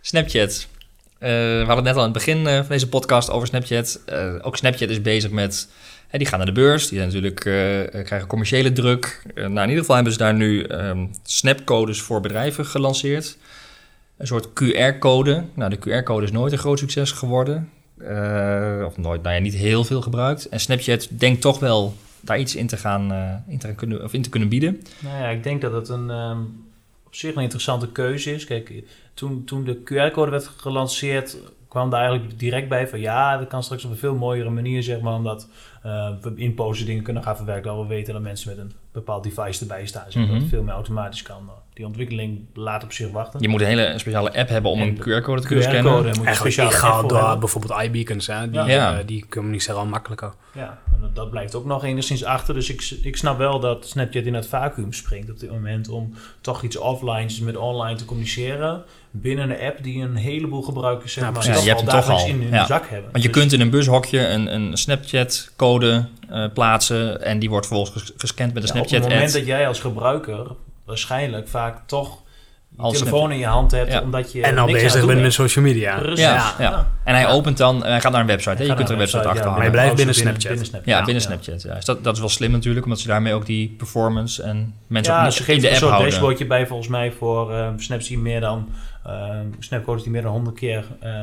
Snapchat. 0.00 0.66
Eh, 1.18 1.28
we 1.30 1.56
hadden 1.66 1.76
het 1.76 1.84
net 1.84 1.94
al 1.94 1.98
aan 2.00 2.04
het 2.04 2.12
begin 2.12 2.46
eh, 2.46 2.56
van 2.56 2.66
deze 2.68 2.88
podcast 2.88 3.30
over 3.30 3.46
Snapchat. 3.48 4.00
Eh, 4.06 4.34
ook 4.40 4.56
Snapchat 4.56 4.88
is 4.88 5.00
bezig 5.02 5.30
met... 5.30 5.68
Hè, 6.08 6.18
die 6.18 6.26
gaan 6.26 6.38
naar 6.38 6.46
de 6.46 6.52
beurs. 6.52 6.88
Die 6.88 6.98
zijn 6.98 7.10
natuurlijk, 7.10 7.40
krijgen 8.06 8.26
commerciële 8.26 8.72
druk. 8.72 9.22
Nou, 9.34 9.50
in 9.54 9.60
ieder 9.62 9.78
geval 9.78 9.94
hebben 9.94 10.12
ze 10.12 10.18
daar 10.18 10.34
nu 10.34 10.62
ehm, 10.64 11.06
snapcodes 11.22 12.00
voor 12.00 12.20
bedrijven 12.20 12.66
gelanceerd. 12.66 13.36
Een 14.16 14.26
soort 14.26 14.46
QR-code. 14.48 15.44
Nou, 15.54 15.70
de 15.70 15.78
QR-code 15.78 16.24
is 16.24 16.30
nooit 16.32 16.52
een 16.52 16.58
groot 16.58 16.78
succes 16.78 17.10
geworden. 17.12 17.70
Of 18.86 18.96
nooit, 18.96 19.22
nou 19.22 19.34
ja, 19.34 19.40
niet 19.40 19.54
heel 19.54 19.84
veel 19.84 20.00
gebruikt. 20.02 20.48
En 20.48 20.60
Snapchat 20.60 21.08
denkt 21.10 21.40
toch 21.40 21.58
wel 21.58 21.96
daar 22.22 22.38
iets 22.40 22.56
in 22.56 22.66
te 22.66 22.76
gaan, 22.76 23.12
eh, 23.12 23.34
in 23.46 23.58
te, 23.58 23.74
kunnen, 23.74 24.04
of 24.04 24.12
in 24.12 24.22
te 24.22 24.28
kunnen 24.28 24.48
bieden. 24.48 24.80
Nou 25.00 25.16
ja, 25.22 25.28
ik 25.28 25.42
denk 25.42 25.60
dat 25.60 25.72
het 25.72 25.88
een, 25.88 26.10
ehm, 26.10 26.40
op 27.06 27.14
zich 27.14 27.34
een 27.34 27.42
interessante 27.42 27.92
keuze 27.92 28.34
is. 28.34 28.44
Kijk, 28.44 28.82
toen, 29.14 29.44
toen 29.44 29.64
de 29.64 29.82
QR-code 29.84 30.30
werd 30.30 30.46
gelanceerd, 30.46 31.36
kwam 31.68 31.90
daar 31.90 32.00
eigenlijk 32.00 32.38
direct 32.38 32.68
bij 32.68 32.88
van 32.88 33.00
ja, 33.00 33.38
dat 33.38 33.48
kan 33.48 33.62
straks 33.62 33.84
op 33.84 33.90
een 33.90 33.96
veel 33.96 34.14
mooiere 34.14 34.50
manier, 34.50 34.82
zeg 34.82 35.00
maar, 35.00 35.14
omdat 35.14 35.48
eh, 35.82 36.10
we 36.20 36.32
in 36.34 36.54
dingen 36.84 37.02
kunnen 37.02 37.22
gaan 37.22 37.36
verwerken. 37.36 37.70
Dat 37.70 37.80
we 37.80 37.86
weten 37.86 38.12
dat 38.12 38.22
mensen 38.22 38.48
met 38.48 38.58
een 38.58 38.72
bepaald 38.92 39.22
device 39.22 39.60
erbij 39.60 39.86
staan, 39.86 40.04
zeg, 40.04 40.14
maar, 40.14 40.22
dat 40.24 40.32
Mhm. 40.32 40.40
het 40.42 40.50
veel 40.50 40.62
meer 40.62 40.74
automatisch 40.74 41.22
kan. 41.22 41.50
Die 41.74 41.86
ontwikkeling 41.86 42.40
laat 42.54 42.84
op 42.84 42.92
zich 42.92 43.10
wachten. 43.10 43.40
Je 43.40 43.48
moet 43.48 43.60
een 43.60 43.66
hele 43.66 43.92
speciale 43.96 44.32
app 44.34 44.48
hebben 44.48 44.70
om 44.70 44.80
En 44.80 44.88
een 44.88 44.94
de 44.94 45.00
QR-code 45.00 45.40
te 45.40 45.46
kunnen 45.46 45.64
QR-code 45.66 45.78
scannen. 45.82 46.04
moet 46.04 46.16
je 46.16 46.24
Eigenlijk 46.60 47.08
door 47.08 47.18
hebben. 47.18 47.38
bijvoorbeeld 47.40 47.82
iBeacons, 47.82 48.26
hè? 48.26 48.50
Die, 48.50 48.60
Ja. 48.62 48.98
eh, 48.98 49.06
die 49.06 49.26
communiceren 49.30 49.80
al 49.80 49.86
makkelijker. 49.86 50.32
Ja, 50.54 50.78
en 50.92 51.10
dat, 51.14 51.30
blijft 51.30 51.54
ook 51.54 51.64
nog 51.64 51.84
enigszins 51.84 52.24
achter. 52.24 52.54
Dus 52.54 52.70
ik, 52.70 52.90
ik 53.02 53.16
snap 53.16 53.38
wel 53.38 53.60
dat 53.60 53.86
Snapchat 53.88 54.24
in 54.24 54.34
het 54.34 54.46
vacuüm 54.46 54.92
springt 54.92 55.30
op 55.30 55.38
dit 55.38 55.50
moment 55.50 55.88
om 55.88 56.14
toch 56.40 56.62
iets 56.62 56.76
offline 56.76 57.30
met 57.42 57.56
online 57.56 57.96
te 57.98 58.04
communiceren 58.04 58.82
binnen 59.10 59.50
een 59.50 59.66
app 59.66 59.82
die 59.82 60.02
een 60.02 60.16
heleboel 60.16 60.62
gebruikers 60.62 61.12
zeg 61.12 61.24
Ja, 61.24 61.30
maar, 61.30 61.44
Ja, 61.46 61.52
je 61.52 61.58
hebt 61.58 61.70
al 61.70 61.76
toch 61.84 61.94
dagelijks 61.94 62.22
al. 62.22 62.28
in 62.28 62.40
hun 62.42 62.50
Ja. 62.52 62.66
zak 62.66 62.88
hebben. 62.88 63.10
Want 63.12 63.24
je 63.24 63.30
Dus- 63.30 63.38
kunt 63.40 63.52
in 63.52 63.60
een 63.60 63.70
bushokje 63.70 64.26
een, 64.28 64.54
een 64.54 64.76
Snapchat-code 64.76 66.04
eh, 66.30 66.44
plaatsen 66.54 67.22
en 67.24 67.38
die 67.38 67.48
wordt 67.50 67.66
vervolgens 67.66 68.02
ges- 68.02 68.12
gescand 68.16 68.54
met 68.54 68.62
een 68.62 68.74
ja, 68.74 68.80
op 68.80 68.90
het 68.90 69.02
moment 69.02 69.32
dat 69.32 69.46
jij 69.46 69.66
als 69.68 69.80
gebruiker 69.80 70.46
waarschijnlijk 70.84 71.48
vaak 71.48 71.86
toch 71.86 72.20
je 72.76 72.82
Als 72.82 72.92
telefoon 72.98 73.18
Snapchat. 73.18 73.32
in 73.34 73.38
je 73.38 73.46
hand 73.52 73.70
hebt 73.70 73.92
Ja. 73.92 74.00
omdat 74.00 74.32
je 74.32 74.42
en 74.42 74.58
al 74.58 74.66
bezig 74.66 75.06
bent 75.06 75.20
met 75.20 75.32
social 75.32 75.64
media. 75.64 76.00
Ja, 76.02 76.12
Ja. 76.14 76.54
ja. 76.58 76.86
En 77.04 77.14
hij 77.14 77.28
opent 77.28 77.56
dan, 77.56 77.84
hij 77.84 78.00
gaat 78.00 78.12
naar 78.12 78.20
een 78.20 78.26
website. 78.26 78.56
Hè? 78.56 78.62
Je 78.64 78.74
kunt 78.74 78.88
er 78.88 78.92
een 78.94 78.98
website 79.00 79.22
ja, 79.22 79.28
achter 79.28 79.44
maar 79.44 79.52
je 79.54 79.56
hangen. 79.56 79.70
blijft 79.72 79.94
binnen 79.96 80.14
Snapchat. 80.14 80.42
Binnen 80.48 80.66
Snapchat. 80.66 80.94
Ja, 80.94 81.04
binnen 81.04 81.22
Ja. 81.22 81.28
Snapchat. 81.28 81.62
Ja. 81.62 81.74
Dus 81.74 81.84
dat, 81.84 82.04
dat 82.04 82.14
is 82.14 82.20
wel 82.20 82.28
slim 82.28 82.50
natuurlijk, 82.50 82.84
omdat 82.84 83.00
ze 83.00 83.06
daarmee 83.06 83.32
ook 83.34 83.46
die 83.46 83.68
performance 83.68 84.42
en 84.42 84.74
mensen 84.86 85.12
Ja, 85.12 85.18
ook 85.18 85.24
niet 85.24 85.34
ze 85.34 85.42
geen 85.42 85.54
geven 85.54 85.60
de 85.62 85.68
een 85.68 85.72
app 85.74 85.82
soort 85.82 85.90
houden. 85.92 86.10
dashboardje 86.12 86.46
bij 86.46 86.66
volgens 86.66 86.88
mij 86.88 87.12
voor 87.12 87.54
eh, 87.54 87.68
snaps 87.76 88.08
die 88.08 88.18
meer 88.18 88.40
dan 88.40 88.68
eh, 89.04 89.38
snapcodes 89.58 90.02
die 90.02 90.12
meer 90.12 90.22
dan 90.22 90.32
100 90.32 90.56
keer 90.56 90.84
eh, 91.00 91.20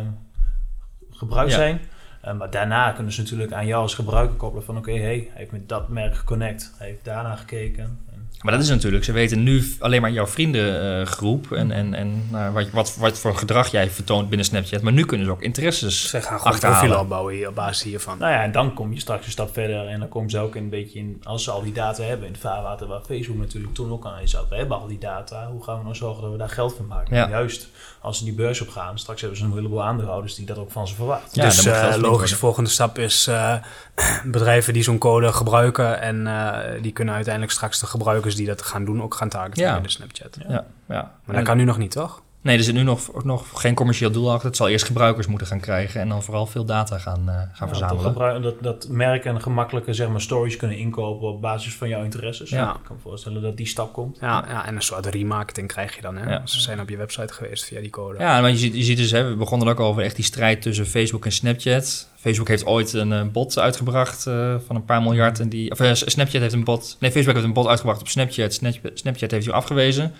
gebruikt 1.11 1.51
Ja. 1.51 1.57
zijn. 1.57 1.79
Eh, 2.21 2.33
maar 2.33 2.49
daarna 2.49 2.91
kunnen 2.91 3.13
ze 3.13 3.21
natuurlijk 3.21 3.53
aan 3.53 3.65
jou 3.67 3.81
als 3.81 3.93
gebruiker 3.95 4.35
koppelen 4.35 4.65
van 4.65 4.77
oké, 4.77 4.91
hey, 4.91 5.01
hij 5.01 5.29
heeft 5.33 5.51
met 5.51 5.69
dat 5.69 5.89
merk 5.89 6.15
geconnect. 6.15 6.73
Hij 6.77 6.87
heeft 6.87 7.05
daarna 7.05 7.35
gekeken. 7.35 7.99
Maar 8.41 8.53
dat 8.53 8.61
is 8.63 8.69
natuurlijk, 8.69 9.03
ze 9.03 9.11
weten 9.11 9.43
nu 9.43 9.63
alleen 9.79 10.01
maar 10.01 10.11
jouw 10.11 10.27
vriendengroep 10.27 11.51
en, 11.51 11.71
en, 11.71 11.93
en 11.93 12.27
nou, 12.31 12.53
wat, 12.53 12.69
wat, 12.69 12.95
wat 12.95 13.19
voor 13.19 13.35
gedrag 13.35 13.71
jij 13.71 13.89
vertoont 13.89 14.29
binnen 14.29 14.45
Snapchat. 14.45 14.81
Maar 14.81 14.93
nu 14.93 15.05
kunnen 15.05 15.25
ze 15.25 15.31
ook 15.31 15.41
interesses 15.41 16.09
Ze 16.09 16.21
gaan 16.21 16.39
gewoon 16.39 16.99
opbouwen 16.99 17.33
hier 17.33 17.47
op 17.47 17.55
basis 17.55 17.83
hiervan. 17.83 18.17
nou 18.17 18.31
ja, 18.31 18.43
en 18.43 18.51
dan 18.51 18.73
kom 18.73 18.93
je 18.93 18.99
straks 18.99 19.25
een 19.25 19.31
stap 19.31 19.53
verder 19.53 19.87
en 19.87 19.99
dan 19.99 20.09
komen 20.09 20.29
ze 20.29 20.39
ook 20.39 20.55
een 20.55 20.69
beetje 20.69 20.99
in, 20.99 21.21
als 21.23 21.43
ze 21.43 21.51
al 21.51 21.63
die 21.63 21.73
data 21.73 22.03
hebben 22.03 22.25
in 22.25 22.31
het 22.31 22.41
vaarwater 22.41 22.87
waar 22.87 23.01
Facebook 23.05 23.37
natuurlijk 23.37 23.73
toen 23.73 23.91
ook 23.91 24.05
aan 24.05 24.19
is. 24.19 24.31
We 24.49 24.55
hebben 24.55 24.79
al 24.79 24.87
die 24.87 24.99
data, 24.99 25.47
hoe 25.51 25.63
gaan 25.63 25.77
we 25.77 25.83
nou 25.83 25.95
zorgen 25.95 26.21
dat 26.21 26.31
we 26.31 26.37
daar 26.37 26.49
geld 26.49 26.75
van 26.75 26.87
maken? 26.87 27.15
Ja. 27.15 27.29
Juist 27.29 27.69
als 28.01 28.17
ze 28.17 28.23
die 28.23 28.33
beurs 28.33 28.61
op 28.61 28.69
gaan, 28.69 28.99
straks 28.99 29.21
hebben 29.21 29.39
ze 29.39 29.45
een 29.45 29.53
heleboel 29.53 29.83
aandeelhouders 29.83 30.35
die 30.35 30.45
dat 30.45 30.57
ook 30.57 30.71
van 30.71 30.87
ze 30.87 30.95
verwachten. 30.95 31.41
Ja, 31.41 31.47
dus 31.47 31.65
moet 31.65 31.73
eh, 31.73 31.95
logische 31.97 32.35
volgende 32.35 32.69
stap 32.69 32.97
is 32.97 33.27
eh, 33.27 33.53
bedrijven 34.25 34.73
die 34.73 34.83
zo'n 34.83 34.97
code 34.97 35.33
gebruiken 35.33 36.01
en 36.01 36.27
eh, 36.27 36.81
die 36.81 36.91
kunnen 36.91 37.13
uiteindelijk 37.13 37.53
straks 37.53 37.79
de 37.79 37.85
gebruikers 37.85 38.28
die 38.35 38.45
dat 38.47 38.61
gaan 38.61 38.85
doen 38.85 39.01
ook 39.01 39.13
gaan 39.13 39.29
targeten 39.29 39.63
Ja. 39.63 39.73
binnen 39.73 39.91
Snapchat. 39.91 40.37
Ja, 40.47 40.65
ja. 40.87 41.11
Maar 41.25 41.35
dat 41.35 41.45
kan 41.45 41.57
nu 41.57 41.63
nog 41.63 41.77
niet, 41.77 41.91
toch? 41.91 42.21
Nee, 42.41 42.57
er 42.57 42.63
zit 42.63 42.73
nu 42.73 42.83
nog, 42.83 43.23
nog 43.23 43.61
geen 43.61 43.73
commercieel 43.73 44.11
doel 44.11 44.31
achter. 44.31 44.47
Het 44.47 44.57
zal 44.57 44.69
eerst 44.69 44.85
gebruikers 44.85 45.27
moeten 45.27 45.47
gaan 45.47 45.59
krijgen 45.59 46.01
en 46.01 46.09
dan 46.09 46.23
vooral 46.23 46.45
veel 46.45 46.65
data 46.65 46.97
gaan, 46.97 47.29
eh, 47.29 47.35
gaan 47.35 47.47
Ja, 47.59 47.67
verzamelen. 47.67 48.13
Dat, 48.13 48.43
dat, 48.43 48.63
dat 48.63 48.87
merken 48.89 49.41
gemakkelijke 49.41 49.93
zeg 49.93 50.09
maar, 50.09 50.21
stories 50.21 50.55
kunnen 50.55 50.77
inkopen 50.77 51.27
op 51.27 51.41
basis 51.41 51.75
van 51.75 51.89
jouw 51.89 52.03
interesses. 52.03 52.49
Ja. 52.49 52.69
Ik 52.69 52.83
kan 52.83 52.95
me 52.95 53.01
voorstellen 53.01 53.41
dat 53.41 53.57
die 53.57 53.67
stap 53.67 53.93
komt. 53.93 54.17
Ja, 54.21 54.45
ja, 54.47 54.65
en 54.65 54.75
een 54.75 54.81
soort 54.81 55.05
remarketing 55.05 55.67
krijg 55.67 55.95
je 55.95 56.01
dan. 56.01 56.17
Hè? 56.17 56.29
Ja. 56.29 56.41
Ze 56.45 56.61
zijn 56.61 56.79
op 56.79 56.89
je 56.89 56.97
website 56.97 57.33
geweest 57.33 57.63
via 57.63 57.79
die 57.79 57.89
code. 57.89 58.19
Ja, 58.19 58.41
maar 58.41 58.49
je 58.49 58.57
ziet, 58.57 58.75
je 58.75 58.83
ziet 58.83 58.97
dus, 58.97 59.11
hè, 59.11 59.29
we 59.29 59.35
begonnen 59.35 59.67
ook 59.67 59.79
over 59.79 60.03
echt 60.03 60.15
die 60.15 60.25
strijd 60.25 60.61
tussen 60.61 60.85
Facebook 60.85 61.25
en 61.25 61.31
Snapchat. 61.31 62.07
Facebook 62.15 62.47
heeft 62.47 62.65
ooit 62.65 62.93
een 62.93 63.13
eh, 63.13 63.23
bot 63.31 63.57
uitgebracht 63.57 64.27
eh, 64.27 64.55
van 64.65 64.75
een 64.75 64.85
paar 64.85 65.01
miljard. 65.01 65.39
En 65.39 65.49
die, 65.49 65.71
of 65.71 65.79
Snapchat 65.93 66.41
heeft 66.41 66.53
een 66.53 66.63
bot. 66.63 66.97
Nee, 66.99 67.11
Facebook 67.11 67.33
heeft 67.33 67.47
een 67.47 67.53
bot 67.53 67.67
uitgebracht 67.67 68.01
op 68.01 68.07
Snapchat. 68.07 68.53
Snapchat, 68.53 68.91
Snapchat 68.93 69.31
heeft 69.31 69.45
die 69.45 69.53
afgewezen. 69.53 70.13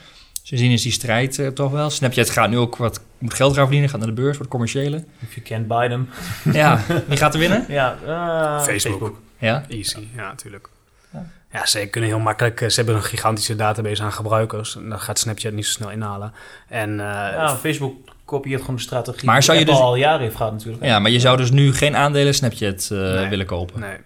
Dus 0.50 0.60
zien 0.60 0.72
is 0.72 0.82
die 0.82 0.92
strijd 0.92 1.40
eh, 1.40 1.48
toch 1.48 1.72
wel. 1.72 1.90
Snapchat 1.90 2.30
gaat 2.30 2.50
nu 2.50 2.58
ook 2.58 2.76
wat 2.76 3.02
moet 3.18 3.34
geld 3.34 3.54
gaan 3.54 3.64
verdienen, 3.64 3.90
gaat 3.90 4.00
naar 4.00 4.08
de 4.08 4.14
beurs, 4.22 4.36
wordt 4.38 4.52
commerciële. 4.52 5.04
If 5.20 5.34
you 5.36 5.46
can't 5.46 5.68
buy 5.68 5.88
them. 5.90 6.10
Ja, 6.62 6.80
wie 7.08 7.18
gaat 7.18 7.34
er 7.34 7.40
winnen? 7.40 7.66
Ja, 7.68 7.98
eh, 8.06 8.62
Facebook. 8.64 9.20
Ja, 9.38 9.64
Easy, 9.70 10.08
ja, 10.16 10.28
natuurlijk. 10.28 10.70
Ja. 11.14 11.26
Ja. 11.52 11.66
ze 11.66 11.86
kunnen 11.88 12.10
heel 12.10 12.20
makkelijk... 12.20 12.62
eh, 12.62 12.70
Ze 12.70 12.76
hebben 12.76 12.96
een 12.96 13.04
gigantische 13.04 13.56
database 13.56 14.04
aan 14.04 14.12
gebruikers. 14.14 14.76
En 14.76 14.90
dat 14.90 15.00
gaat 15.02 15.20
Snapchat 15.20 15.54
niet 15.54 15.66
zo 15.66 15.72
snel 15.72 15.90
inhalen. 15.92 16.34
En 16.68 16.90
eh, 17.00 17.06
Ja, 17.06 17.56
Facebook 17.56 17.96
kopieert 18.26 18.62
gewoon 18.62 18.76
de 18.76 18.82
strategie 18.82 19.26
Maar 19.26 19.44
zou 19.44 19.58
je 19.58 19.64
Apple 19.64 19.78
dus- 19.78 19.86
al 19.88 19.96
jaren 19.96 20.22
heeft 20.22 20.36
gehad 20.36 20.52
natuurlijk. 20.52 20.84
ja, 20.84 21.00
maar 21.00 21.12
je 21.12 21.20
zou 21.20 21.38
dus 21.38 21.52
nu 21.52 21.74
geen 21.74 21.96
aandelen 21.96 22.34
Snapchat 22.36 22.88
Nee. 22.90 23.28
willen 23.30 23.46
kopen. 23.46 23.80
nee. 23.80 23.98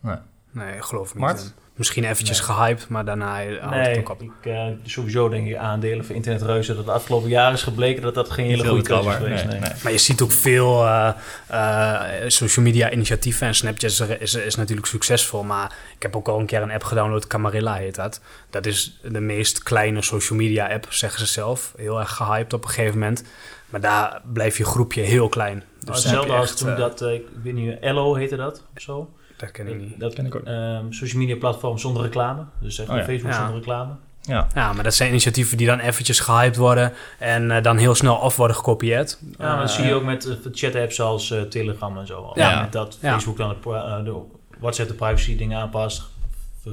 Nee. 0.00 0.16
Nee, 0.52 0.74
ik 0.76 0.82
geloof 0.82 1.14
niet 1.14 1.22
Mart? 1.22 1.54
Misschien 1.78 2.04
eventjes 2.04 2.46
Nee. 2.46 2.56
gehyped, 2.56 2.88
maar 2.88 3.04
daarna 3.04 3.34
houdt 3.34 3.60
het 3.60 3.70
Nee, 3.70 3.98
ook 3.98 4.08
op. 4.10 4.22
ik, 4.22 4.30
eh, 4.42 4.66
sowieso 4.84 5.28
denk 5.28 5.46
ik 5.48 5.56
aandelen 5.56 6.04
voor 6.04 6.14
internetreuzen 6.14 6.76
dat 6.76 6.84
de 6.84 6.92
afgelopen 6.92 7.28
jaren 7.28 7.52
is 7.54 7.62
gebleken 7.62 8.02
dat 8.02 8.14
dat 8.14 8.30
geen 8.30 8.46
hele 8.46 8.68
goede 8.68 8.82
keuze 8.82 9.08
is 9.08 9.14
geweest. 9.14 9.44
Nee, 9.44 9.52
nee. 9.52 9.70
nee. 9.70 9.78
Maar 9.82 9.92
je 9.92 9.98
ziet 9.98 10.20
ook 10.20 10.32
veel 10.32 10.86
eh, 10.86 11.12
eh, 11.46 12.00
social 12.26 12.64
media 12.64 12.90
initiatieven. 12.90 13.46
En 13.46 13.54
Snapchat 13.54 13.90
is, 13.90 14.00
is, 14.00 14.34
is 14.34 14.54
natuurlijk 14.54 14.86
succesvol. 14.86 15.42
Maar 15.42 15.72
ik 15.96 16.02
heb 16.02 16.16
ook 16.16 16.28
al 16.28 16.38
een 16.38 16.46
keer 16.46 16.62
een 16.62 16.70
app 16.70 16.84
gedownload. 16.84 17.26
Camarilla 17.26 17.74
heet 17.74 17.94
dat. 17.94 18.20
Dat 18.50 18.66
is 18.66 18.98
de 19.02 19.20
meest 19.20 19.62
kleine 19.62 20.02
social 20.02 20.38
media 20.38 20.68
app, 20.72 20.86
zeggen 20.88 21.20
ze 21.20 21.26
zelf. 21.26 21.72
Heel 21.76 22.00
erg 22.00 22.10
gehyped 22.10 22.52
op 22.52 22.62
een 22.64 22.70
gegeven 22.70 22.98
moment. 22.98 23.24
Maar 23.68 23.80
daar 23.80 24.20
blijft 24.32 24.56
je 24.56 24.64
groepje 24.64 25.00
heel 25.00 25.28
klein. 25.28 25.62
Dus 25.78 25.84
heb 25.84 25.94
hetzelfde 25.94 26.32
als 26.32 26.48
echt, 26.48 26.58
toen 26.58 26.76
dat, 26.76 27.02
ik 27.02 27.22
weet 27.42 27.54
niet, 27.54 27.78
Ello 27.80 28.14
heette 28.14 28.36
dat 28.36 28.62
of 28.76 28.82
zo. 28.82 29.10
Dat 29.38 29.50
ken 29.50 29.66
ik 29.66 29.78
niet. 29.80 30.00
Dat 30.00 30.14
Ken 30.14 30.26
ik 30.26 30.34
ook. 30.34 30.42
ehm, 30.44 30.84
social 30.92 31.20
media 31.20 31.36
platform 31.36 31.78
zonder 31.78 32.02
reclame. 32.02 32.42
Dus 32.60 32.74
zeg 32.74 32.86
maar 32.86 32.94
Oh 32.96 33.02
ja. 33.02 33.08
Facebook 33.08 33.30
Ja. 33.32 33.36
zonder 33.36 33.54
reclame. 33.54 33.92
Ja. 34.22 34.46
Ja, 34.54 34.72
maar 34.72 34.84
dat 34.84 34.94
zijn 34.94 35.08
initiatieven 35.08 35.56
die 35.56 35.66
dan 35.66 35.78
eventjes 35.78 36.20
gehyped 36.20 36.56
worden. 36.56 36.92
En 37.18 37.50
eh, 37.50 37.62
dan 37.62 37.76
heel 37.76 37.94
snel 37.94 38.20
af 38.20 38.36
worden 38.36 38.56
gekopieerd. 38.56 39.18
Ja, 39.38 39.46
maar 39.48 39.56
dat 39.60 39.68
Eh, 39.70 39.74
zie 39.76 39.84
je 39.84 39.94
ook 39.94 40.02
met 40.04 40.26
uh, 40.26 40.34
chat-apps 40.52 40.94
zoals 40.96 41.30
eh, 41.30 41.40
Telegram 41.42 41.98
en 41.98 42.06
zo. 42.06 42.30
Ja. 42.34 42.68
Dat 42.70 42.98
Ja. 43.00 43.12
Facebook 43.12 43.36
dan 43.36 43.56
de, 43.62 44.10
eh, 44.10 44.14
WhatsApp 44.58 44.88
de 44.88 44.94
privacy 44.94 45.36
dingen 45.36 45.58
aanpast. 45.58 46.02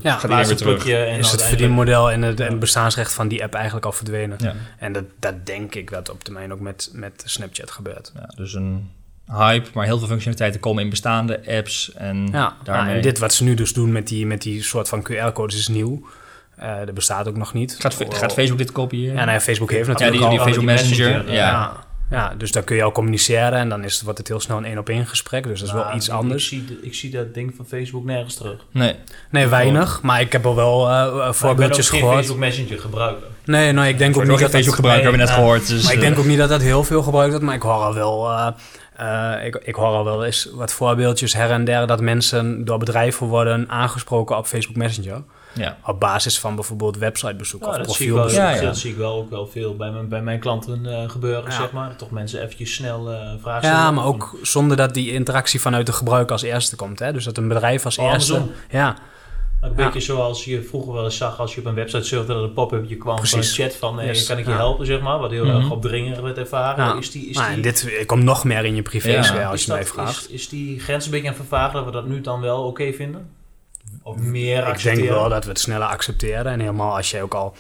Ja. 0.01 0.17
Gaat 0.17 0.47
weer 0.47 0.58
terug. 0.58 0.88
En 0.88 1.17
is 1.17 1.32
het 1.32 1.43
verdienmodel 1.43 2.12
en 2.12 2.21
het, 2.21 2.39
en 2.39 2.49
het 2.49 2.60
bestaansrecht 2.60 3.13
van 3.13 3.28
die 3.28 3.43
app 3.43 3.54
eigenlijk 3.54 3.86
al 3.86 3.91
verdwenen. 3.91 4.38
Ja. 4.41 4.54
En 4.78 4.93
dat, 4.93 5.04
dat 5.19 5.45
denk 5.45 5.75
ik 5.75 5.89
dat 5.91 6.10
op 6.10 6.23
termijn 6.23 6.54
ook 6.54 6.60
met, 6.60 6.89
met 6.93 7.21
Snapchat 7.25 7.71
gebeurt. 7.71 8.12
Ja, 8.15 8.30
dus 8.36 8.54
een 8.54 8.91
hype, 9.31 9.69
maar 9.73 9.85
heel 9.85 9.97
veel 9.97 10.07
functionaliteiten 10.07 10.59
komen 10.61 10.83
in 10.83 10.89
bestaande 10.89 11.39
apps. 11.57 11.91
En 11.93 12.27
Ja, 12.31 12.55
daarmee... 12.63 12.89
ja, 12.89 12.95
en 12.95 13.01
dit 13.01 13.19
wat 13.19 13.33
ze 13.33 13.43
nu 13.43 13.53
dus 13.53 13.73
doen 13.73 13.91
met 13.91 14.07
die, 14.07 14.25
met 14.25 14.41
die 14.41 14.63
soort 14.63 14.89
van 14.89 15.07
QR-codes 15.11 15.57
is 15.57 15.67
nieuw. 15.67 16.05
Eh 16.55 16.75
dat 16.85 16.93
bestaat 16.93 17.27
ook 17.27 17.38
nog 17.38 17.53
niet. 17.53 17.75
gaat, 17.79 17.95
gaat 18.09 18.33
Facebook 18.33 18.57
dit 18.57 18.71
kopiëren? 18.71 19.15
Ja, 19.15 19.25
nee, 19.25 19.39
Facebook 19.41 19.71
heeft 19.71 19.85
Ja, 19.85 19.91
natuurlijk 19.91 20.19
die, 20.19 20.29
die 20.29 20.39
al... 20.39 20.45
Facebook 20.45 20.67
die 20.67 20.75
Messenger. 20.77 21.11
Messenger, 21.13 21.33
ja. 21.35 21.49
ja. 21.49 21.73
ja, 22.17 22.33
dus 22.38 22.51
daar 22.51 22.63
kun 22.63 22.75
je 22.75 22.83
al 22.83 22.91
communiceren 22.91 23.53
en 23.59 23.69
dan 23.69 23.83
is 23.83 23.93
het, 23.93 24.03
wordt 24.03 24.17
het 24.17 24.27
heel 24.27 24.39
snel 24.39 24.57
een 24.57 24.65
één-op-één 24.65 25.05
gesprek. 25.05 25.43
Dus 25.43 25.59
dat 25.59 25.67
is 25.67 25.73
wel 25.73 25.95
iets 25.95 26.07
ik- 26.07 26.13
anders. 26.13 26.51
Ik 26.51 26.63
zie, 26.67 26.79
ik 26.81 26.93
zie 26.93 27.09
dat 27.11 27.33
ding 27.33 27.53
van 27.55 27.65
Facebook 27.65 28.05
nergens 28.05 28.35
terug. 28.35 28.65
Nee. 28.71 28.95
Nee, 29.31 29.47
weinig. 29.47 30.01
Maar 30.01 30.21
ik 30.21 30.31
heb 30.31 30.45
al 30.45 30.55
wel 30.55 30.89
eh, 30.89 31.27
eh, 31.27 31.33
voorbeeldjes 31.33 31.85
maar 31.89 31.95
ik 31.99 32.03
gehoord. 32.05 32.19
Facebook 32.25 32.39
Messenger 32.43 32.79
gebruiker. 32.79 33.27
Nee, 33.45 33.71
nou, 33.71 33.88
ik 33.88 33.97
denk 33.97 34.15
Ik 34.15 34.21
ook 34.21 34.27
niet 34.27 34.31
dat 34.31 34.39
dat- 34.41 34.49
Facebook 34.51 34.75
gebruiker, 34.75 35.03
hebben 35.09 35.21
we 35.21 35.27
net 35.27 35.38
nee, 35.38 35.45
gehoord. 35.45 35.67
Dus, 35.67 35.83
Maar 35.83 35.93
ik 35.93 35.99
denk 35.99 36.17
ook 36.19 36.25
niet 36.25 36.38
dat 36.38 36.49
dat 36.49 36.61
heel 36.61 36.83
veel 36.83 37.03
gebruikt 37.03 37.29
wordt, 37.29 37.45
maar 37.45 37.55
ik 37.55 37.61
hoor 37.61 37.71
al 37.71 37.93
wel, 37.93 38.29
eh, 38.31 38.47
eh, 38.95 39.45
ik, 39.45 39.55
ik 39.55 39.75
hoor 39.75 39.86
al 39.95 40.03
wel 40.03 40.25
eens 40.25 40.49
wat 40.53 40.73
voorbeeldjes 40.73 41.34
her 41.34 41.49
en 41.51 41.63
der 41.65 41.88
dat 41.88 42.01
mensen 42.01 42.65
door 42.65 42.77
bedrijven 42.77 43.27
worden 43.27 43.69
aangesproken 43.69 44.38
op 44.38 44.45
Facebook 44.45 44.75
Messenger. 44.75 45.23
ja. 45.53 45.77
Op 45.86 45.99
basis 45.99 46.39
van 46.39 46.55
bijvoorbeeld 46.55 46.97
websitebezoek 46.97 47.63
Ja, 47.63 47.69
of 47.69 47.81
profielbezoek. 47.81 48.39
Ja, 48.39 48.49
ja. 48.49 48.62
dat 48.62 48.77
zie 48.77 48.91
ik 48.91 48.97
wel 48.97 49.15
ook 49.15 49.29
wel 49.29 49.47
veel 49.47 49.75
bij 49.75 49.91
mijn, 49.91 50.08
bij 50.10 50.21
mijn 50.21 50.39
klanten 50.39 50.86
eh, 50.86 51.10
gebeuren, 51.10 51.43
Ja. 51.43 51.51
zeg 51.51 51.71
maar. 51.71 51.89
Dat 51.89 51.97
toch 51.97 52.12
mensen 52.12 52.41
eventjes 52.41 52.73
snel 52.73 53.12
eh 53.12 53.17
vragen 53.41 53.63
stellen. 53.63 53.79
Ja, 53.79 53.91
maar 53.91 54.05
ook 54.05 54.38
zonder 54.41 54.77
dat 54.77 54.93
die 54.93 55.12
interactie 55.12 55.62
vanuit 55.62 55.86
de 55.86 55.93
gebruiker 55.93 56.31
als 56.31 56.41
eerste 56.41 56.75
komt. 56.75 56.99
Hè? 56.99 57.13
Dus 57.13 57.23
dat 57.23 57.38
een 57.38 57.47
bedrijf 57.47 57.86
als 57.86 57.97
Oh, 57.97 58.05
eerste... 58.12 58.34
andersom. 58.34 58.55
Ja, 58.69 58.95
Een 59.65 59.73
beetje 59.75 59.99
zoals 59.99 60.45
je 60.45 60.62
vroeger 60.63 60.93
wel 60.93 61.04
eens 61.04 61.17
zag 61.17 61.39
als 61.39 61.54
je 61.54 61.60
op 61.60 61.65
een 61.65 61.73
website 61.75 62.04
surfde 62.04 62.34
dat 62.34 62.43
een 62.43 62.54
pop-upje 62.54 62.95
kwam 62.95 63.15
van 63.15 63.23
een 63.25 63.30
Precies. 63.32 63.56
chat 63.56 63.75
van 63.75 63.97
hey, 63.97 64.06
Yes. 64.08 64.25
kan 64.28 64.38
ik 64.38 64.45
je 64.45 64.51
helpen, 64.51 64.86
zeg 64.86 65.01
maar. 65.01 65.19
Wat 65.19 65.32
heel 65.32 65.45
Mhm. 65.45 65.56
erg 65.56 65.71
opdringend 65.71 66.19
werd 66.19 66.38
ervaren. 66.38 66.97
Is 66.97 67.12
die, 67.12 67.28
is 67.30 67.36
Nou, 67.36 67.54
die, 67.54 67.62
dit 67.62 68.04
komt 68.06 68.23
nog 68.23 68.43
meer 68.43 68.65
in 68.65 68.75
je 68.75 68.82
privésfeer 68.82 69.45
als 69.45 69.60
is 69.60 69.65
je 69.65 69.71
mij 69.71 69.86
vraagt. 69.86 70.25
Is, 70.25 70.28
is 70.41 70.49
die 70.49 70.80
grens 70.80 71.06
een 71.06 71.12
beetje 71.12 71.28
aan 71.30 71.36
vervagen 71.36 71.73
dat 71.73 71.86
we 71.86 71.91
dat 71.91 72.06
nu 72.08 72.21
dan 72.21 72.41
wel 72.41 72.63
oké 72.63 72.93
vinden? 72.93 73.30
Of 74.04 74.17
meer 74.17 74.58
Ik 74.58 74.63
accepteren? 74.65 74.97
denk 74.97 75.10
wel 75.19 75.30
dat 75.30 75.43
we 75.43 75.49
het 75.49 75.60
sneller 75.60 75.88
accepteren. 75.88 76.45
En 76.45 76.60
helemaal 76.60 76.95
als 76.95 77.12
jij 77.12 77.21
ook 77.21 77.34
al 77.34 77.56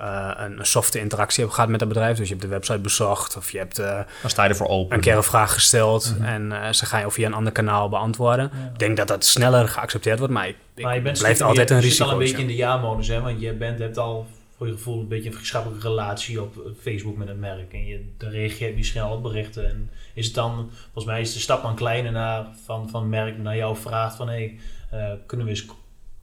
eh, 0.00 0.30
een, 0.36 0.58
een 0.58 0.66
softe 0.66 0.98
interactie 1.00 1.42
hebt 1.42 1.54
gehad 1.54 1.70
met 1.70 1.78
dat 1.78 1.88
bedrijf. 1.88 2.16
Dus 2.16 2.28
je 2.28 2.34
hebt 2.34 2.44
de 2.46 2.50
website 2.50 2.78
bezocht 2.78 3.36
of 3.36 3.50
je 3.50 3.58
hebt 3.58 3.78
eh, 3.78 4.00
Dan 4.20 4.30
sta 4.30 4.42
je 4.42 4.48
ervoor 4.48 4.68
open. 4.68 4.94
een 4.96 5.02
keer 5.02 5.16
een 5.16 5.22
vraag 5.22 5.52
gesteld. 5.52 6.14
Mhm. 6.18 6.24
En 6.28 6.52
eh, 6.52 6.72
ze 6.72 6.86
gaan 6.86 7.00
je 7.00 7.10
via 7.10 7.26
een 7.26 7.34
ander 7.34 7.52
kanaal 7.52 7.88
beantwoorden. 7.88 8.50
Ja. 8.54 8.70
Ik 8.72 8.78
denk 8.78 8.96
dat 8.96 9.08
dat 9.08 9.24
sneller 9.24 9.68
geaccepteerd 9.68 10.18
wordt. 10.18 10.32
Maar 10.32 10.48
ik, 10.48 10.56
Maar 10.76 10.94
je 10.94 11.00
bent 11.00 11.18
blijft 11.18 11.40
altijd 11.42 11.68
je 11.68 11.74
een 11.74 11.82
zit 11.82 11.90
al 12.00 12.06
risico. 12.06 12.12
een 12.12 12.18
beetje 12.18 12.42
in 12.42 12.46
de 12.46 12.56
ja-modus, 12.56 13.08
hè? 13.08 13.20
Want 13.20 13.40
je 13.40 13.52
bent, 13.52 13.78
hebt 13.78 13.98
al 13.98 14.26
voor 14.56 14.66
je 14.66 14.72
gevoel 14.72 15.00
een 15.00 15.08
beetje 15.08 15.26
een 15.26 15.32
vriendschappelijke 15.32 15.88
relatie 15.88 16.42
op 16.42 16.54
Facebook 16.80 17.16
met 17.16 17.28
het 17.28 17.40
merk. 17.40 17.72
En 17.72 17.86
je 17.86 18.12
dan 18.18 18.30
reageert 18.30 18.76
niet 18.76 18.86
snel 18.86 19.10
op 19.10 19.22
berichten. 19.22 19.68
En 19.68 19.90
is 20.14 20.26
het 20.26 20.34
dan, 20.34 20.70
volgens 20.82 21.04
mij 21.04 21.20
is 21.20 21.32
de 21.32 21.38
stap 21.38 21.62
dan 21.62 21.74
kleiner 21.74 22.12
naar 22.12 22.46
van, 22.64 22.88
van 22.90 23.08
merk 23.08 23.38
naar 23.38 23.56
jou 23.56 23.76
vraagt 23.76 24.16
van 24.16 24.28
hé, 24.28 24.34
hey, 24.34 24.58
eh, 25.00 25.12
kunnen 25.26 25.46
we 25.46 25.52
eens 25.52 25.66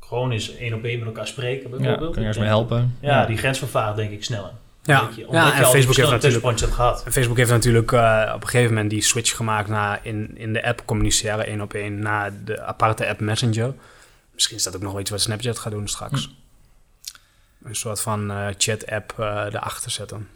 gewoon 0.07 0.31
eens 0.31 0.55
één 0.55 0.73
op 0.73 0.83
één 0.83 0.99
met 0.99 1.07
elkaar 1.07 1.27
spreken 1.27 1.69
bijvoorbeeld. 1.69 2.07
Ja, 2.07 2.11
kun 2.11 2.21
je 2.21 2.27
eens 2.27 2.37
mee 2.37 2.47
helpen. 2.47 2.97
Ja, 2.99 3.25
die 3.25 3.37
grens 3.37 3.57
vervaagt 3.57 3.95
denk 3.95 4.11
ik 4.11 4.23
sneller. 4.23 4.51
Ja, 4.83 4.99
Omdat 5.01 5.15
je, 5.15 5.21
ja 5.21 5.27
omdat 5.27 5.47
je 5.47 5.63
en 5.63 5.65
Facebook 5.65 5.95
heeft, 5.95 6.09
natuurlijk... 6.09 6.59
hebt 6.59 6.73
gehad. 6.73 7.03
Facebook 7.09 7.37
heeft 7.37 7.49
natuurlijk 7.49 7.91
uh, 7.91 8.31
op 8.35 8.41
een 8.41 8.47
gegeven 8.47 8.73
moment 8.73 8.89
die 8.89 9.01
switch 9.01 9.35
gemaakt 9.35 9.69
naar 9.69 9.99
in, 10.03 10.37
in 10.37 10.53
de 10.53 10.65
app 10.65 10.81
communiceren 10.85 11.45
één 11.45 11.61
op 11.61 11.73
één 11.73 11.99
naar 11.99 12.31
de 12.45 12.61
aparte 12.61 13.07
app 13.07 13.19
Messenger. 13.19 13.73
Misschien 14.33 14.57
is 14.57 14.63
dat 14.63 14.75
ook 14.75 14.81
nog 14.81 14.91
wel 14.91 15.01
iets 15.01 15.09
wat 15.09 15.21
Snapchat 15.21 15.59
gaat 15.59 15.71
doen 15.71 15.87
straks. 15.87 16.29
Hm. 17.61 17.67
Een 17.67 17.75
soort 17.75 18.01
van 18.01 18.31
uh, 18.31 18.47
chat-app 18.57 19.15
uh, 19.19 19.25
erachter 19.25 19.91
zetten. 19.91 20.27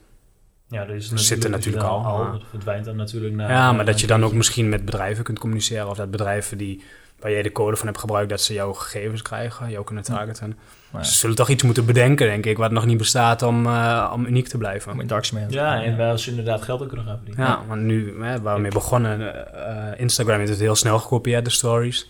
Ja, 0.68 0.82
er 0.82 0.90
is 0.90 1.10
dat 1.10 1.20
zit 1.20 1.44
er 1.44 1.50
natuurlijk 1.50 1.86
al. 1.86 2.04
al 2.06 2.32
dat 2.32 2.42
verdwijnt 2.50 2.86
dan 2.86 2.96
natuurlijk 2.96 3.34
naar... 3.34 3.50
Ja, 3.50 3.72
maar 3.72 3.86
dat 3.86 4.02
je 4.02 4.08
dan 4.08 4.24
ook 4.24 4.34
misschien 4.34 4.70
met 4.70 4.86
bedrijven 4.86 5.24
kunt 5.24 5.40
communiceren. 5.40 5.90
Of 5.90 5.98
dat 5.98 6.12
bedrijven 6.12 6.58
die, 6.58 6.84
waar 7.22 7.32
jij 7.32 7.42
de 7.42 7.52
code 7.52 7.76
van 7.76 7.88
hebt 7.88 8.00
gebruikt, 8.00 8.30
dat 8.30 8.42
ze 8.42 8.54
jouw 8.54 8.74
gegevens 8.74 9.22
krijgen, 9.22 9.70
jou 9.70 9.86
kunnen 9.86 10.04
targeten. 10.04 10.58
Ja. 10.94 11.04
Ze 11.04 11.16
zullen 11.16 11.36
toch 11.36 11.50
iets 11.50 11.64
moeten 11.64 11.86
bedenken, 11.86 12.28
denk 12.28 12.46
ik, 12.46 12.58
wat 12.58 12.72
nog 12.72 12.86
niet 12.86 12.98
bestaat 12.98 13.42
om, 13.42 13.66
uh, 13.66 14.12
om 14.14 14.26
uniek 14.26 14.48
te 14.48 14.58
blijven. 14.58 14.92
Om 14.92 15.00
interactie 15.00 15.38
mee 15.38 15.46
Ja, 15.50 15.84
en 15.84 15.98
waar 15.98 16.20
ze 16.20 16.30
inderdaad 16.30 16.62
geld 16.62 16.82
ook 16.82 16.88
kunnen 16.88 17.06
gaan 17.06 17.18
verdienen. 17.18 17.46
Ja, 17.46 17.62
want 17.68 17.82
nu, 17.82 18.24
hè, 18.24 18.42
waar 18.42 18.56
we 18.56 18.62
mee 18.62 18.72
begonnen, 18.72 19.20
uh, 19.22 20.00
Instagram 20.00 20.38
heeft 20.38 20.52
het 20.52 20.60
heel 20.60 20.76
snel 20.76 21.00
gekopieerd, 21.00 21.46
de 21.46 21.52
stories. 21.52 22.10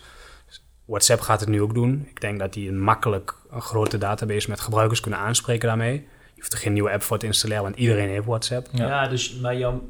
WhatsApp 0.84 1.20
gaat 1.20 1.40
het 1.40 1.48
nu 1.48 1.62
ook 1.62 1.74
doen. 1.74 2.06
Ik 2.10 2.20
denk 2.20 2.38
dat 2.38 2.52
die 2.52 2.68
een 2.68 2.80
makkelijk 2.80 3.34
een 3.50 3.62
grote 3.62 3.98
database 3.98 4.50
met 4.50 4.60
gebruikers 4.60 5.00
kunnen 5.00 5.20
aanspreken 5.20 5.68
daarmee. 5.68 5.92
Je 6.34 6.40
hoeft 6.40 6.52
er 6.52 6.58
geen 6.58 6.72
nieuwe 6.72 6.90
app 6.90 7.02
voor 7.02 7.18
te 7.18 7.26
installeren, 7.26 7.62
want 7.62 7.76
iedereen 7.76 8.08
heeft 8.08 8.26
WhatsApp. 8.26 8.68
Ja, 8.72 8.86
ja 8.86 9.08
dus 9.08 9.34
maar 9.34 9.56
jouw 9.56 9.82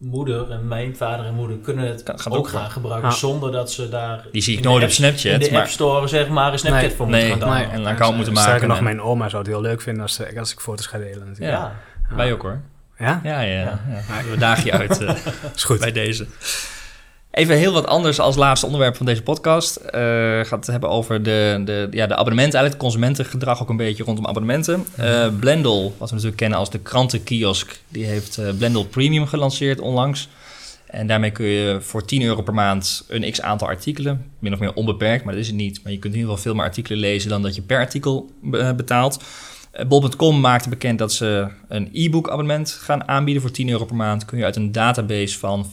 moeder 0.00 0.50
en 0.50 0.68
mijn 0.68 0.96
vader 0.96 1.26
en 1.26 1.34
moeder 1.34 1.56
kunnen 1.56 1.88
het 1.88 2.02
kan, 2.02 2.32
ook, 2.32 2.48
gaan 2.48 2.70
gebruiken 2.70 3.08
ja. 3.08 3.14
zonder 3.14 3.52
dat 3.52 3.72
ze 3.72 3.88
daar... 3.88 4.26
Die 4.32 4.42
zie 4.42 4.58
ik 4.58 4.64
nooit 4.64 4.84
op 4.84 4.90
Snapchat. 4.90 5.32
In 5.32 5.38
de 5.38 5.50
maar... 5.50 5.60
App 5.60 5.70
Store 5.70 6.08
zeg 6.08 6.28
maar 6.28 6.52
een 6.52 6.58
Snapchat 6.58 6.82
nee, 6.82 6.96
voor 6.96 7.06
moeten 7.06 7.28
nee, 7.28 7.40
gaan 7.40 7.50
nee, 7.50 7.64
en 7.64 7.80
een 7.80 7.86
account 7.86 8.16
moeten 8.16 8.32
maken. 8.32 8.48
Sterker 8.48 8.68
nog, 8.68 8.80
mijn 8.80 9.02
oma 9.02 9.28
zou 9.28 9.42
het 9.42 9.52
heel 9.52 9.60
leuk 9.60 9.80
vinden 9.80 10.02
als, 10.02 10.20
als 10.38 10.52
ik 10.52 10.60
foto's 10.60 10.86
ga 10.86 10.98
delen. 10.98 11.26
Natuurlijk. 11.26 11.58
Ja, 11.58 11.72
ja. 12.10 12.16
wij 12.16 12.32
ook 12.32 12.42
hoor. 12.42 12.60
Ja? 12.98 13.20
Ja, 13.22 13.40
ja. 13.40 13.60
ja. 13.60 13.80
We 14.30 14.36
dagen 14.38 14.64
je 14.64 14.72
uit 14.72 15.00
uh, 15.00 15.10
is 15.54 15.64
goed. 15.64 15.78
bij 15.78 15.92
deze. 15.92 16.26
Even 17.30 17.56
heel 17.56 17.72
wat 17.72 17.86
anders 17.86 18.20
als 18.20 18.36
laatste 18.36 18.66
onderwerp 18.66 18.96
van 18.96 19.06
deze 19.06 19.22
podcast. 19.22 19.78
Uh, 19.78 19.90
gaat 20.40 20.50
het 20.50 20.66
hebben 20.66 20.90
over 20.90 21.22
de, 21.22 21.62
de, 21.64 21.88
ja, 21.90 22.06
de 22.06 22.16
abonnementen, 22.16 22.58
eigenlijk 22.58 22.72
het 22.72 22.76
consumentengedrag 22.76 23.62
ook 23.62 23.68
een 23.68 23.76
beetje 23.76 24.04
rondom 24.04 24.26
abonnementen. 24.26 24.86
Uh, 25.00 25.28
Blendel, 25.40 25.82
wat 25.82 26.08
we 26.08 26.14
natuurlijk 26.14 26.40
kennen 26.40 26.58
als 26.58 26.70
de 26.70 26.78
krantenkiosk, 26.78 27.80
die 27.88 28.04
heeft 28.04 28.38
uh, 28.38 28.48
Blendel 28.58 28.84
Premium 28.84 29.26
gelanceerd 29.26 29.80
onlangs. 29.80 30.28
En 30.86 31.06
daarmee 31.06 31.30
kun 31.30 31.46
je 31.46 31.78
voor 31.80 32.04
10 32.04 32.22
euro 32.22 32.42
per 32.42 32.54
maand 32.54 33.04
een 33.08 33.30
x 33.30 33.40
aantal 33.40 33.68
artikelen, 33.68 34.30
min 34.38 34.52
of 34.52 34.58
meer 34.58 34.74
onbeperkt, 34.74 35.24
maar 35.24 35.32
dat 35.32 35.42
is 35.42 35.48
het 35.48 35.56
niet. 35.56 35.80
Maar 35.82 35.92
je 35.92 35.98
kunt 35.98 36.14
in 36.14 36.20
ieder 36.20 36.34
geval 36.34 36.44
veel 36.44 36.54
meer 36.54 36.68
artikelen 36.68 36.98
lezen 36.98 37.30
dan 37.30 37.42
dat 37.42 37.54
je 37.54 37.62
per 37.62 37.78
artikel 37.78 38.30
betaalt. 38.76 39.22
Bol.com 39.88 40.40
maakte 40.40 40.68
bekend 40.68 40.98
dat 40.98 41.12
ze 41.12 41.48
een 41.68 41.88
e-book 41.92 42.30
abonnement 42.30 42.70
gaan 42.70 43.08
aanbieden 43.08 43.42
voor 43.42 43.50
10 43.50 43.68
euro 43.68 43.84
per 43.84 43.96
maand. 43.96 44.24
Kun 44.24 44.38
je 44.38 44.44
uit 44.44 44.56
een 44.56 44.72
database 44.72 45.38
van 45.38 45.66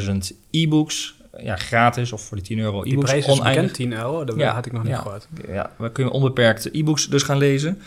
40.000 0.00 0.36
e-books, 0.50 1.14
ja, 1.38 1.56
gratis 1.56 2.12
of 2.12 2.22
voor 2.22 2.36
die 2.36 2.46
10 2.46 2.58
euro 2.58 2.82
e-books. 2.82 2.90
Die 2.90 2.98
prijs 2.98 3.26
is 3.26 3.38
bekend, 3.38 3.74
10 3.74 3.92
euro, 3.92 4.24
dat 4.24 4.36
ja, 4.36 4.54
had 4.54 4.66
ik 4.66 4.72
nog 4.72 4.82
niet 4.82 4.92
ja, 4.92 4.98
gehoord. 4.98 5.28
Ja, 5.48 5.70
we 5.76 5.92
kunnen 5.92 6.12
onbeperkt 6.12 6.68
e-books 6.72 7.08
dus 7.08 7.22
gaan 7.22 7.38
lezen. 7.38 7.78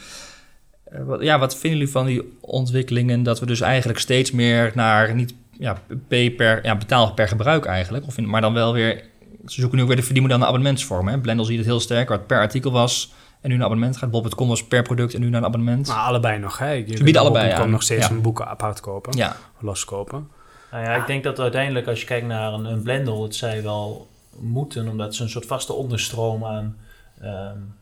Wat, 1.05 1.21
ja, 1.21 1.39
wat 1.39 1.57
vinden 1.57 1.79
jullie 1.79 1.93
van 1.93 2.05
die 2.05 2.37
ontwikkelingen 2.39 3.23
dat 3.23 3.39
we 3.39 3.45
dus 3.45 3.61
eigenlijk 3.61 3.99
steeds 3.99 4.31
meer 4.31 4.71
naar 4.75 5.15
niet 5.15 5.33
ja, 5.51 5.81
pay 6.07 6.31
per, 6.31 6.65
ja, 6.65 6.75
betaal 6.75 7.13
per 7.13 7.27
gebruik 7.27 7.65
eigenlijk, 7.65 8.05
of 8.05 8.17
in, 8.17 8.29
maar 8.29 8.41
dan 8.41 8.53
wel 8.53 8.73
weer, 8.73 9.03
ze 9.45 9.59
zoeken 9.59 9.75
nu 9.75 9.81
ook 9.81 9.87
weer 9.87 9.97
de 9.97 10.03
verdienmodel 10.03 10.37
naar 10.37 10.47
abonnementsvorm. 10.47 11.07
Hè? 11.07 11.19
Blendel 11.19 11.45
ziet 11.45 11.57
het 11.57 11.65
heel 11.65 11.79
sterk, 11.79 12.09
wat 12.09 12.27
per 12.27 12.39
artikel 12.39 12.71
was 12.71 13.13
en 13.41 13.49
nu 13.49 13.55
een 13.55 13.63
abonnement 13.63 13.97
gaat. 13.97 14.11
Bol.com 14.11 14.47
was 14.47 14.67
per 14.67 14.81
product 14.81 15.13
en 15.13 15.19
nu 15.19 15.29
naar 15.29 15.39
een 15.39 15.47
abonnement. 15.47 15.87
Maar 15.87 15.97
allebei 15.97 16.39
nog, 16.39 16.57
hè? 16.57 16.71
Je 16.71 16.97
Ze 16.97 17.03
bieden 17.03 17.21
allebei 17.21 17.51
aan. 17.51 17.69
nog 17.69 17.83
steeds 17.83 18.07
ja. 18.07 18.13
een 18.13 18.21
boeken 18.21 18.47
apart 18.47 18.79
kopen, 18.79 19.17
ja. 19.17 19.35
loskopen. 19.59 20.27
Nou 20.71 20.83
ja, 20.83 20.95
ik 20.95 21.07
denk 21.07 21.23
dat 21.23 21.39
uiteindelijk 21.39 21.87
als 21.87 21.99
je 21.99 22.05
kijkt 22.05 22.27
naar 22.27 22.53
een, 22.53 22.65
een 22.65 22.81
Blendel, 22.81 23.23
het 23.23 23.35
zij 23.35 23.63
wel 23.63 24.07
moeten, 24.39 24.87
omdat 24.87 25.15
ze 25.15 25.23
een 25.23 25.29
soort 25.29 25.45
vaste 25.45 25.73
onderstroom 25.73 26.45
aan 26.45 26.77
um, 27.23 27.75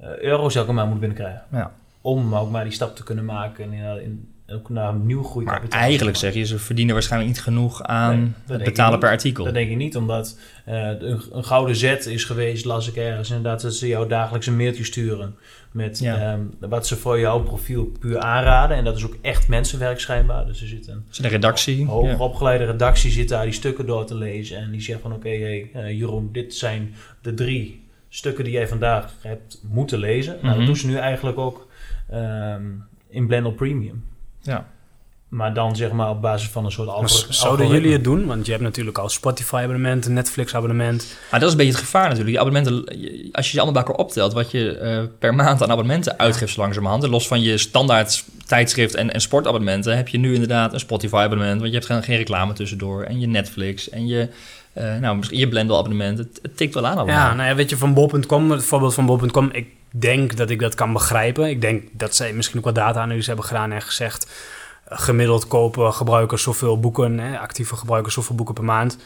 uh, 0.00 0.16
euro's 0.16 0.54
elke 0.54 0.72
maand 0.72 0.90
moeten 0.90 1.08
binnenkrijgen. 1.08 1.58
Ja. 1.58 1.72
Om 2.00 2.34
ook 2.34 2.50
maar 2.50 2.64
die 2.64 2.72
stap 2.72 2.96
te 2.96 3.02
kunnen 3.02 3.24
maken 3.24 3.64
en 3.64 3.72
in, 3.72 4.02
in, 4.02 4.32
ook 4.52 4.68
naar 4.68 4.88
een 4.88 5.06
nieuw 5.06 5.22
groeikapitaal. 5.22 5.68
Maar 5.78 5.78
eigenlijk 5.88 6.16
zeg 6.16 6.34
je, 6.34 6.44
ze 6.44 6.58
verdienen 6.58 6.94
waarschijnlijk 6.94 7.32
niet 7.32 7.42
genoeg 7.42 7.82
aan 7.82 8.20
Nee, 8.20 8.56
het 8.56 8.64
betalen 8.64 8.98
per 8.98 9.08
artikel. 9.08 9.44
Dat 9.44 9.54
denk 9.54 9.70
ik 9.70 9.76
niet, 9.76 9.96
omdat 9.96 10.38
uh, 10.68 10.74
een, 10.88 11.20
een, 11.32 11.44
gouden 11.44 11.76
zet 11.76 12.06
is 12.06 12.24
geweest, 12.24 12.64
las 12.64 12.88
ik 12.88 12.96
ergens, 12.96 13.28
inderdaad, 13.28 13.60
dat 13.60 13.74
ze 13.74 13.86
jou 13.86 14.08
dagelijks 14.08 14.46
een 14.46 14.56
mailtje 14.56 14.84
sturen 14.84 15.34
met 15.72 15.98
Ja. 15.98 16.32
um, 16.32 16.50
wat 16.60 16.86
ze 16.86 16.96
voor 16.96 17.18
jouw 17.20 17.42
profiel 17.42 17.84
puur 18.00 18.18
aanraden. 18.18 18.76
En 18.76 18.84
dat 18.84 18.96
is 18.96 19.04
ook 19.04 19.16
echt 19.22 19.48
mensenwerk 19.48 20.00
schijnbaar. 20.00 20.46
Dus 20.46 20.60
er 20.60 20.68
zit 20.68 20.88
een 20.88 21.04
Ze 21.10 21.22
de 21.22 21.28
redactie. 21.28 21.86
hoger 21.86 22.10
ja. 22.10 22.18
opgeleide 22.18 22.64
redactie 22.64 23.10
zit 23.10 23.28
daar 23.28 23.44
die 23.44 23.52
stukken 23.52 23.86
door 23.86 24.04
te 24.06 24.14
lezen. 24.14 24.56
En 24.58 24.70
die 24.70 24.80
zegt 24.80 25.00
van 25.00 25.12
oké, 25.12 25.28
hey, 25.28 25.70
uh, 25.76 25.90
Jeroen, 25.98 26.28
dit 26.32 26.54
zijn 26.54 26.94
de 27.22 27.34
drie 27.34 27.86
stukken 28.08 28.44
die 28.44 28.52
jij 28.52 28.68
vandaag 28.68 29.12
hebt 29.20 29.60
moeten 29.70 29.98
lezen. 29.98 30.32
Nou, 30.32 30.46
Mhm. 30.46 30.56
dat 30.56 30.66
doen 30.66 30.76
ze 30.76 30.86
nu 30.86 30.96
eigenlijk 30.96 31.38
ook 31.38 31.68
um, 32.14 32.84
in 33.08 33.26
Blendel 33.26 33.52
Premium. 33.52 34.04
Ja. 34.48 34.66
Maar 35.28 35.54
dan 35.54 35.76
zeg 35.76 35.92
maar 35.92 36.10
op 36.10 36.22
basis 36.22 36.48
van 36.48 36.64
een 36.64 36.70
soort 36.70 36.86
Maar 36.86 36.96
algoritme. 36.96 37.32
zouden 37.34 37.68
jullie 37.68 37.92
het 37.92 38.04
doen? 38.04 38.26
Want 38.26 38.44
je 38.46 38.50
hebt 38.52 38.64
natuurlijk 38.64 38.98
al 38.98 39.08
Spotify-abonnement, 39.08 40.08
Netflix-abonnement. 40.08 41.16
Maar 41.30 41.40
dat 41.40 41.48
is 41.48 41.54
een 41.54 41.58
beetje 41.58 41.72
het 41.72 41.82
gevaar 41.82 42.02
natuurlijk. 42.08 42.28
Die 42.30 42.40
abonnementen, 42.40 42.98
je- 43.00 43.28
als 43.32 43.46
je 43.46 43.52
ze 43.52 43.60
allemaal 43.60 43.82
bij 43.82 43.82
elkaar 43.92 44.04
optelt, 44.06 44.32
wat 44.32 44.50
je 44.50 44.76
eh, 44.78 45.02
per 45.18 45.34
maand 45.34 45.62
aan 45.62 45.70
abonnementen 45.70 46.18
uitgeeft 46.18 46.52
zo 46.52 46.60
langzamerhand. 46.60 47.06
Los 47.06 47.28
van 47.28 47.40
je 47.40 47.58
standaard 47.58 48.24
tijdschrift 48.48 48.94
en, 48.94 49.12
en 49.12 49.20
sportabonnementen, 49.20 49.96
heb 49.96 50.08
je 50.08 50.18
nu 50.18 50.32
inderdaad 50.32 50.72
een 50.72 50.80
Spotify-abonnement. 50.80 51.60
Want 51.60 51.72
je 51.72 51.78
hebt 51.78 52.04
geen, 52.04 52.16
reclame 52.16 52.52
tussendoor. 52.52 53.02
En 53.02 53.20
je 53.20 53.26
Netflix 53.26 53.90
en 53.90 54.06
je, 54.06 54.28
eh, 54.72 54.96
nou, 54.96 55.16
misschien 55.16 55.38
je 55.38 55.48
Blendel-abonnement. 55.48 56.18
Het, 56.18 56.38
het 56.42 56.56
tikt 56.56 56.74
wel 56.74 56.86
aan 56.86 56.96
allemaal. 56.96 57.14
Ja, 57.14 57.34
nou 57.34 57.48
ja, 57.48 57.54
weet 57.54 57.70
je, 57.70 57.76
van 57.76 57.94
bol.com, 57.94 58.50
het 58.50 58.64
voorbeeld 58.64 58.94
van 58.94 59.06
bol.com, 59.06 59.48
ik 59.52 59.66
denk 59.90 60.36
dat 60.36 60.50
ik 60.50 60.60
dat 60.60 60.74
kan 60.74 60.92
begrijpen. 60.92 61.48
Ik 61.48 61.60
denk 61.60 61.82
dat 61.92 62.16
zij 62.16 62.32
misschien 62.32 62.58
ook 62.58 62.64
wat 62.64 62.74
data-analyse 62.74 63.26
hebben 63.26 63.46
gedaan 63.46 63.72
en 63.72 63.82
gezegd, 63.82 64.30
eh, 64.84 64.98
gemiddeld 64.98 65.48
kopen 65.48 65.92
gebruikers 65.92 66.42
zoveel 66.42 66.80
boeken, 66.80 67.18
hè, 67.18 67.38
actieve 67.38 67.76
gebruikers 67.76 68.14
zoveel 68.14 68.36
boeken 68.36 68.54
per 68.54 68.64
maand. 68.64 68.98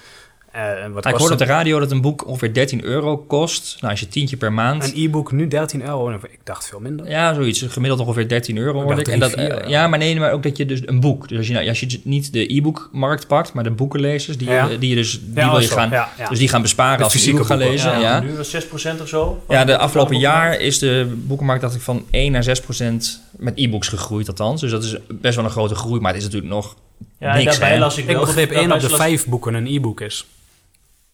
Eh, 0.52 0.62
wat 0.62 0.76
Nou, 0.78 0.86
ik 0.96 1.02
kost 1.02 1.18
hoorde 1.18 1.32
op 1.32 1.38
de 1.38 1.44
radio 1.44 1.78
dat 1.78 1.90
een 1.90 2.00
boek 2.00 2.26
ongeveer 2.26 2.54
13 2.54 2.84
euro 2.84 3.16
kost. 3.16 3.76
Nou, 3.80 3.90
als 3.92 4.00
je 4.00 4.08
tientje 4.08 4.36
per 4.36 4.52
maand. 4.52 4.84
Een 4.84 5.04
e-book 5.04 5.32
nu 5.32 5.48
13 5.48 5.82
euro. 5.82 6.10
Ik 6.10 6.38
dacht 6.44 6.68
veel 6.68 6.80
minder. 6.80 7.08
Ja, 7.10 7.34
zoiets. 7.34 7.62
Gemiddeld 7.68 8.00
ongeveer 8.00 8.28
13 8.28 8.56
euro 8.58 8.82
hoorde 8.82 9.00
ik. 9.00 9.08
En 9.08 9.18
dat, 9.18 9.34
ja. 9.36 9.62
ja, 9.66 9.86
maar 9.88 9.98
nee, 9.98 10.18
maar 10.18 10.32
ook 10.32 10.42
dat 10.42 10.56
je 10.56 10.66
dus 10.66 10.80
een 10.84 11.00
boek. 11.00 11.28
Dus 11.28 11.38
als 11.38 11.46
je, 11.46 11.52
nou, 11.52 11.68
als 11.68 11.80
je 11.80 12.00
niet 12.04 12.32
de 12.32 12.54
e-bookmarkt 12.54 13.26
pakt, 13.26 13.52
maar 13.52 13.64
de 13.64 13.70
boekenlezers, 13.70 14.36
die, 14.38 14.48
Ja. 14.48 14.66
je- 14.66 14.78
die 14.78 14.88
je 14.88 14.94
dus 14.94 15.10
die 15.20 15.30
Ja, 15.34 15.50
wil 15.50 15.60
je 15.60 15.68
gaan, 15.68 15.90
ja, 15.90 16.08
ja. 16.18 16.28
dus 16.28 16.38
die 16.38 16.48
gaan 16.48 16.62
besparen 16.62 16.98
De 16.98 17.04
als 17.04 17.22
ze 17.22 17.44
gaan 17.44 17.58
lezen. 17.58 17.90
Ja, 17.90 17.98
ja. 17.98 18.20
Nu 18.20 18.36
was 18.36 18.50
6% 18.50 19.00
of 19.00 19.08
zo. 19.08 19.42
de 19.48 19.54
Van- 19.54 19.78
afgelopen 19.78 20.18
jaar 20.18 20.60
is 20.60 20.78
de 20.78 21.12
boekenmarkt 21.26 21.62
dacht 21.62 21.74
ik 21.74 21.80
van 21.80 22.04
1 22.10 22.32
naar 22.32 22.42
6 22.42 22.60
procent 22.60 23.22
met 23.36 23.52
e-books 23.56 23.88
gegroeid 23.88 24.28
althans. 24.28 24.60
Dus 24.60 24.70
dat 24.70 24.84
is 24.84 24.96
best 25.08 25.36
wel 25.36 25.44
een 25.44 25.50
grote 25.50 25.74
groei, 25.74 26.00
maar 26.00 26.12
het 26.12 26.20
is 26.22 26.26
natuurlijk 26.26 26.52
nog 26.52 26.76
Ja, 27.18 27.34
niks. 27.34 27.44
daarbij 27.58 27.78
las 27.78 27.96
ik 27.96 28.04
Ik 28.08 28.10
wel... 28.16 28.24
begreep 28.24 28.50
1 28.50 28.72
op 28.72 28.80
de 28.80 28.88
5 28.88 29.26
boeken 29.26 29.54
een 29.54 29.66
e-book 29.66 30.00
is. 30.00 30.26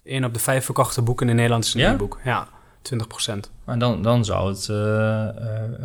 1 0.08 0.24
op 0.24 0.34
de 0.34 0.40
5 0.40 0.64
verkochte 0.64 1.02
boeken 1.02 1.28
in 1.28 1.36
Nederland 1.36 1.64
is 1.64 1.74
een 1.74 1.80
Ja? 1.80 1.92
e-book. 1.92 2.18
Ja, 2.24 2.48
20% 2.82 3.50
Maar 3.64 3.78
dan, 3.78 4.02
dan 4.02 4.24
zou 4.24 4.48
het 4.48 4.68
eh, 4.68 4.76
eh, 5.28 5.34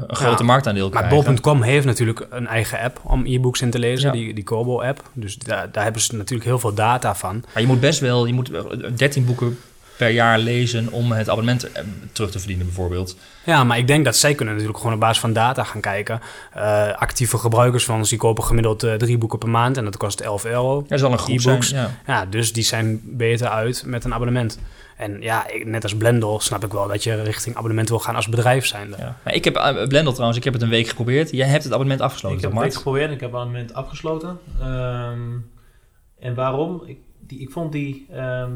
een 0.07 0.15
grote 0.15 0.41
Ja, 0.43 0.47
marktaandeel 0.49 0.89
Maar 0.89 1.03
krijgen. 1.07 1.33
bol.com 1.33 1.62
heeft 1.62 1.86
natuurlijk 1.86 2.27
een 2.29 2.47
eigen 2.47 2.79
app 2.79 2.99
om 3.03 3.25
e-books 3.25 3.62
in 3.62 3.69
te 3.69 3.79
lezen, 3.79 4.05
Ja. 4.07 4.12
die, 4.12 4.33
die 4.33 4.43
Kobo-app. 4.43 5.09
Dus 5.13 5.36
daar, 5.36 5.71
daar 5.71 5.83
hebben 5.83 6.01
ze 6.01 6.15
natuurlijk 6.15 6.49
heel 6.49 6.59
veel 6.59 6.73
data 6.73 7.15
van. 7.15 7.43
Maar 7.53 7.62
je 7.62 7.67
moet 7.67 7.79
best 7.79 7.99
wel, 7.99 8.25
je 8.25 8.33
moet 8.33 8.51
13 8.97 9.25
boeken 9.25 9.57
per 9.97 10.10
jaar 10.10 10.39
lezen 10.39 10.91
om 10.91 11.12
het 11.12 11.29
abonnement 11.29 11.71
eh, 11.71 11.84
terug 12.12 12.32
te 12.32 12.39
verdienen 12.39 12.65
bijvoorbeeld. 12.65 13.17
Ja, 13.45 13.63
maar 13.63 13.77
ik 13.77 13.88
denk 13.88 14.06
dat 14.06 14.15
zij 14.15 14.34
kunnen 14.36 14.53
natuurlijk 14.53 14.79
gewoon 14.79 14.93
op 14.95 15.01
basis 15.01 15.19
van 15.19 15.34
data 15.34 15.63
gaan 15.63 15.82
kijken. 15.82 16.19
Eh, 16.53 16.91
actieve 16.93 17.38
gebruikers 17.38 17.86
van 17.86 17.97
ons, 17.97 18.10
die 18.10 18.17
kopen 18.17 18.43
gemiddeld 18.43 18.84
eh, 18.84 18.93
drie 18.93 19.17
boeken 19.17 19.39
per 19.39 19.49
maand 19.49 19.77
en 19.77 19.84
dat 19.86 19.97
kost 19.97 20.19
11 20.21 20.45
euro. 20.45 20.77
Ja, 20.82 20.86
dat 20.88 20.99
zal 20.99 21.12
een 21.12 21.17
groep 21.17 21.39
E-books. 21.39 21.69
zijn. 21.69 21.82
Ja. 22.06 22.13
Ja, 22.13 22.25
dus 22.25 22.53
die 22.53 22.63
zijn 22.63 23.01
beter 23.03 23.47
uit 23.47 23.84
met 23.86 24.03
een 24.03 24.13
abonnement. 24.13 24.60
En 24.97 25.22
ja, 25.22 25.47
ik- 25.49 25.65
net 25.65 25.84
als 25.84 25.95
Blendel 25.97 26.39
snap 26.39 26.63
ik 26.65 26.72
wel 26.72 26.88
dat 26.88 27.03
je 27.03 27.22
richting 27.24 27.55
abonnement 27.55 27.89
wil 27.89 27.99
gaan 27.99 28.15
als 28.15 28.30
bedrijf 28.30 28.65
zijnde. 28.65 28.95
Ja. 28.99 29.17
Maar 29.24 29.34
ik 29.34 29.43
heb 29.43 29.55
eh, 29.55 29.88
Blendel 29.88 30.11
trouwens, 30.11 30.38
ik 30.38 30.43
heb 30.43 30.53
het 30.53 30.61
een 30.61 30.70
week 30.70 30.88
geprobeerd. 30.88 31.32
Jij 31.32 31.47
hebt 31.47 31.63
het 31.63 31.72
abonnement 31.74 32.01
afgesloten, 32.01 32.38
Ik 32.38 32.43
heb 32.53 32.63
het 32.63 32.76
geprobeerd 32.76 33.07
en 33.07 33.13
ik 33.13 33.20
heb 33.20 33.32
het 33.32 33.39
abonnement 33.39 33.74
afgesloten. 33.74 34.39
Ehm, 34.61 35.20
en 36.20 36.36
waarom? 36.36 36.84
Ik, 36.86 36.97
die, 37.28 37.39
ik 37.39 37.49
vond 37.51 37.72
die, 37.72 38.05
ehm, 38.11 38.51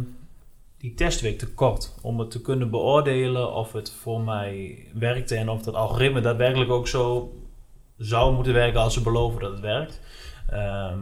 die 0.78 0.93
testweek 0.93 1.38
te 1.38 1.53
kort 1.53 1.95
om 2.01 2.19
het 2.19 2.32
te 2.32 2.41
kunnen 2.41 2.69
beoordelen 2.69 3.53
of 3.53 3.73
het 3.73 3.91
voor 3.91 4.21
mij 4.21 4.86
werkte 4.93 5.36
en 5.36 5.49
of 5.49 5.61
dat 5.61 5.73
algoritme 5.73 6.21
daadwerkelijk 6.21 6.71
ook 6.71 6.88
zo 6.88 7.34
zou 7.97 8.34
moeten 8.34 8.53
werken 8.53 8.80
als 8.80 8.93
ze 8.93 9.01
beloven 9.01 9.41
dat 9.41 9.51
het 9.51 9.59
werkt. 9.59 10.01
Ehm, 10.49 10.99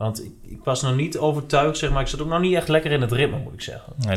Want 0.00 0.24
ik, 0.24 0.32
ik, 0.46 0.58
was 0.64 0.82
nog 0.82 0.96
niet 0.96 1.18
overtuigd, 1.18 1.78
zeg 1.78 1.90
maar. 1.90 2.00
Ik 2.00 2.08
zat 2.08 2.20
ook 2.20 2.28
nog 2.28 2.40
niet 2.40 2.54
echt 2.54 2.68
lekker 2.68 2.90
in 2.90 3.00
het 3.00 3.12
ritme, 3.12 3.38
moet 3.38 3.52
ik 3.52 3.60
zeggen. 3.60 3.92
Ja, 3.98 4.12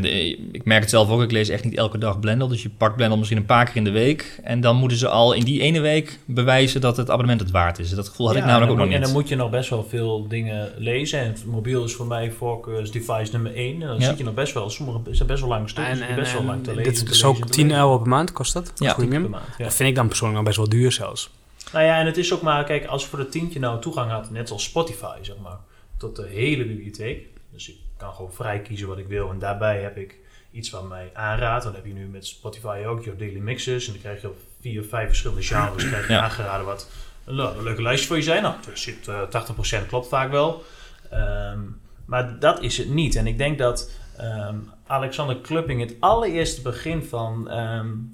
ik 0.51 0.65
merk 0.65 0.81
het 0.81 0.89
zelf 0.89 1.09
ook. 1.09 1.21
Ik 1.21 1.31
lees 1.31 1.49
echt 1.49 1.63
niet 1.63 1.75
elke 1.75 1.97
dag 1.97 2.19
Blendel. 2.19 2.47
Dus 2.47 2.63
je 2.63 2.69
pakt 2.69 2.95
Blendel 2.95 3.17
misschien 3.17 3.37
een 3.37 3.45
paar 3.45 3.65
keer 3.65 3.75
in 3.75 3.83
de 3.83 3.91
week. 3.91 4.39
En 4.43 4.61
dan 4.61 4.75
moeten 4.75 4.97
ze 4.97 5.07
al 5.07 5.33
in 5.33 5.43
die 5.43 5.61
ene 5.61 5.79
week 5.79 6.19
bewijzen 6.25 6.81
dat 6.81 6.97
het 6.97 7.09
abonnement 7.09 7.39
het 7.39 7.51
waard 7.51 7.79
is. 7.79 7.89
Dat 7.89 8.07
gevoel 8.07 8.27
had 8.27 8.35
ik 8.35 8.45
namelijk 8.45 8.71
ook 8.71 8.77
nog 8.77 8.85
niet. 8.85 8.95
En 8.95 9.01
dan 9.01 9.11
moet 9.11 9.27
je 9.27 9.35
nog 9.35 9.49
best 9.49 9.69
wel 9.69 9.83
veel 9.83 10.27
dingen 10.27 10.71
lezen. 10.77 11.19
En 11.19 11.27
het 11.27 11.45
mobiel 11.45 11.83
is 11.83 11.93
voor 11.93 12.07
mij 12.07 12.31
voorkeursdevice 12.31 13.31
nummer 13.31 13.55
1. 13.55 13.81
En 13.81 13.87
dan 13.87 14.01
zit 14.01 14.17
je 14.17 14.23
nog 14.23 14.33
best 14.33 14.53
wel, 14.53 14.69
sommige 14.69 14.99
zijn 15.11 15.27
best 15.27 15.39
wel 15.39 15.49
lange 15.49 15.67
stukjes. 15.67 15.99
En, 15.99 16.07
en, 16.07 16.15
best 16.15 16.33
wel 16.33 16.43
lang 16.43 16.63
te 16.63 16.75
lezen. 16.75 16.93
Dit 16.93 17.09
is 17.09 17.23
ook 17.23 17.47
10 17.47 17.71
euro 17.71 17.97
per 17.97 18.09
maand 18.09 18.31
kost 18.31 18.53
dat? 18.53 18.71
Ja, 18.75 18.93
premium. 18.93 19.29
Maand, 19.29 19.43
ja. 19.57 19.63
Dat 19.63 19.75
vind 19.75 19.89
ik 19.89 19.95
dan 19.95 20.07
persoonlijk 20.07 20.39
nog 20.39 20.47
best 20.47 20.57
wel 20.57 20.79
duur 20.79 20.91
zelfs. 20.91 21.29
Nou 21.73 21.85
ja, 21.85 21.99
en 21.99 22.05
het 22.05 22.17
is 22.17 22.33
ook 22.33 22.41
maar, 22.41 22.63
kijk, 22.63 22.85
als 22.85 23.03
je 23.03 23.09
voor 23.09 23.19
de 23.19 23.29
tientje 23.29 23.59
nou 23.59 23.81
toegang 23.81 24.11
had, 24.11 24.31
net 24.31 24.47
zoals 24.47 24.63
Spotify, 24.63 25.17
zeg 25.21 25.35
maar 25.43 25.57
tot 26.03 26.15
de 26.15 26.27
hele 26.27 26.65
bibliotheek. 26.65 27.27
Dus 27.51 27.69
ik 27.69 27.75
kan 27.97 28.13
gewoon 28.13 28.33
vrij 28.33 28.61
kiezen 28.61 28.87
wat 28.87 28.97
ik 28.97 29.07
wil. 29.07 29.29
En 29.29 29.39
daarbij 29.39 29.81
heb 29.81 29.97
ik 29.97 30.17
iets 30.51 30.69
wat 30.69 30.89
mij 30.89 31.09
aanraadt. 31.13 31.63
Dan 31.63 31.75
heb 31.75 31.85
je 31.85 31.93
nu 31.93 32.05
met 32.05 32.25
Spotify 32.25 32.83
ook 32.87 33.03
je 33.03 33.15
daily 33.15 33.39
mixes. 33.39 33.85
En 33.85 33.91
dan 33.91 34.01
krijg 34.01 34.21
je 34.21 34.27
op 34.27 34.37
vier 34.61 34.81
of 34.81 34.87
vijf 34.87 35.07
verschillende 35.07 35.43
genres 35.43 35.87
krijg 35.87 36.07
je 36.07 36.19
aangeraden 36.19 36.65
wat 36.65 36.89
een, 37.25 37.37
een, 37.37 37.63
leuke 37.63 37.81
lijstje 37.81 38.07
voor 38.07 38.17
je 38.17 38.23
zijn. 38.23 38.41
Nou, 38.41 38.55
er 38.69 38.77
zit 38.77 39.07
uh, 39.07 39.21
eh, 39.21 39.83
80% 39.83 39.87
klopt 39.87 40.07
vaak 40.07 40.31
wel. 40.31 40.63
Ehm, 41.09 41.59
maar 42.05 42.39
dat 42.39 42.61
is 42.61 42.77
het 42.77 42.89
niet. 42.89 43.15
En 43.15 43.27
ik 43.27 43.37
denk 43.37 43.57
dat 43.57 43.91
ehm, 44.17 44.55
Alexander 44.87 45.37
Klupping 45.37 45.81
het 45.81 45.95
allereerste 45.99 46.61
begin 46.61 47.03
van 47.03 47.51
um, 47.51 48.13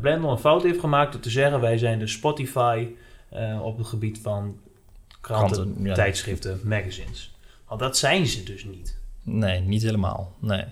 Blendel 0.00 0.30
een 0.30 0.38
fout 0.38 0.62
heeft 0.62 0.80
gemaakt 0.80 1.12
door 1.12 1.20
te 1.20 1.30
zeggen: 1.30 1.60
wij 1.60 1.78
zijn 1.78 1.98
de 1.98 2.06
Spotify 2.06 2.86
uh, 3.34 3.62
op 3.62 3.78
het 3.78 3.86
gebied 3.86 4.20
van 4.22 4.58
kranten, 5.36 5.94
tijdschriften, 5.94 6.60
magazines. 6.64 7.34
Want 7.68 7.80
dat 7.80 7.98
zijn 7.98 8.26
ze 8.26 8.42
dus 8.42 8.64
niet. 8.64 8.98
Nee, 9.22 9.60
niet 9.60 9.82
helemaal. 9.82 10.36
Nee. 10.40 10.64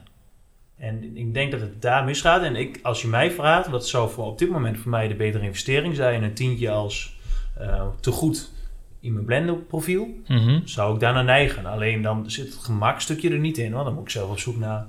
En 0.76 1.16
ik 1.16 1.34
denk 1.34 1.50
dat 1.50 1.60
het 1.60 1.82
daar 1.82 2.04
misgaat. 2.04 2.42
En 2.42 2.56
ik, 2.56 2.78
als 2.82 3.02
je 3.02 3.08
mij 3.08 3.30
vraagt, 3.30 3.68
wat 3.68 3.88
zou 3.88 4.10
voor 4.10 4.26
op 4.26 4.38
dit 4.38 4.50
moment 4.50 4.78
voor 4.78 4.90
mij 4.90 5.08
de 5.08 5.14
betere 5.14 5.44
investering 5.44 5.96
zijn, 5.96 6.22
een 6.22 6.34
tientje 6.34 6.70
als 6.70 7.16
uh, 7.60 7.86
te 8.00 8.10
goed 8.10 8.50
in 9.00 9.12
mijn 9.12 9.24
Blender 9.24 9.54
profiel, 9.54 10.08
mhm. 10.26 10.60
zou 10.64 10.94
ik 10.94 11.00
daar 11.00 11.12
naar 11.12 11.24
neigen. 11.24 11.66
Alleen 11.66 12.02
dan 12.02 12.30
zit 12.30 12.46
het 12.46 12.64
gemakstukje 12.64 13.30
er 13.30 13.38
niet 13.38 13.58
in, 13.58 13.72
want 13.72 13.84
dan 13.84 13.94
moet 13.94 14.02
ik 14.02 14.10
zelf 14.10 14.30
op 14.30 14.38
zoek 14.38 14.56
naar 14.56 14.86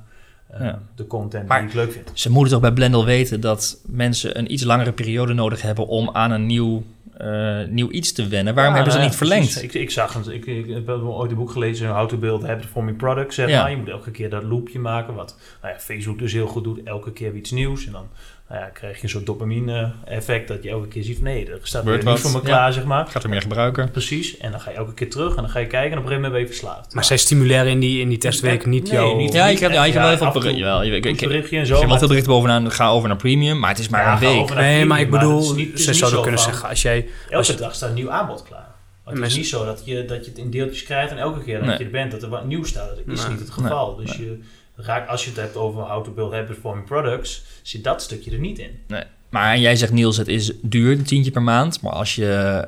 uh, 0.62 0.74
de 0.96 1.08
content 1.08 1.50
die 1.50 1.60
ik 1.60 1.74
leuk 1.74 1.92
vind. 1.92 2.12
Ze 2.14 2.32
moeten 2.32 2.52
toch 2.52 2.62
bij 2.62 2.72
Blendel 2.72 3.06
weten 3.06 3.42
dat 3.42 3.82
mensen 3.86 4.38
een 4.38 4.52
iets 4.52 4.64
langere 4.64 4.92
periode 4.92 5.34
nodig 5.34 5.62
hebben 5.62 5.88
om 5.88 6.10
aan 6.14 6.32
een 6.32 6.46
nieuw 6.46 6.84
uh, 7.22 7.68
nieuw 7.68 7.90
iets 7.92 8.12
te 8.12 8.28
wennen. 8.28 8.56
Waarom 8.56 8.74
hebben 8.74 8.94
ze 8.94 9.00
niet 9.00 9.16
verlengd? 9.16 9.64
Ik, 9.64 9.74
ik, 9.74 9.92
zag 9.92 10.14
het. 10.14 10.28
Ik, 10.28 10.46
ik, 10.46 10.68
heb 10.68 10.90
ooit 10.90 11.32
een 11.32 11.38
boek 11.38 11.52
gelezen, 11.52 11.90
How 11.90 12.08
to 12.08 12.18
Build 12.18 12.44
Habit 12.44 12.66
Forming 12.66 12.98
Products. 12.98 13.36
Zeg 13.36 13.50
maar. 13.50 13.70
Je 13.70 13.78
moet 13.78 13.90
elke 13.90 14.12
keer 14.12 14.30
dat 14.30 14.44
loopje 14.44 14.80
maken. 14.80 15.14
Wat 15.14 15.38
nou 15.62 15.74
ja, 15.74 15.80
Facebook 15.80 16.20
dus 16.20 16.34
heel 16.34 16.48
goed 16.48 16.64
doet. 16.64 16.84
Elke 16.84 17.12
keer 17.12 17.36
iets 17.36 17.52
nieuws. 17.52 17.86
En 17.86 17.92
dan 17.92 18.10
nou 18.50 18.62
ja, 18.62 18.68
krijg 18.68 18.96
je 18.98 19.04
een 19.04 19.10
soort 19.10 19.26
dopamine-effect 19.26 20.48
dat 20.48 20.64
je 20.64 20.70
elke 20.70 20.88
keer 20.88 21.04
ziet 21.04 21.16
van 21.16 21.24
nee, 21.24 21.50
er 21.52 21.60
staat 21.62 21.84
weer 21.84 22.04
nieuws 22.04 22.22
voor 22.22 22.32
me 22.32 22.42
klaar, 22.42 22.74
zeg 22.74 22.84
maar. 22.84 23.08
Gaat 23.08 23.24
er 23.24 23.30
meer 23.30 23.42
gebruiken. 23.42 23.92
Precies. 23.92 24.38
En 24.38 24.52
dan 24.52 24.62
ga 24.62 24.70
je 24.70 24.76
elke 24.76 24.94
keer 24.94 25.10
terug 25.10 25.36
en 25.36 25.42
dan 25.42 25.50
ga 25.50 25.60
je 25.60 25.68
kijken 25.68 25.92
en 25.92 25.98
op 25.98 26.04
een 26.04 26.10
gegeven 26.10 26.32
moment 26.32 26.32
ben 26.32 26.42
je 26.42 26.48
verslaafd. 26.48 26.94
Maar 26.94 27.04
zij 27.04 27.18
stimuleren 27.18 27.68
in 27.68 27.80
die, 27.80 28.02
in 28.02 28.10
die 28.10 28.18
testweek 28.18 28.66
niet 28.66 28.84
nee, 28.84 28.92
jou... 28.92 29.18
Niet, 29.18 29.34
ja, 29.34 29.48
ik 29.48 29.60
heb, 29.60 29.72
ja, 29.72 29.86
ik 29.86 29.94
heb 29.94 30.02
wel 30.02 30.12
even 30.12 30.34
bericht, 30.34 30.60
wel, 30.60 30.84
je, 30.84 30.96
ik, 30.96 31.06
ik, 31.06 31.20
berichtje 31.20 31.58
en 31.58 31.66
zo. 31.66 31.74
Ik 31.74 31.80
heb 31.80 31.90
wel 31.90 31.98
veel 31.98 32.08
berichten 32.08 32.32
bovenaan, 32.32 32.72
ga 32.72 32.90
over 32.90 33.08
naar 33.08 33.18
premium, 33.18 33.60
maar 33.60 33.70
het 33.70 33.80
is 33.80 33.90
maar 33.90 34.14
een 34.14 34.20
week. 34.20 34.54
Nee, 34.54 34.86
maar 34.86 35.00
ik 35.00 35.10
bedoel, 35.10 35.42
ze 35.76 35.94
zouden 35.94 36.22
kunnen 36.22 36.40
zeggen, 36.40 36.70
als 36.70 36.82
jij... 36.82 37.08
Elke 37.30 37.56
dag 37.56 37.76
staat 37.76 37.90
een 37.90 37.96
nieuw 37.96 38.12
aanbod 38.12 38.44
klaar. 38.44 38.68
Het 39.04 39.20
is 39.20 39.36
niet 39.36 39.48
zo 39.48 39.66
dat 39.66 39.82
je, 39.86 40.06
dat 40.06 40.26
je 40.26 40.32
het 40.32 40.40
in 40.40 40.50
deeltjes 40.50 40.84
krijgt 40.84 41.12
en 41.12 41.18
elke 41.18 41.44
keer 41.44 41.66
dat 41.66 41.78
je 41.78 41.84
er 41.84 41.90
bent, 41.92 42.12
dat 42.12 42.24
er 42.24 42.30
wat 42.30 42.46
nieuws 42.46 42.70
staat. 42.70 42.90
Dat 42.90 43.18
is 43.18 43.28
niet 43.28 43.40
het 43.40 43.50
geval. 43.50 43.96
Dus 43.96 44.16
je 44.16 44.40
raakt, 44.82 45.10
als 45.10 45.24
je 45.24 45.30
het 45.30 45.40
hebt 45.40 45.56
over 45.56 45.82
how 45.82 46.04
to 46.04 46.12
build 46.12 46.34
habit 46.34 46.58
forming 46.58 46.86
products, 46.86 47.44
zit 47.62 47.84
dat 47.84 48.02
stukje 48.02 48.32
er 48.32 48.40
niet 48.40 48.60
in. 48.60 48.80
Nee. 48.88 49.04
Maar 49.30 49.58
jij 49.58 49.76
zegt 49.76 49.92
Niels, 49.92 50.18
het 50.18 50.28
is 50.28 50.52
duur, 50.62 50.92
een 50.92 51.04
tientje 51.04 51.32
per 51.32 51.42
maand. 51.42 51.82
Maar 51.82 51.92
als 51.92 52.16
je 52.16 52.68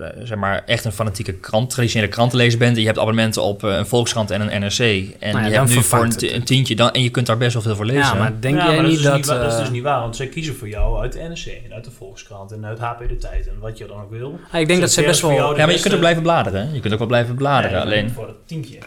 eh, 0.00 0.08
zeg 0.24 0.38
maar, 0.38 0.62
echt 0.66 0.84
een 0.84 0.92
fanatieke 0.92 1.32
krant, 1.32 1.70
traditionele 1.70 2.10
krantenlezer 2.10 2.58
bent... 2.58 2.74
en 2.74 2.80
je 2.80 2.86
hebt 2.86 2.98
abonnementen 2.98 3.42
op 3.42 3.64
eh, 3.64 3.76
een 3.76 3.86
Volkskrant 3.86 4.30
en 4.30 4.40
een 4.40 4.60
NRC... 4.60 4.78
en 5.18 5.34
nou 5.34 5.48
je 5.48 5.56
hebt 5.56 5.68
nu 5.68 5.82
voor 5.82 6.02
een, 6.20 6.44
tientje, 6.44 6.76
dan, 6.76 6.90
en 6.90 7.02
je 7.02 7.10
kunt 7.10 7.26
daar 7.26 7.36
best 7.36 7.52
wel 7.52 7.62
veel 7.62 7.76
voor 7.76 7.84
lezen. 7.84 8.02
Ja, 8.02 8.14
maar 8.14 8.40
denk 8.40 8.56
jij 8.56 8.80
niet 8.80 9.02
dat... 9.02 9.24
dat 9.24 9.52
is 9.52 9.58
dus 9.58 9.70
niet 9.70 9.82
waar, 9.82 10.00
want 10.00 10.16
zij 10.16 10.26
kiezen 10.26 10.56
voor 10.56 10.68
jou 10.68 11.00
uit 11.00 11.12
de 11.12 11.18
NRC... 11.18 11.60
en 11.64 11.74
uit 11.74 11.84
de 11.84 11.90
Volkskrant 11.90 12.52
en 12.52 12.66
uit 12.66 12.78
HP 12.78 13.08
De 13.08 13.16
Tijd 13.16 13.48
en 13.48 13.58
wat 13.58 13.78
je 13.78 13.86
dan 13.86 14.00
ook 14.00 14.10
wil. 14.10 14.38
ik 14.52 14.68
denk 14.68 14.80
dat 14.80 14.92
ze 14.92 15.02
best 15.02 15.20
wel... 15.20 15.30
Ja, 15.30 15.66
maar 15.66 15.70
je 15.70 15.80
kunt 15.80 15.94
ook 15.94 16.00
blijven 16.00 16.22
bladeren. 16.22 16.74
Je 16.74 16.80
kunt 16.80 16.92
ook 16.92 16.98
wel 16.98 17.08
blijven 17.08 17.34
bladeren, 17.34 17.80
alleen... 17.80 18.10
voor 18.10 18.26
het 18.26 18.46
tientje. 18.46 18.78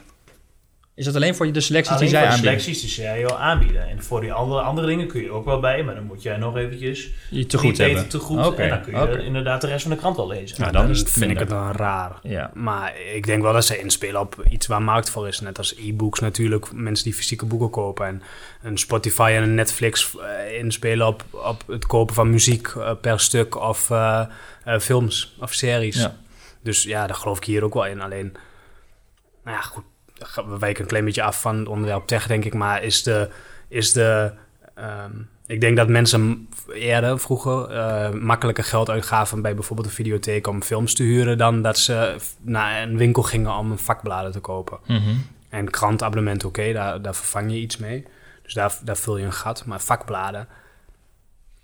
Is 1.02 1.08
dat 1.08 1.16
alleen 1.16 1.36
voor 1.36 1.52
de 1.52 1.62
selecties 1.62 1.98
die 1.98 2.08
zij 2.08 2.26
aanbieden? 2.26 2.54
de 2.54 2.60
selecties 2.60 2.82
die 2.82 2.90
zij 2.90 3.30
aanbieden. 3.30 3.90
En 3.90 4.04
voor 4.04 4.22
die 4.22 4.34
andere, 4.34 4.62
andere 4.62 4.88
dingen 4.88 5.08
kun 5.08 5.22
je 5.22 5.32
ook 5.32 5.46
wel 5.46 5.60
bij, 5.60 5.84
maar 5.84 5.96
dan 5.96 6.04
moet 6.04 6.22
jij 6.22 6.38
nog 6.38 6.58
eventjes... 6.58 7.10
Je 7.30 7.46
te 7.46 7.58
goed 7.58 7.78
hebben. 7.78 8.08
te 8.08 8.20
goed. 8.20 8.58
En 8.58 8.70
dan 8.70 8.82
kun 8.82 8.94
je 8.94 9.24
inderdaad 9.24 9.62
de 9.62 9.68
rest 9.68 9.82
van 9.82 9.92
de 9.92 9.98
krant 9.98 10.16
wel 10.16 10.28
lezen. 10.28 10.62
Nou, 10.62 10.72
dan 10.72 10.96
vind 10.96 11.32
ik 11.32 11.40
het 11.40 11.50
dan 11.50 11.72
raar. 11.72 12.20
Ja. 12.24 12.52
Maar 12.54 12.94
ik 13.14 13.26
denk 13.26 13.42
wel 13.42 13.54
dat 13.54 13.66
ze 13.66 13.80
inspelen 13.80 14.22
op 14.22 14.46
iets 14.50 14.68
waar 14.68 14.82
markt 14.82 15.10
voor 15.10 15.28
is. 15.28 15.40
Net 15.40 15.58
als 15.58 15.76
e-books 15.78 16.20
natuurlijk, 16.20 16.74
mensen 16.74 17.06
die 17.06 17.14
fysieke 17.14 17.46
boeken 17.46 17.70
kopen. 17.70 18.06
En 18.06 18.22
een 18.62 18.78
Spotify 18.78 19.34
en 19.36 19.44
een 19.44 19.56
Netflix 19.56 20.16
uh, 20.16 20.58
inspelen 20.58 21.08
op, 21.08 21.24
op 21.32 21.64
het 21.68 21.86
kopen 21.86 22.16
van 22.16 22.30
muziek 22.30 22.68
uh, 22.68 22.92
per 23.02 23.20
stuk 23.20 23.62
of 23.62 23.90
uh, 23.90 24.26
films 24.80 25.36
of 25.40 25.54
series. 25.54 25.98
Ja. 25.98 26.16
Dus 26.64 26.84
ja, 26.84 27.08
daar 27.08 27.16
geloof 27.16 27.38
ik 27.38 27.44
hier 27.44 27.64
ook 27.64 27.74
wel 27.74 27.86
in. 27.86 28.02
Alleen, 28.02 28.32
nou 29.44 29.58
ja, 29.58 29.62
goed 29.62 29.84
we 30.36 30.58
wijken 30.60 30.82
een 30.82 30.90
klein 30.90 31.06
beetje 31.06 31.24
af 31.24 31.42
van 31.42 31.58
het 31.58 31.68
onderwerp 31.68 32.08
tech, 32.08 32.28
denk 32.28 32.46
ik. 32.46 32.54
Maar 32.54 32.84
is 32.84 33.04
de. 33.04 33.30
Is 33.68 33.94
de 33.94 34.32
um, 34.78 35.30
ik 35.52 35.62
denk 35.62 35.78
dat 35.78 35.88
mensen 35.88 36.48
eerder, 36.74 37.20
vroeger, 37.20 37.72
uh, 37.72 38.10
makkelijker 38.10 38.64
geld 38.64 38.90
uitgaven 38.90 39.42
bij 39.42 39.56
bijvoorbeeld 39.56 39.88
een 39.88 39.94
videotheek 39.94 40.48
om 40.48 40.64
films 40.64 40.94
te 40.94 41.04
huren, 41.04 41.38
dan 41.38 41.62
dat 41.62 41.78
ze 41.78 42.16
naar 42.42 42.84
een 42.84 42.98
winkel 42.98 43.24
gingen 43.24 43.56
om 43.56 43.72
een 43.72 43.78
vakbladen 43.78 44.32
te 44.32 44.40
kopen. 44.40 44.80
Mm 44.86 44.98
-hmm. 44.98 45.26
En 45.50 45.70
krantabonnement, 45.70 46.46
oké, 46.46 46.74
daar, 46.74 47.02
daar 47.02 47.16
vervang 47.16 47.52
je 47.52 47.58
iets 47.58 47.78
mee. 47.78 48.06
Dus 48.44 48.54
daar, 48.54 48.78
daar 48.84 48.98
vul 48.98 49.18
je 49.18 49.26
een 49.26 49.34
gat. 49.34 49.66
Maar 49.66 49.82
vakbladen, 49.82 50.48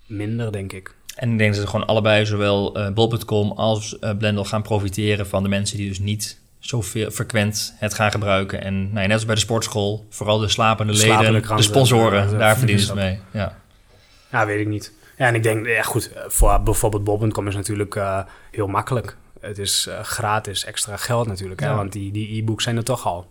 minder, 0.06 0.52
denk 0.52 0.72
ik. 0.72 0.94
En 1.14 1.32
ik 1.32 1.38
denk 1.38 1.52
dat 1.52 1.62
ze 1.62 1.68
gewoon 1.68 1.86
allebei, 1.86 2.26
zowel 2.26 2.78
uh, 2.78 2.90
bol.com 2.90 3.52
als 3.52 3.96
uh, 4.00 4.16
Blendel, 4.16 4.44
gaan 4.44 4.62
profiteren 4.62 5.26
van 5.26 5.42
de 5.42 5.48
mensen 5.48 5.76
die 5.76 5.88
dus 5.88 5.98
niet 5.98 6.40
zoveel 6.58 7.10
frequent 7.10 7.74
het 7.76 7.94
gaan 7.94 8.10
gebruiken. 8.10 8.62
En 8.62 8.92
nou, 8.92 9.06
net 9.06 9.12
als 9.12 9.24
bij 9.24 9.34
de 9.34 9.40
sportschool, 9.40 10.06
vooral 10.10 10.38
de 10.38 10.48
slapende 10.48 10.92
leden, 10.92 11.56
de 11.56 11.62
sponsoren, 11.62 12.38
daar 12.38 12.56
verdienen 12.56 12.84
ze 12.84 12.94
mee. 12.94 13.20
Ja. 13.30 13.58
ja, 14.30 14.46
weet 14.46 14.60
ik 14.60 14.68
niet. 14.68 14.92
Ja, 15.16 15.26
en 15.26 15.34
ik 15.34 15.42
denk, 15.42 15.66
ja 15.66 15.82
goed, 15.82 16.12
voor 16.26 16.62
bijvoorbeeld 16.62 17.04
Bob.com 17.04 17.48
is 17.48 17.54
natuurlijk 17.54 17.94
uh, 17.94 18.20
heel 18.50 18.66
makkelijk. 18.66 19.16
Het 19.40 19.58
is 19.58 19.86
uh, 19.88 20.00
gratis 20.00 20.64
extra 20.64 20.96
geld 20.96 21.26
natuurlijk, 21.26 21.60
ja. 21.60 21.68
hè, 21.68 21.74
want 21.74 21.92
die, 21.92 22.12
die 22.12 22.36
e-books 22.36 22.64
zijn 22.64 22.76
er 22.76 22.84
toch 22.84 23.06
al. 23.06 23.26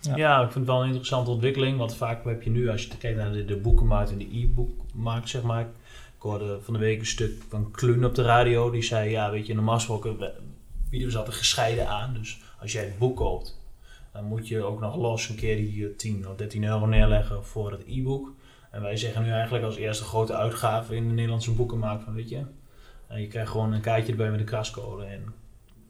Ja. 0.00 0.16
ja. 0.16 0.36
ik 0.36 0.52
vind 0.52 0.54
het 0.54 0.66
wel 0.66 0.80
een 0.80 0.86
interessante 0.86 1.30
ontwikkeling. 1.30 1.78
Want 1.78 1.96
vaak 1.96 2.24
heb 2.24 2.42
je 2.42 2.50
nu, 2.50 2.70
als 2.70 2.82
je 2.82 2.96
kijkt 2.98 3.18
naar 3.18 3.32
de, 3.32 3.44
de 3.44 3.56
boekenmarkt 3.56 4.10
en 4.10 4.18
de 4.18 4.28
e-bookmarkt, 4.32 5.28
zeg 5.28 5.42
maar. 5.42 5.66
Ik 6.16 6.22
hoorde 6.22 6.58
van 6.62 6.74
de 6.74 6.80
week 6.80 6.98
een 6.98 7.06
stuk 7.06 7.42
van 7.48 7.70
Klun 7.70 8.04
op 8.04 8.14
de 8.14 8.22
radio. 8.22 8.70
Die 8.70 8.82
zei, 8.82 9.10
ja, 9.10 9.30
weet 9.30 9.46
je, 9.46 9.54
normaal 9.54 9.74
gesproken 9.74 10.16
bieden 10.90 11.08
we 11.08 11.10
ze 11.10 11.18
altijd 11.18 11.36
gescheiden 11.36 11.88
aan. 11.88 12.14
Dus 12.14 12.38
als 12.60 12.72
jij 12.72 12.84
het 12.84 12.98
boek 12.98 13.16
koopt, 13.16 13.58
dan 14.12 14.24
moet 14.24 14.48
je 14.48 14.62
ook 14.62 14.80
nog 14.80 14.96
los 14.96 15.28
een 15.28 15.36
keer 15.36 15.56
die 15.56 15.96
10 15.96 16.28
of 16.28 16.36
13 16.36 16.64
euro 16.64 16.86
neerleggen 16.86 17.44
voor 17.44 17.70
het 17.70 17.82
e-book. 17.86 18.32
En 18.70 18.82
wij 18.82 18.96
zeggen 18.96 19.22
nu 19.22 19.30
eigenlijk 19.30 19.64
als 19.64 19.76
eerste 19.76 20.04
grote 20.04 20.34
uitgave 20.34 20.96
in 20.96 21.08
de 21.08 21.14
Nederlandse 21.14 21.52
boekenmarkt 21.52 22.04
van 22.04 22.14
weet 22.14 22.28
je, 22.28 22.44
en 23.08 23.20
je 23.20 23.26
krijgt 23.26 23.50
gewoon 23.50 23.72
een 23.72 23.80
kaartje 23.80 24.12
erbij 24.12 24.30
met 24.30 24.40
een 24.40 24.46
krascode 24.46 25.04
en 25.04 25.34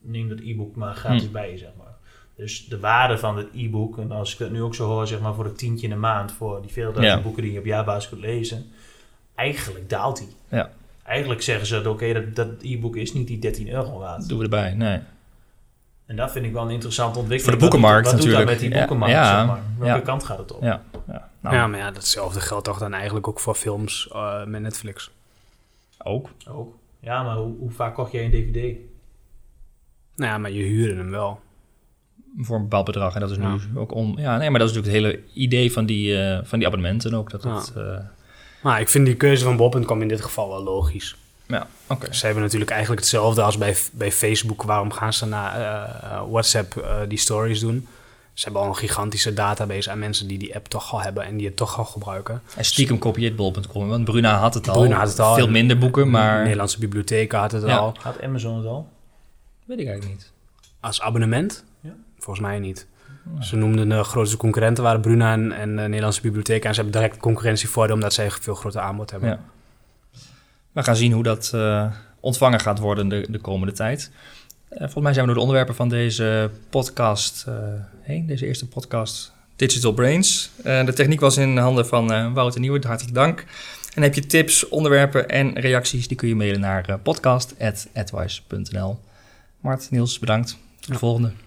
neem 0.01 0.29
dat 0.29 0.41
e-book 0.41 0.77
maar 0.77 0.95
gratis 0.95 1.27
hm. 1.27 1.33
bij 1.33 1.51
je, 1.51 1.59
zeg 1.59 1.71
maar. 1.79 1.95
Dus 2.37 2.67
de 2.67 2.81
waarde 2.81 3.19
van 3.19 3.37
het 3.37 3.49
e-book, 3.55 3.99
en 3.99 4.13
als 4.13 4.33
ik 4.33 4.39
dat 4.39 4.51
nu 4.51 4.63
ook 4.63 4.75
zo 4.75 4.87
hoor, 4.87 5.07
zeg 5.07 5.21
maar 5.21 5.35
voor 5.35 5.45
het 5.45 5.59
tientje 5.59 5.87
in 5.87 5.93
de 5.93 5.99
maand, 5.99 6.33
voor 6.33 6.63
die 6.63 6.73
veel 6.73 6.93
duizend 6.93 7.23
boeken 7.23 7.43
die 7.43 7.53
je 7.53 7.59
op 7.59 7.65
jaarbasis 7.65 8.09
kunt 8.09 8.21
lezen, 8.21 8.67
eigenlijk 9.35 9.89
daalt 9.89 10.19
die. 10.19 10.29
Ja. 10.49 10.71
Eigenlijk 11.03 11.43
zeggen 11.43 11.67
ze 11.67 11.75
dat 11.75 11.87
oké, 11.87 12.13
dat, 12.13 12.35
dat 12.35 12.49
e-book 12.63 12.97
is 12.97 13.13
niet 13.13 13.27
die 13.27 13.39
13 13.39 13.71
euro 13.71 13.99
waard. 13.99 14.29
Doen 14.29 14.39
we 14.39 14.45
erbij, 14.45 14.75
nee. 14.75 15.01
En 16.07 16.17
dat 16.17 16.33
vind 16.33 16.45
ik 16.45 16.53
wel 16.53 16.63
een 16.63 16.71
interessante 16.71 17.19
ontwikkeling. 17.19 17.61
Voor 17.61 17.69
de 17.69 17.77
boekenmarkt 17.77 18.07
wat 18.07 18.17
natuurlijk. 18.17 18.49
Wat 18.49 18.59
doet 18.59 18.71
dat 18.71 18.71
met 18.71 18.73
die 18.73 18.81
boekenmarkt, 18.81 19.15
ja, 19.15 19.39
zeg 19.39 19.47
maar? 19.47 19.63
Welke 19.79 20.05
kant 20.05 20.25
gaat 20.25 20.39
het 20.39 20.53
op? 20.53 20.63
Ja, 20.63 20.83
ja. 21.07 21.31
Nou. 21.41 21.55
ja 21.57 21.67
maar 21.67 21.79
ja, 21.79 21.91
datzelfde 21.91 22.41
geldt 22.41 22.65
toch 22.65 22.79
dan 22.79 22.93
eigenlijk 22.93 23.29
ook 23.29 23.41
voor 23.41 23.55
films 23.55 24.09
uh, 24.13 24.45
met 24.45 24.61
Netflix? 24.61 25.11
Ook. 26.05 26.31
Ook. 26.49 26.75
Ja, 27.01 27.23
maar 27.23 27.37
hoe, 27.37 27.57
hoe, 27.59 27.71
vaak 27.71 27.95
kocht 27.95 28.13
jij 28.13 28.25
een 28.25 28.31
dvd? 28.31 28.77
Nou 30.17 30.31
ja, 30.31 30.39
maar 30.39 30.51
je 30.51 30.63
huurde 30.63 30.95
hem 30.97 31.11
wel. 31.11 31.41
Voor 32.39 32.57
een 32.57 32.63
bepaald 32.63 32.85
bedrag. 32.85 33.15
En 33.15 33.21
dat 33.21 33.31
is 33.31 33.39
nu 33.39 33.59
ook 33.75 33.95
on... 33.95 34.15
Ja, 34.17 34.37
nee, 34.37 34.51
maar 34.51 34.59
dat 34.59 34.71
is 34.71 34.75
natuurlijk 34.75 35.05
het 35.05 35.15
hele 35.15 35.33
idee 35.35 35.73
van 35.73 35.87
die, 35.87 36.13
uh, 36.13 36.39
van 36.43 36.59
die 36.59 36.69
abonnementen 36.69 37.15
ook. 37.15 37.31
Dat 37.31 37.43
het, 37.43 37.73
uh... 37.77 37.99
Maar 38.63 38.81
ik 38.81 38.89
vind 38.89 39.07
die 39.07 39.17
keuze 39.17 39.45
van 39.45 39.57
Bob.com 39.57 40.03
in 40.03 40.09
dit 40.09 40.21
geval 40.21 40.49
wel 40.49 40.63
logisch. 40.63 41.17
Ja, 41.47 41.67
oké. 41.87 42.15
Ze 42.15 42.25
hebben 42.25 42.43
natuurlijk 42.45 42.71
eigenlijk 42.71 43.01
hetzelfde 43.01 43.43
als 43.43 43.59
bij, 43.59 43.77
bij 43.93 44.13
Facebook. 44.13 44.63
Waarom 44.63 44.93
gaan 44.93 45.13
ze 45.13 45.27
naar 45.27 45.61
uh, 45.61 46.23
WhatsApp 46.31 46.75
uh, 46.79 46.97
die 47.09 47.19
stories 47.19 47.61
doen? 47.61 47.89
Ze 48.33 48.45
hebben 48.45 48.63
al 48.63 48.69
een 48.69 48.77
gigantische 48.77 49.35
database 49.35 49.91
aan 49.91 49.99
mensen 49.99 50.27
die 50.29 50.39
die 50.39 50.55
app 50.55 50.67
toch 50.69 50.93
al 50.93 51.01
hebben 51.03 51.25
en 51.25 51.37
die 51.37 51.47
het 51.47 51.57
toch 51.57 51.79
al 51.79 51.85
gebruiken. 51.85 52.43
En 52.57 52.65
stiekem 52.65 52.99
kopieert 52.99 53.37
bol.com, 53.37 53.89
want 53.89 54.05
Bruna 54.05 54.39
had 54.39 54.55
het 54.55 54.69
al. 54.69 54.75
Bruna 54.81 54.99
had 54.99 55.09
het 55.09 55.21
al. 55.21 55.35
Veel 55.35 55.49
minder 55.51 55.79
boeken, 55.79 56.11
maar... 56.11 56.37
De 56.37 56.43
Nederlandse 56.43 56.79
bibliotheek 56.79 57.33
had 57.33 57.53
het 57.53 57.67
Ja. 57.67 57.77
al. 57.77 57.95
Had 58.01 58.23
Amazon 58.23 58.57
het 58.57 58.67
al? 58.67 58.89
Weet 59.65 59.79
ik 59.79 59.87
eigenlijk 59.87 60.17
niet. 60.19 60.33
Als 60.81 61.01
abonnement? 61.01 61.65
Ja. 61.81 61.95
Volgens 62.19 62.47
mij 62.47 62.59
niet. 62.59 62.87
Ze 63.41 63.57
noemden 63.57 63.89
de 63.89 64.05
grootste 64.05 64.37
concurrenten 64.37 64.85
waren 64.85 65.01
Bruna 65.01 65.33
en, 65.33 65.53
en 65.53 65.77
de 65.77 65.83
Nederlandse 65.83 66.21
bibliotheek. 66.21 66.65
En 66.65 66.75
ze 66.75 66.81
hebben 66.81 67.01
direct 67.01 67.19
concurrentievoordeel 67.21 67.95
omdat 67.95 68.13
zij 68.13 68.25
een 68.25 68.31
veel 68.31 68.55
groter 68.55 68.81
aanbod 68.81 69.11
hebben. 69.11 69.29
Ja. 69.29 69.41
We 70.77 70.83
gaan 70.83 70.97
zien 70.97 71.13
hoe 71.13 71.23
dat 71.23 71.51
eh, 71.55 71.87
ontvangen 72.21 72.61
gaat 72.61 72.79
worden 72.79 73.09
de, 73.09 73.27
de 73.31 73.39
komende 73.39 73.73
tijd. 73.73 74.11
Eh, 74.69 74.79
volgens 74.79 75.05
mij 75.05 75.13
zijn 75.13 75.27
we 75.27 75.33
door 75.33 75.35
de 75.35 75.41
onderwerpen 75.41 75.75
van 75.75 75.89
deze 75.89 76.51
podcast 76.71 77.45
eh, 77.49 77.55
heen. 78.01 78.27
Deze 78.27 78.47
eerste 78.47 78.69
podcast 78.69 79.33
Digital 79.57 79.93
Brains. 79.93 80.51
De 80.63 80.93
techniek 80.95 81.21
was 81.21 81.37
in 81.37 81.57
handen 81.57 81.87
van 81.87 82.35
Wouter 82.35 82.61
Nieuwen. 82.61 82.85
Hartelijk 82.85 83.15
dank. 83.15 83.45
En 83.95 84.03
heb 84.03 84.15
je 84.15 84.27
tips, 84.27 84.69
onderwerpen 84.69 85.29
en 85.29 85.61
reacties, 85.61 86.09
die 86.09 86.17
kun 86.17 86.29
je 86.29 86.35
mailen 86.35 86.61
naar 86.61 86.99
podcast.advice.nl. 87.03 88.99
Mart, 89.61 89.91
Niels, 89.91 90.19
bedankt. 90.19 90.59
Tot 90.81 90.93
de 90.93 90.99
volgende. 90.99 91.46